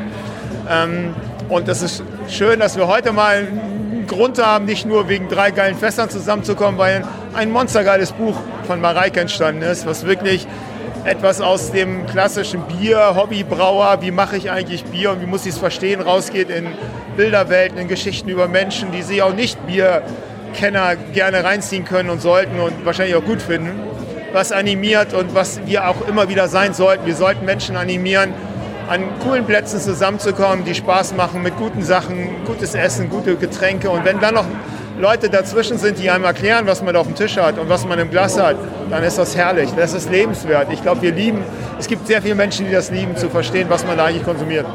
Ähm, 0.70 1.14
und 1.50 1.68
es 1.68 1.82
ist 1.82 2.04
schön, 2.28 2.60
dass 2.60 2.76
wir 2.76 2.88
heute 2.88 3.12
mal 3.12 3.36
einen 3.36 4.06
Grund 4.08 4.44
haben, 4.44 4.66
nicht 4.66 4.86
nur 4.86 5.10
wegen 5.10 5.30
drei 5.30 5.52
geilen 5.52 5.76
Fässern 5.76 6.10
zusammenzukommen, 6.10 6.80
weil 6.80 7.04
ein 7.34 7.52
monstergeiles 7.52 8.14
Buch 8.14 8.36
von 8.66 8.82
Mareike 8.82 9.20
entstanden 9.20 9.62
ist, 9.62 9.86
was 9.86 10.06
wirklich 10.06 10.48
etwas 11.04 11.40
aus 11.40 11.72
dem 11.72 12.08
klassischen 12.08 12.64
Bier, 12.64 13.16
Hobbybrauer, 13.16 14.02
wie 14.02 14.10
mache 14.10 14.38
ich 14.38 14.50
eigentlich 14.50 14.86
Bier 14.86 15.12
und 15.12 15.22
wie 15.22 15.28
muss 15.28 15.46
ich 15.46 15.54
es 15.54 15.60
verstehen, 15.60 16.02
rausgeht 16.02 16.50
in 16.50 16.68
Bilderwelten, 17.16 17.78
in 17.78 17.88
Geschichten 17.88 18.28
über 18.28 18.48
Menschen, 18.48 18.92
die 18.92 19.04
sich 19.04 19.22
auch 19.22 19.34
nicht 19.34 19.64
Bier 19.68 20.02
Kenner 20.56 20.96
gerne 20.96 21.44
reinziehen 21.44 21.86
können 21.86 22.10
und 22.10 22.22
sollten 22.22 22.60
und 22.60 22.86
wahrscheinlich 22.86 23.16
auch 23.16 23.24
gut 23.24 23.42
finden. 23.42 23.72
Was 24.34 24.52
animiert 24.52 25.14
und 25.14 25.36
was 25.36 25.62
wir 25.66 25.88
auch 25.88 26.08
immer 26.08 26.28
wieder 26.28 26.48
sein 26.48 26.74
sollten. 26.74 27.06
Wir 27.06 27.16
sollten 27.16 27.46
Menschen 27.46 27.78
animieren, 27.78 28.34
an 28.90 29.02
coolen 29.20 29.46
Plätzen 29.46 29.80
zusammenzukommen, 29.80 30.66
die 30.66 30.76
Spaß 30.76 31.16
machen 31.16 31.42
mit 31.42 31.58
guten 31.58 31.84
Sachen, 31.84 32.44
gutes 32.46 32.76
Essen, 32.76 33.10
gute 33.10 33.36
Getränke. 33.36 33.90
Und 33.90 34.06
wenn 34.06 34.20
dann 34.20 34.36
noch 34.36 34.46
Leute 35.00 35.30
dazwischen 35.30 35.78
sind, 35.78 36.00
die 36.00 36.10
einem 36.10 36.24
erklären, 36.24 36.68
was 36.68 36.82
man 36.82 36.96
auf 36.96 37.08
dem 37.08 37.16
Tisch 37.16 37.38
hat 37.38 37.58
und 37.58 37.68
was 37.68 37.86
man 37.86 38.00
im 38.00 38.10
Glas 38.10 38.40
hat, 38.40 38.56
dann 38.90 39.04
ist 39.04 39.18
das 39.18 39.36
herrlich. 39.36 39.70
Das 39.76 39.94
ist 39.94 40.10
lebenswert. 40.10 40.72
Ich 40.72 40.82
glaube, 40.82 41.02
wir 41.02 41.12
lieben, 41.12 41.44
es 41.80 41.88
gibt 41.88 42.08
sehr 42.08 42.22
viele 42.22 42.36
Menschen, 42.36 42.66
die 42.66 42.72
das 42.72 42.92
lieben, 42.92 43.18
zu 43.18 43.30
verstehen, 43.30 43.68
was 43.70 43.86
man 43.86 43.98
da 43.98 44.06
eigentlich 44.06 44.24
konsumiert. 44.24 44.66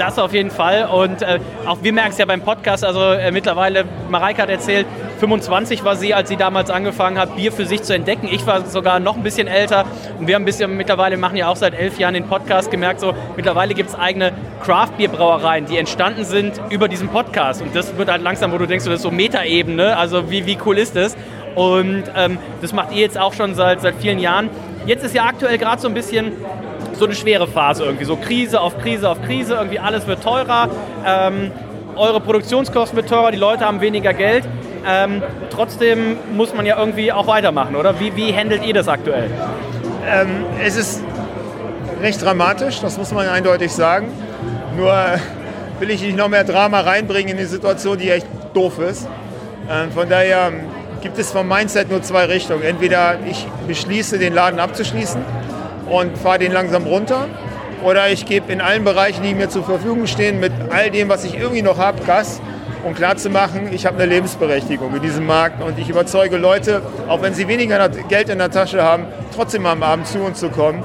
Das 0.00 0.18
auf 0.18 0.32
jeden 0.32 0.50
Fall. 0.50 0.86
Und 0.86 1.20
äh, 1.20 1.40
auch 1.66 1.82
wir 1.82 1.92
merken 1.92 2.12
es 2.12 2.16
ja 2.16 2.24
beim 2.24 2.40
Podcast. 2.40 2.86
Also 2.86 3.02
äh, 3.02 3.30
mittlerweile, 3.32 3.84
Mareike 4.08 4.40
hat 4.40 4.48
erzählt, 4.48 4.86
25 5.18 5.84
war 5.84 5.94
sie, 5.94 6.14
als 6.14 6.30
sie 6.30 6.36
damals 6.36 6.70
angefangen 6.70 7.18
hat, 7.18 7.36
Bier 7.36 7.52
für 7.52 7.66
sich 7.66 7.82
zu 7.82 7.94
entdecken. 7.94 8.26
Ich 8.32 8.46
war 8.46 8.64
sogar 8.64 8.98
noch 8.98 9.18
ein 9.18 9.22
bisschen 9.22 9.46
älter. 9.46 9.84
Und 10.18 10.26
wir 10.26 10.36
haben 10.36 10.42
ein 10.42 10.46
bisschen 10.46 10.74
mittlerweile, 10.74 11.18
machen 11.18 11.36
ja 11.36 11.48
auch 11.48 11.56
seit 11.56 11.74
elf 11.74 11.98
Jahren 11.98 12.14
den 12.14 12.24
Podcast, 12.24 12.70
gemerkt, 12.70 13.00
so 13.00 13.12
mittlerweile 13.36 13.74
gibt 13.74 13.90
es 13.90 13.94
eigene 13.94 14.32
Craft-Bier-Brauereien, 14.64 15.66
die 15.66 15.76
entstanden 15.76 16.24
sind 16.24 16.58
über 16.70 16.88
diesen 16.88 17.08
Podcast. 17.08 17.60
Und 17.60 17.76
das 17.76 17.94
wird 17.98 18.10
halt 18.10 18.22
langsam, 18.22 18.52
wo 18.52 18.56
du 18.56 18.64
denkst, 18.66 18.86
das 18.86 18.94
ist 18.94 19.02
so 19.02 19.10
Metaebene. 19.10 19.98
Also 19.98 20.30
wie, 20.30 20.46
wie 20.46 20.56
cool 20.64 20.78
ist 20.78 20.96
das? 20.96 21.14
Und 21.56 22.04
ähm, 22.16 22.38
das 22.62 22.72
macht 22.72 22.92
ihr 22.92 23.02
jetzt 23.02 23.18
auch 23.18 23.34
schon 23.34 23.54
seit, 23.54 23.82
seit 23.82 23.96
vielen 23.96 24.18
Jahren. 24.18 24.48
Jetzt 24.86 25.04
ist 25.04 25.14
ja 25.14 25.24
aktuell 25.24 25.58
gerade 25.58 25.82
so 25.82 25.88
ein 25.88 25.94
bisschen 25.94 26.32
so 27.00 27.06
eine 27.06 27.14
schwere 27.14 27.48
Phase 27.48 27.84
irgendwie. 27.84 28.04
So 28.04 28.14
Krise 28.14 28.60
auf 28.60 28.78
Krise 28.78 29.08
auf 29.08 29.20
Krise, 29.22 29.54
irgendwie 29.54 29.80
alles 29.80 30.06
wird 30.06 30.22
teurer. 30.22 30.68
Ähm, 31.04 31.50
eure 31.96 32.20
Produktionskosten 32.20 32.96
wird 32.96 33.08
teurer, 33.08 33.32
die 33.32 33.38
Leute 33.38 33.66
haben 33.66 33.80
weniger 33.80 34.14
Geld. 34.14 34.44
Ähm, 34.86 35.22
trotzdem 35.50 36.16
muss 36.36 36.54
man 36.54 36.64
ja 36.64 36.78
irgendwie 36.78 37.12
auch 37.12 37.26
weitermachen, 37.26 37.74
oder? 37.74 37.98
Wie, 37.98 38.14
wie 38.16 38.32
handelt 38.32 38.64
ihr 38.64 38.74
das 38.74 38.86
aktuell? 38.86 39.30
Ähm, 40.06 40.44
es 40.64 40.76
ist 40.76 41.02
recht 42.00 42.22
dramatisch, 42.22 42.80
das 42.80 42.96
muss 42.96 43.12
man 43.12 43.28
eindeutig 43.28 43.72
sagen. 43.72 44.08
Nur 44.76 44.94
will 45.80 45.90
ich 45.90 46.02
nicht 46.02 46.16
noch 46.16 46.28
mehr 46.28 46.44
Drama 46.44 46.80
reinbringen 46.80 47.32
in 47.32 47.38
die 47.38 47.44
Situation, 47.44 47.98
die 47.98 48.10
echt 48.10 48.26
doof 48.54 48.78
ist. 48.78 49.08
Ähm, 49.70 49.90
von 49.90 50.08
daher 50.08 50.52
gibt 51.00 51.18
es 51.18 51.32
vom 51.32 51.48
Mindset 51.48 51.90
nur 51.90 52.02
zwei 52.02 52.26
Richtungen. 52.26 52.62
Entweder 52.62 53.18
ich 53.28 53.46
beschließe, 53.66 54.18
den 54.18 54.34
Laden 54.34 54.60
abzuschließen 54.60 55.39
und 55.90 56.16
fahre 56.16 56.38
den 56.38 56.52
langsam 56.52 56.84
runter. 56.84 57.26
Oder 57.82 58.10
ich 58.10 58.26
gebe 58.26 58.52
in 58.52 58.60
allen 58.60 58.84
Bereichen, 58.84 59.22
die 59.22 59.34
mir 59.34 59.48
zur 59.48 59.64
Verfügung 59.64 60.06
stehen, 60.06 60.38
mit 60.38 60.52
all 60.70 60.90
dem, 60.90 61.08
was 61.08 61.24
ich 61.24 61.38
irgendwie 61.38 61.62
noch 61.62 61.78
habe, 61.78 62.02
Gas, 62.04 62.40
um 62.84 62.94
klarzumachen, 62.94 63.72
ich 63.72 63.86
habe 63.86 63.96
eine 63.96 64.06
Lebensberechtigung 64.06 64.94
in 64.94 65.02
diesem 65.02 65.26
Markt 65.26 65.62
und 65.62 65.78
ich 65.78 65.88
überzeuge 65.88 66.36
Leute, 66.36 66.82
auch 67.08 67.20
wenn 67.22 67.34
sie 67.34 67.48
weniger 67.48 67.88
Geld 67.88 68.28
in 68.28 68.38
der 68.38 68.50
Tasche 68.50 68.82
haben, 68.82 69.06
trotzdem 69.34 69.66
am 69.66 69.82
Abend 69.82 70.06
zu 70.06 70.18
uns 70.20 70.40
zu 70.40 70.48
kommen. 70.48 70.82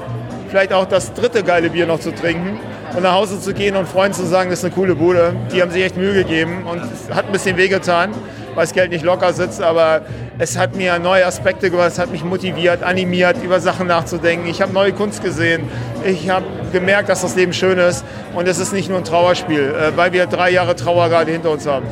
Vielleicht 0.48 0.72
auch 0.72 0.86
das 0.86 1.12
dritte 1.14 1.42
geile 1.42 1.70
Bier 1.70 1.86
noch 1.86 2.00
zu 2.00 2.14
trinken 2.14 2.58
und 2.94 3.02
nach 3.02 3.14
Hause 3.14 3.40
zu 3.40 3.52
gehen 3.52 3.76
und 3.76 3.88
Freunden 3.88 4.14
zu 4.14 4.26
sagen, 4.26 4.50
das 4.50 4.60
ist 4.60 4.64
eine 4.64 4.74
coole 4.74 4.94
Bude. 4.94 5.34
Die 5.52 5.60
haben 5.60 5.70
sich 5.70 5.82
echt 5.82 5.96
Mühe 5.96 6.14
gegeben 6.14 6.64
und 6.70 6.82
es 6.82 7.14
hat 7.14 7.26
ein 7.26 7.32
bisschen 7.32 7.56
wehgetan, 7.56 8.12
weil 8.56 8.64
das 8.64 8.72
Geld 8.72 8.90
nicht 8.90 9.04
locker 9.04 9.32
sitzt, 9.34 9.62
aber 9.62 10.00
es 10.38 10.58
hat 10.58 10.74
mir 10.74 10.98
neue 10.98 11.24
Aspekte 11.26 11.70
gebracht, 11.70 11.92
es 11.92 11.98
hat 11.98 12.10
mich 12.10 12.24
motiviert, 12.24 12.82
animiert, 12.82 13.36
über 13.44 13.60
Sachen 13.60 13.86
nachzudenken. 13.86 14.48
Ich 14.48 14.62
habe 14.62 14.72
neue 14.72 14.92
Kunst 14.92 15.22
gesehen. 15.22 15.68
Ich 16.04 16.30
habe 16.30 16.46
gemerkt, 16.72 17.10
dass 17.10 17.20
das 17.20 17.36
Leben 17.36 17.52
schön 17.52 17.78
ist 17.78 18.04
und 18.34 18.48
es 18.48 18.58
ist 18.58 18.72
nicht 18.72 18.88
nur 18.88 18.98
ein 18.98 19.04
Trauerspiel, 19.04 19.74
äh, 19.74 19.96
weil 19.96 20.12
wir 20.12 20.26
drei 20.26 20.50
Jahre 20.50 20.74
Trauer 20.74 21.08
gerade 21.10 21.30
hinter 21.32 21.50
uns 21.50 21.66
haben. 21.66 21.86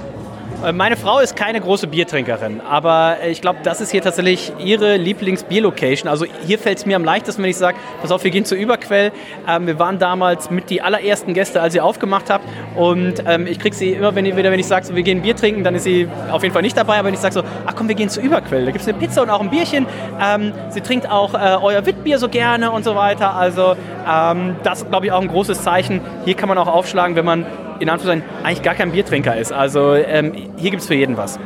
Äh, 0.64 0.72
meine 0.72 0.96
Frau 0.96 1.18
ist 1.18 1.37
keine 1.37 1.61
große 1.61 1.87
Biertrinkerin, 1.87 2.61
aber 2.61 3.18
ich 3.29 3.40
glaube, 3.40 3.59
das 3.62 3.81
ist 3.81 3.90
hier 3.90 4.03
tatsächlich 4.03 4.53
ihre 4.59 4.96
Lieblingsbier-Location. 4.96 6.09
Also 6.09 6.27
hier 6.46 6.59
fällt 6.59 6.79
es 6.79 6.87
mir 6.87 6.96
am 6.96 7.05
leichtesten, 7.05 7.42
wenn 7.42 7.50
ich 7.50 7.57
sage, 7.57 7.77
pass 8.00 8.11
auf, 8.11 8.24
wir 8.24 8.31
gehen 8.31 8.44
zur 8.44 8.57
Überquell. 8.57 9.12
Ähm, 9.48 9.66
wir 9.66 9.79
waren 9.79 9.98
damals 9.98 10.50
mit 10.50 10.70
die 10.70 10.81
allerersten 10.81 11.35
Gäste, 11.35 11.61
als 11.61 11.74
ihr 11.74 11.85
aufgemacht 11.85 12.31
habt. 12.31 12.44
Und 12.77 13.22
ähm, 13.27 13.46
ich 13.46 13.59
kriege 13.59 13.77
sie 13.77 13.92
immer 13.92 14.14
wenn, 14.14 14.24
wieder, 14.24 14.50
wenn 14.50 14.61
ich 14.61 14.66
sage, 14.66 14.87
so, 14.87 14.96
wir 14.96 15.03
gehen 15.03 15.22
Bier 15.22 15.37
trinken, 15.37 15.64
dann 15.64 15.74
ist 15.74 15.85
sie 15.85 16.09
auf 16.31 16.42
jeden 16.42 16.53
Fall 16.53 16.62
nicht 16.62 16.77
dabei. 16.77 16.98
Aber 16.98 17.09
wenn 17.09 17.14
ich 17.14 17.20
sage 17.20 17.35
so, 17.35 17.42
ach 17.66 17.74
komm, 17.77 17.88
wir 17.88 17.94
gehen 17.94 18.09
zur 18.09 18.22
Überquell, 18.22 18.64
da 18.64 18.70
gibt 18.70 18.83
es 18.83 18.88
eine 18.88 18.98
Pizza 18.98 19.22
und 19.22 19.31
auch 19.31 19.40
ein 19.40 19.50
Bierchen. 19.50 19.87
Ähm, 20.20 20.53
sie 20.70 20.81
trinkt 20.81 21.11
auch 21.11 21.35
äh, 21.35 21.59
euer 21.61 21.85
Witbier 21.85 22.18
so 22.18 22.29
gerne 22.29 22.70
und 22.70 22.85
so 22.85 22.94
weiter. 22.94 23.35
Also 23.35 23.77
ähm, 24.09 24.57
das 24.62 24.83
ist, 24.83 24.90
glaube 24.90 25.07
ich, 25.07 25.12
auch 25.12 25.20
ein 25.20 25.29
großes 25.29 25.62
Zeichen. 25.62 26.00
Hier 26.24 26.35
kann 26.35 26.48
man 26.48 26.59
auch 26.59 26.68
aufschlagen, 26.68 27.16
wenn 27.16 27.24
man 27.24 27.46
in 27.80 27.88
Anführungszeichen 27.88 28.44
eigentlich 28.44 28.62
gar 28.62 28.74
kein 28.74 28.92
Biertrinker 28.92 29.37
ist. 29.37 29.52
Also 29.52 29.94
ähm, 29.94 30.32
hier 30.56 30.70
gibt 30.70 30.82
es 30.82 30.88
für 30.88 30.94
jeden 30.94 31.16
was. 31.16 31.38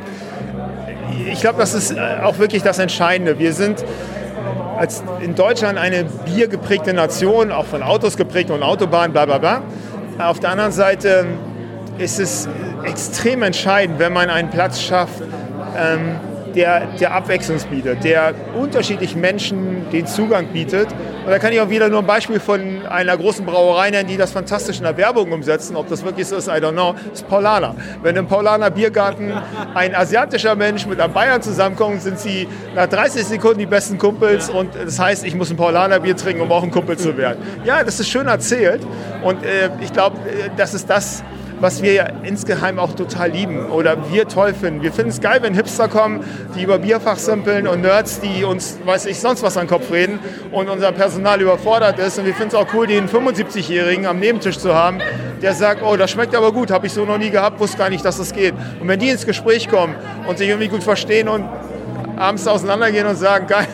Ich 1.30 1.40
glaube, 1.40 1.58
das 1.58 1.74
ist 1.74 1.92
äh, 1.92 2.18
auch 2.22 2.38
wirklich 2.38 2.62
das 2.62 2.78
Entscheidende. 2.78 3.38
Wir 3.38 3.52
sind 3.52 3.84
als 4.78 5.02
in 5.20 5.34
Deutschland 5.34 5.78
eine 5.78 6.04
biergeprägte 6.04 6.94
Nation, 6.94 7.50
auch 7.50 7.66
von 7.66 7.82
Autos 7.82 8.16
geprägt 8.16 8.50
und 8.50 8.62
Autobahnen, 8.62 9.12
bla 9.12 9.26
bla 9.26 9.38
bla. 9.38 9.62
Auf 10.18 10.40
der 10.40 10.50
anderen 10.50 10.72
Seite 10.72 11.26
ist 11.98 12.20
es 12.20 12.48
extrem 12.84 13.42
entscheidend, 13.42 13.98
wenn 13.98 14.12
man 14.12 14.30
einen 14.30 14.50
Platz 14.50 14.80
schafft, 14.80 15.22
ähm, 15.76 16.16
der, 16.59 16.88
der 16.99 17.14
Abwechslung 17.14 17.59
bietet, 17.71 18.03
der 18.03 18.35
unterschiedlichen 18.61 19.21
Menschen 19.21 19.88
den 19.92 20.09
Zugang 20.09 20.49
bietet. 20.49 20.88
Und 21.25 21.31
da 21.31 21.38
kann 21.38 21.53
ich 21.53 21.61
auch 21.61 21.71
wieder 21.71 21.88
nur 21.88 22.01
ein 22.01 22.07
Beispiel 22.07 22.40
von 22.40 22.85
einer 22.85 23.16
großen 23.16 23.47
Brauerei 23.47 23.90
nennen, 23.90 24.09
die 24.09 24.16
das 24.16 24.33
fantastisch 24.33 24.79
in 24.79 24.83
der 24.83 24.97
Werbung 24.97 25.31
umsetzen. 25.31 25.77
Ob 25.77 25.88
das 25.88 26.05
wirklich 26.05 26.27
so 26.27 26.35
ist, 26.35 26.49
I 26.49 26.53
don't 26.53 26.73
know. 26.73 26.94
Das 27.11 27.21
ist 27.21 27.29
Paulaner. 27.29 27.77
Wenn 28.03 28.16
im 28.16 28.27
Paulaner 28.27 28.73
Biergarten 28.73 29.33
ein 29.75 29.94
asiatischer 29.94 30.57
Mensch 30.57 30.85
mit 30.85 31.01
einem 31.01 31.12
Bayern 31.12 31.40
zusammenkommt, 31.40 32.03
sind 32.03 32.18
sie 32.18 32.49
nach 32.75 32.88
30 32.88 33.25
Sekunden 33.25 33.61
die 33.61 33.66
besten 33.66 33.97
Kumpels. 33.97 34.51
Und 34.51 34.75
das 34.75 34.99
heißt, 34.99 35.25
ich 35.25 35.37
muss 35.37 35.51
ein 35.51 35.57
Paulaner 35.57 36.01
Bier 36.01 36.16
trinken, 36.16 36.42
um 36.42 36.51
auch 36.51 36.64
ein 36.64 36.73
Kumpel 36.73 36.99
zu 36.99 37.16
werden. 37.16 37.38
Ja, 37.64 37.85
das 37.85 38.01
ist 38.01 38.09
schön 38.09 38.27
erzählt. 38.27 38.81
Und 39.23 39.44
äh, 39.44 39.71
ich 39.81 39.92
glaube, 39.92 40.16
äh, 40.29 40.51
das 40.57 40.75
ist 40.75 40.90
das, 40.90 41.23
was 41.61 41.83
wir 41.83 41.92
ja 41.92 42.07
insgeheim 42.23 42.79
auch 42.79 42.94
total 42.94 43.31
lieben 43.31 43.66
oder 43.66 44.11
wir 44.11 44.29
toll 44.29 44.55
finden. 44.55 44.83
Wir 44.83 44.92
finden 44.92 45.11
es 45.11 45.21
geil, 45.21 45.38
wenn 45.42 45.55
Hipster 45.55 45.88
kommen, 45.88 46.25
die 46.55 46.62
über 46.62 46.79
Bierfach 46.79 47.16
simpeln 47.16 47.66
und 47.66 47.81
Nerds, 47.81 48.21
die 48.21 48.44
uns, 48.44 48.79
weiß 48.85 49.07
ich, 49.07 49.18
sonst 49.21 49.42
was 49.42 49.57
an 49.57 49.64
den 49.64 49.71
Kopf 49.71 49.90
reden 49.90 50.18
und 50.53 50.68
unser 50.68 50.92
Personal 50.92 51.40
überfordert 51.40 51.99
ist. 51.99 52.18
Und 52.18 52.27
wir 52.27 52.35
finden 52.35 52.49
es 52.49 52.55
auch 52.55 52.66
cool, 52.75 52.87
den 52.87 53.09
75-Jährigen 53.09 54.07
am 54.07 54.18
Nebentisch 54.18 54.59
zu 54.59 54.75
haben, 54.75 54.99
der 55.42 55.55
sagt, 55.55 55.83
oh, 55.83 55.97
das 55.97 56.11
schmeckt 56.11 56.35
aber 56.35 56.53
gut, 56.53 56.71
habe 56.71 56.87
ich 56.87 56.92
so 56.92 57.05
noch 57.05 57.18
nie 57.18 57.31
gehabt, 57.31 57.61
wusste 57.61 57.79
gar 57.79 57.90
nicht, 57.90 58.05
dass 58.05 58.18
das 58.18 58.33
geht. 58.33 58.55
Und 58.81 58.88
wenn 58.88 58.99
die 58.99 59.11
ins 59.11 59.27
Gespräch 59.27 59.68
kommen 59.68 59.94
und 60.27 60.38
sich 60.38 60.49
irgendwie 60.49 60.68
gut 60.68 60.83
verstehen 60.83 61.29
und 61.29 61.44
abends 62.18 62.47
auseinandergehen 62.47 63.07
und 63.07 63.16
sagen, 63.16 63.47
geil, 63.49 63.66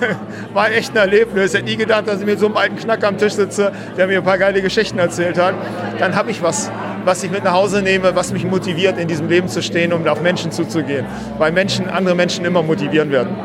war 0.53 0.70
echt 0.70 0.92
ein 0.92 0.97
Erlebnis. 0.97 1.53
Ich 1.53 1.61
hätte 1.61 1.70
nie 1.70 1.77
gedacht, 1.77 2.07
dass 2.07 2.20
ich 2.20 2.27
mit 2.27 2.38
so 2.38 2.47
einem 2.47 2.57
alten 2.57 2.77
Knack 2.77 3.03
am 3.05 3.18
Tisch 3.18 3.33
sitze, 3.33 3.73
der 3.97 4.07
mir 4.07 4.18
ein 4.18 4.25
paar 4.25 4.38
geile 4.38 4.62
Geschichten 4.62 4.99
erzählt 4.99 5.38
hat. 5.38 5.55
Dann 5.99 6.14
habe 6.14 6.31
ich 6.31 6.42
was, 6.42 6.70
was 7.04 7.22
ich 7.22 7.30
mit 7.30 7.44
nach 7.44 7.52
Hause 7.52 7.82
nehme, 7.82 8.14
was 8.14 8.32
mich 8.32 8.44
motiviert, 8.44 8.98
in 8.98 9.08
diesem 9.08 9.28
Leben 9.28 9.48
zu 9.48 9.62
stehen 9.62 9.92
und 9.92 10.08
auf 10.08 10.20
Menschen 10.20 10.50
zuzugehen. 10.50 11.06
Weil 11.38 11.52
Menschen, 11.52 11.88
andere 11.88 12.14
Menschen 12.14 12.44
immer 12.44 12.62
motivieren 12.62 13.10
werden. 13.10 13.36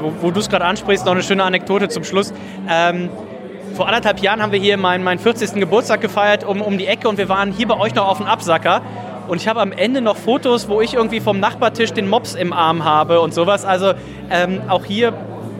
Wo, 0.00 0.12
wo 0.20 0.30
du 0.30 0.40
es 0.40 0.48
gerade 0.48 0.64
ansprichst, 0.64 1.04
noch 1.04 1.12
eine 1.12 1.22
schöne 1.22 1.44
Anekdote 1.44 1.88
zum 1.88 2.04
Schluss. 2.04 2.32
Ähm 2.68 3.10
vor 3.74 3.86
anderthalb 3.86 4.20
Jahren 4.20 4.42
haben 4.42 4.52
wir 4.52 4.58
hier 4.58 4.76
meinen, 4.76 5.02
meinen 5.02 5.18
40. 5.18 5.54
Geburtstag 5.54 6.02
gefeiert 6.02 6.44
um, 6.44 6.60
um 6.60 6.76
die 6.76 6.86
Ecke 6.86 7.08
und 7.08 7.16
wir 7.16 7.30
waren 7.30 7.52
hier 7.52 7.66
bei 7.66 7.78
euch 7.78 7.94
noch 7.94 8.06
auf 8.06 8.18
dem 8.18 8.26
Absacker. 8.26 8.82
Und 9.28 9.40
ich 9.40 9.48
habe 9.48 9.60
am 9.60 9.72
Ende 9.72 10.02
noch 10.02 10.16
Fotos, 10.16 10.68
wo 10.68 10.82
ich 10.82 10.94
irgendwie 10.94 11.20
vom 11.20 11.40
Nachbartisch 11.40 11.92
den 11.92 12.08
Mops 12.08 12.34
im 12.34 12.52
Arm 12.52 12.84
habe 12.84 13.20
und 13.20 13.32
sowas. 13.32 13.64
Also 13.64 13.94
ähm, 14.30 14.60
auch 14.68 14.84
hier 14.84 15.14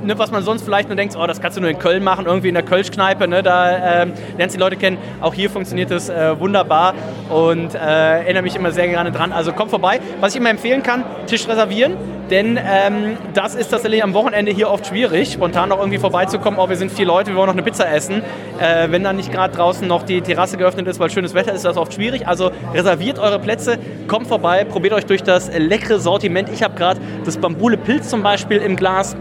ne, 0.04 0.18
was 0.18 0.30
man 0.30 0.42
sonst 0.42 0.62
vielleicht 0.62 0.88
nur 0.88 0.96
denkt, 0.96 1.16
oh, 1.16 1.26
das 1.26 1.40
kannst 1.40 1.56
du 1.56 1.60
nur 1.60 1.70
in 1.70 1.78
Köln 1.78 2.04
machen, 2.04 2.26
irgendwie 2.26 2.48
in 2.48 2.54
der 2.54 2.62
Kölschkneipe, 2.62 3.28
ne, 3.28 3.42
da 3.42 4.02
ähm, 4.02 4.12
lernst 4.36 4.54
du 4.54 4.58
die 4.58 4.62
Leute 4.62 4.76
kennen. 4.76 4.98
Auch 5.20 5.34
hier 5.34 5.50
funktioniert 5.50 5.90
das 5.90 6.08
äh, 6.08 6.38
wunderbar 6.38 6.94
und 7.28 7.74
äh, 7.74 7.78
erinnere 7.78 8.42
mich 8.42 8.56
immer 8.56 8.72
sehr 8.72 8.88
gerne 8.88 9.12
dran. 9.12 9.32
Also 9.32 9.52
komm 9.52 9.68
vorbei. 9.68 10.00
Was 10.20 10.34
ich 10.34 10.40
immer 10.40 10.50
empfehlen 10.50 10.82
kann, 10.82 11.04
Tisch 11.26 11.46
reservieren, 11.48 11.96
denn 12.30 12.56
ähm, 12.56 13.18
das 13.34 13.54
ist 13.54 13.68
tatsächlich 13.68 14.02
am 14.02 14.14
Wochenende 14.14 14.52
hier 14.52 14.70
oft 14.70 14.86
schwierig, 14.86 15.32
spontan 15.32 15.68
noch 15.68 15.78
irgendwie 15.78 15.98
vorbeizukommen. 15.98 16.58
Oh, 16.58 16.68
wir 16.68 16.76
sind 16.76 16.90
vier 16.90 17.04
Leute, 17.04 17.30
wir 17.30 17.36
wollen 17.36 17.48
noch 17.48 17.54
eine 17.54 17.62
Pizza 17.62 17.90
essen. 17.92 18.22
Äh, 18.58 18.90
wenn 18.90 19.04
dann 19.04 19.16
nicht 19.16 19.30
gerade 19.30 19.54
draußen 19.54 19.86
noch 19.86 20.02
die 20.02 20.20
Terrasse 20.20 20.56
geöffnet 20.56 20.86
ist, 20.86 20.98
weil 20.98 21.10
schönes 21.10 21.34
Wetter 21.34 21.50
ist, 21.50 21.58
ist 21.58 21.64
das 21.64 21.76
oft 21.76 21.92
schwierig. 21.94 22.26
Also 22.26 22.50
reserviert 22.72 23.18
eure 23.18 23.38
Plätze, 23.38 23.78
kommt 24.08 24.28
vorbei, 24.28 24.64
probiert 24.64 24.94
euch 24.94 25.04
durch 25.04 25.22
das 25.22 25.50
leckere 25.56 25.98
Sortiment. 25.98 26.48
Ich 26.48 26.62
habe 26.62 26.74
gerade 26.74 27.00
das 27.24 27.36
Bambule 27.36 27.76
Pilz 27.76 28.08
zum 28.08 28.22
Beispiel 28.22 28.58
im 28.58 28.76
Glas 28.76 29.16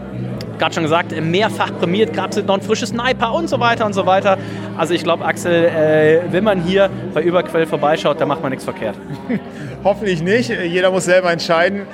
gerade 0.61 0.75
schon 0.75 0.83
gesagt, 0.83 1.19
mehrfach 1.19 1.75
prämiert, 1.79 2.13
gab 2.13 2.29
es 2.29 2.43
noch 2.45 2.53
ein 2.53 2.61
frisches 2.61 2.89
Sniper 2.89 3.33
und 3.33 3.49
so 3.49 3.59
weiter 3.59 3.83
und 3.85 3.93
so 3.93 4.05
weiter. 4.05 4.37
Also 4.77 4.93
ich 4.93 5.03
glaube, 5.03 5.25
Axel, 5.25 5.65
äh, 5.65 6.31
wenn 6.31 6.43
man 6.43 6.61
hier 6.61 6.89
bei 7.15 7.23
Überquell 7.23 7.65
vorbeischaut, 7.65 8.21
dann 8.21 8.27
macht 8.27 8.43
man 8.43 8.51
nichts 8.51 8.63
verkehrt. 8.63 8.95
Hoffentlich 9.83 10.21
nicht. 10.21 10.51
Jeder 10.51 10.91
muss 10.91 11.05
selber 11.05 11.31
entscheiden. 11.31 11.87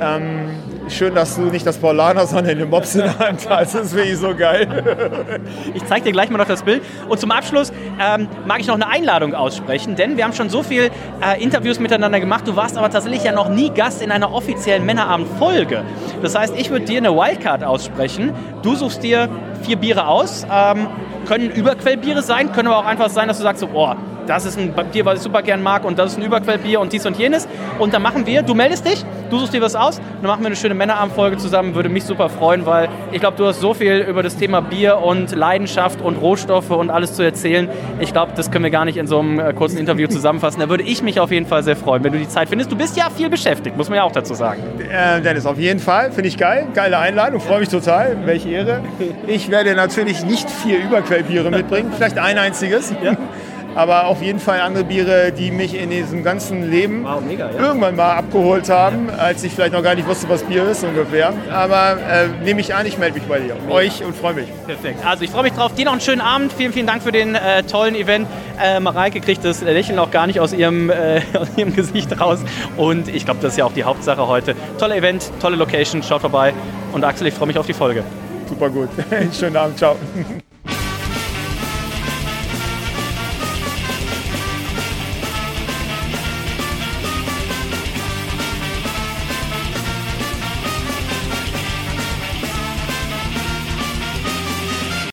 Ähm, 0.00 0.50
schön, 0.92 1.14
dass 1.14 1.36
du 1.36 1.42
nicht 1.42 1.66
das 1.66 1.78
Paulaner, 1.78 2.26
sondern 2.26 2.58
den 2.58 2.70
Mops 2.70 2.94
in 2.94 3.02
der 3.02 3.18
Hand 3.18 3.48
hast. 3.48 3.74
Das 3.74 3.92
finde 3.92 4.08
ich 4.08 4.18
so 4.18 4.34
geil. 4.34 4.68
Ich 5.74 5.84
zeige 5.86 6.06
dir 6.06 6.12
gleich 6.12 6.30
mal 6.30 6.38
noch 6.38 6.46
das 6.46 6.62
Bild. 6.62 6.82
Und 7.08 7.18
zum 7.18 7.30
Abschluss 7.30 7.72
ähm, 8.00 8.28
mag 8.46 8.60
ich 8.60 8.66
noch 8.66 8.74
eine 8.74 8.88
Einladung 8.88 9.34
aussprechen, 9.34 9.96
denn 9.96 10.16
wir 10.16 10.24
haben 10.24 10.32
schon 10.32 10.50
so 10.50 10.62
viele 10.62 10.90
äh, 11.20 11.42
Interviews 11.42 11.78
miteinander 11.78 12.20
gemacht. 12.20 12.46
Du 12.46 12.56
warst 12.56 12.76
aber 12.76 12.90
tatsächlich 12.90 13.24
ja 13.24 13.32
noch 13.32 13.48
nie 13.48 13.70
Gast 13.70 14.02
in 14.02 14.10
einer 14.10 14.32
offiziellen 14.32 14.84
Männerabend-Folge. 14.84 15.82
Das 16.20 16.36
heißt, 16.36 16.54
ich 16.56 16.70
würde 16.70 16.84
dir 16.84 16.98
eine 16.98 17.14
Wildcard 17.14 17.64
aussprechen. 17.64 18.32
Du 18.62 18.74
suchst 18.74 19.02
dir 19.02 19.28
vier 19.62 19.76
Biere 19.76 20.06
aus. 20.06 20.46
Ähm, 20.50 20.88
können 21.26 21.50
Überquellbiere 21.50 22.22
sein, 22.22 22.52
können 22.52 22.68
aber 22.68 22.78
auch 22.78 22.86
einfach 22.86 23.08
sein, 23.08 23.28
dass 23.28 23.38
du 23.38 23.42
sagst, 23.42 23.60
so, 23.60 23.68
oh, 23.72 23.94
das 24.26 24.44
ist 24.44 24.58
ein 24.58 24.74
Bier, 24.92 25.04
was 25.04 25.18
ich 25.18 25.22
super 25.22 25.42
gern 25.42 25.62
mag 25.62 25.84
und 25.84 25.98
das 25.98 26.12
ist 26.12 26.18
ein 26.18 26.24
Überquellbier 26.24 26.80
und 26.80 26.92
dies 26.92 27.06
und 27.06 27.18
jenes. 27.18 27.48
Und 27.78 27.94
dann 27.94 28.02
machen 28.02 28.26
wir, 28.26 28.42
du 28.42 28.54
meldest 28.54 28.86
dich, 28.86 29.04
du 29.30 29.38
suchst 29.38 29.54
dir 29.54 29.62
was 29.62 29.74
aus, 29.74 30.00
dann 30.20 30.28
machen 30.28 30.42
wir 30.42 30.46
eine 30.46 30.56
schöne 30.56 30.74
Männerabendfolge 30.74 31.36
zusammen, 31.38 31.74
würde 31.74 31.88
mich 31.88 32.04
super 32.04 32.28
freuen, 32.28 32.66
weil 32.66 32.88
ich 33.12 33.20
glaube, 33.20 33.36
du 33.36 33.46
hast 33.46 33.60
so 33.60 33.74
viel 33.74 33.98
über 34.08 34.22
das 34.22 34.36
Thema 34.36 34.60
Bier 34.60 34.98
und 34.98 35.34
Leidenschaft 35.34 36.00
und 36.00 36.16
Rohstoffe 36.16 36.70
und 36.70 36.90
alles 36.90 37.14
zu 37.14 37.22
erzählen. 37.22 37.68
Ich 38.00 38.12
glaube, 38.12 38.32
das 38.36 38.50
können 38.50 38.64
wir 38.64 38.70
gar 38.70 38.84
nicht 38.84 38.96
in 38.96 39.06
so 39.06 39.18
einem 39.18 39.38
äh, 39.38 39.52
kurzen 39.52 39.78
Interview 39.78 40.06
zusammenfassen. 40.08 40.60
Da 40.60 40.68
würde 40.68 40.84
ich 40.84 41.02
mich 41.02 41.20
auf 41.20 41.30
jeden 41.30 41.46
Fall 41.46 41.62
sehr 41.62 41.76
freuen, 41.76 42.04
wenn 42.04 42.12
du 42.12 42.18
die 42.18 42.28
Zeit 42.28 42.48
findest. 42.48 42.70
Du 42.70 42.76
bist 42.76 42.96
ja 42.96 43.08
viel 43.10 43.30
beschäftigt, 43.30 43.76
muss 43.76 43.88
man 43.88 43.96
ja 43.96 44.04
auch 44.04 44.12
dazu 44.12 44.34
sagen. 44.34 44.62
Äh, 44.78 45.20
Dennis, 45.20 45.46
auf 45.46 45.58
jeden 45.58 45.80
Fall, 45.80 46.12
finde 46.12 46.28
ich 46.28 46.36
geil. 46.36 46.66
Geile 46.74 46.98
Einladung, 46.98 47.40
freue 47.40 47.60
mich 47.60 47.68
total. 47.68 48.16
Welche 48.24 48.50
Ehre. 48.50 48.80
Ich 49.26 49.50
werde 49.50 49.74
natürlich 49.74 50.24
nicht 50.24 50.50
vier 50.50 50.78
Überquellbiere 50.78 51.50
mitbringen, 51.50 51.92
vielleicht 51.94 52.18
ein 52.18 52.38
einziges. 52.38 52.92
Ja 53.02 53.16
aber 53.74 54.06
auf 54.06 54.22
jeden 54.22 54.38
Fall 54.38 54.60
andere 54.60 54.84
Biere, 54.84 55.32
die 55.32 55.50
mich 55.50 55.74
in 55.74 55.90
diesem 55.90 56.22
ganzen 56.22 56.70
Leben 56.70 57.04
wow, 57.04 57.20
mega, 57.20 57.50
ja. 57.50 57.58
irgendwann 57.58 57.96
mal 57.96 58.12
abgeholt 58.16 58.68
haben, 58.68 59.08
ja. 59.08 59.14
als 59.16 59.42
ich 59.44 59.52
vielleicht 59.52 59.72
noch 59.72 59.82
gar 59.82 59.94
nicht 59.94 60.06
wusste, 60.06 60.28
was 60.28 60.42
Bier 60.42 60.68
ist 60.68 60.84
ungefähr. 60.84 61.32
Aber 61.50 61.98
äh, 62.00 62.28
nehme 62.44 62.60
ich 62.60 62.74
an, 62.74 62.86
ich 62.86 62.98
melde 62.98 63.18
mich 63.18 63.28
bei 63.28 63.40
dir, 63.40 63.54
mega. 63.54 63.74
euch 63.74 64.04
und 64.04 64.16
freue 64.16 64.34
mich. 64.34 64.48
Perfekt. 64.66 65.04
Also 65.04 65.24
ich 65.24 65.30
freue 65.30 65.44
mich 65.44 65.52
drauf. 65.52 65.74
Dir 65.74 65.86
noch 65.86 65.92
einen 65.92 66.00
schönen 66.00 66.20
Abend. 66.20 66.52
Vielen, 66.52 66.72
vielen 66.72 66.86
Dank 66.86 67.02
für 67.02 67.12
den 67.12 67.34
äh, 67.34 67.62
tollen 67.64 67.94
Event. 67.94 68.26
Äh, 68.60 68.80
Mareike 68.80 69.20
kriegt 69.20 69.44
das 69.44 69.62
Lächeln 69.62 69.98
auch 69.98 70.10
gar 70.10 70.26
nicht 70.26 70.40
aus 70.40 70.52
ihrem, 70.52 70.90
äh, 70.90 71.22
aus 71.38 71.48
ihrem 71.56 71.74
Gesicht 71.74 72.20
raus. 72.20 72.40
Und 72.76 73.08
ich 73.08 73.24
glaube, 73.24 73.40
das 73.40 73.52
ist 73.52 73.58
ja 73.58 73.64
auch 73.64 73.72
die 73.72 73.84
Hauptsache 73.84 74.26
heute. 74.26 74.54
Toller 74.78 74.96
Event, 74.96 75.30
tolle 75.40 75.56
Location. 75.56 76.02
Schaut 76.02 76.20
vorbei. 76.20 76.52
Und 76.92 77.04
Axel, 77.04 77.26
ich 77.26 77.34
freue 77.34 77.48
mich 77.48 77.58
auf 77.58 77.66
die 77.66 77.74
Folge. 77.74 78.04
Super 78.48 78.68
gut. 78.68 78.88
schönen 79.32 79.56
Abend. 79.56 79.78
Ciao. 79.78 79.96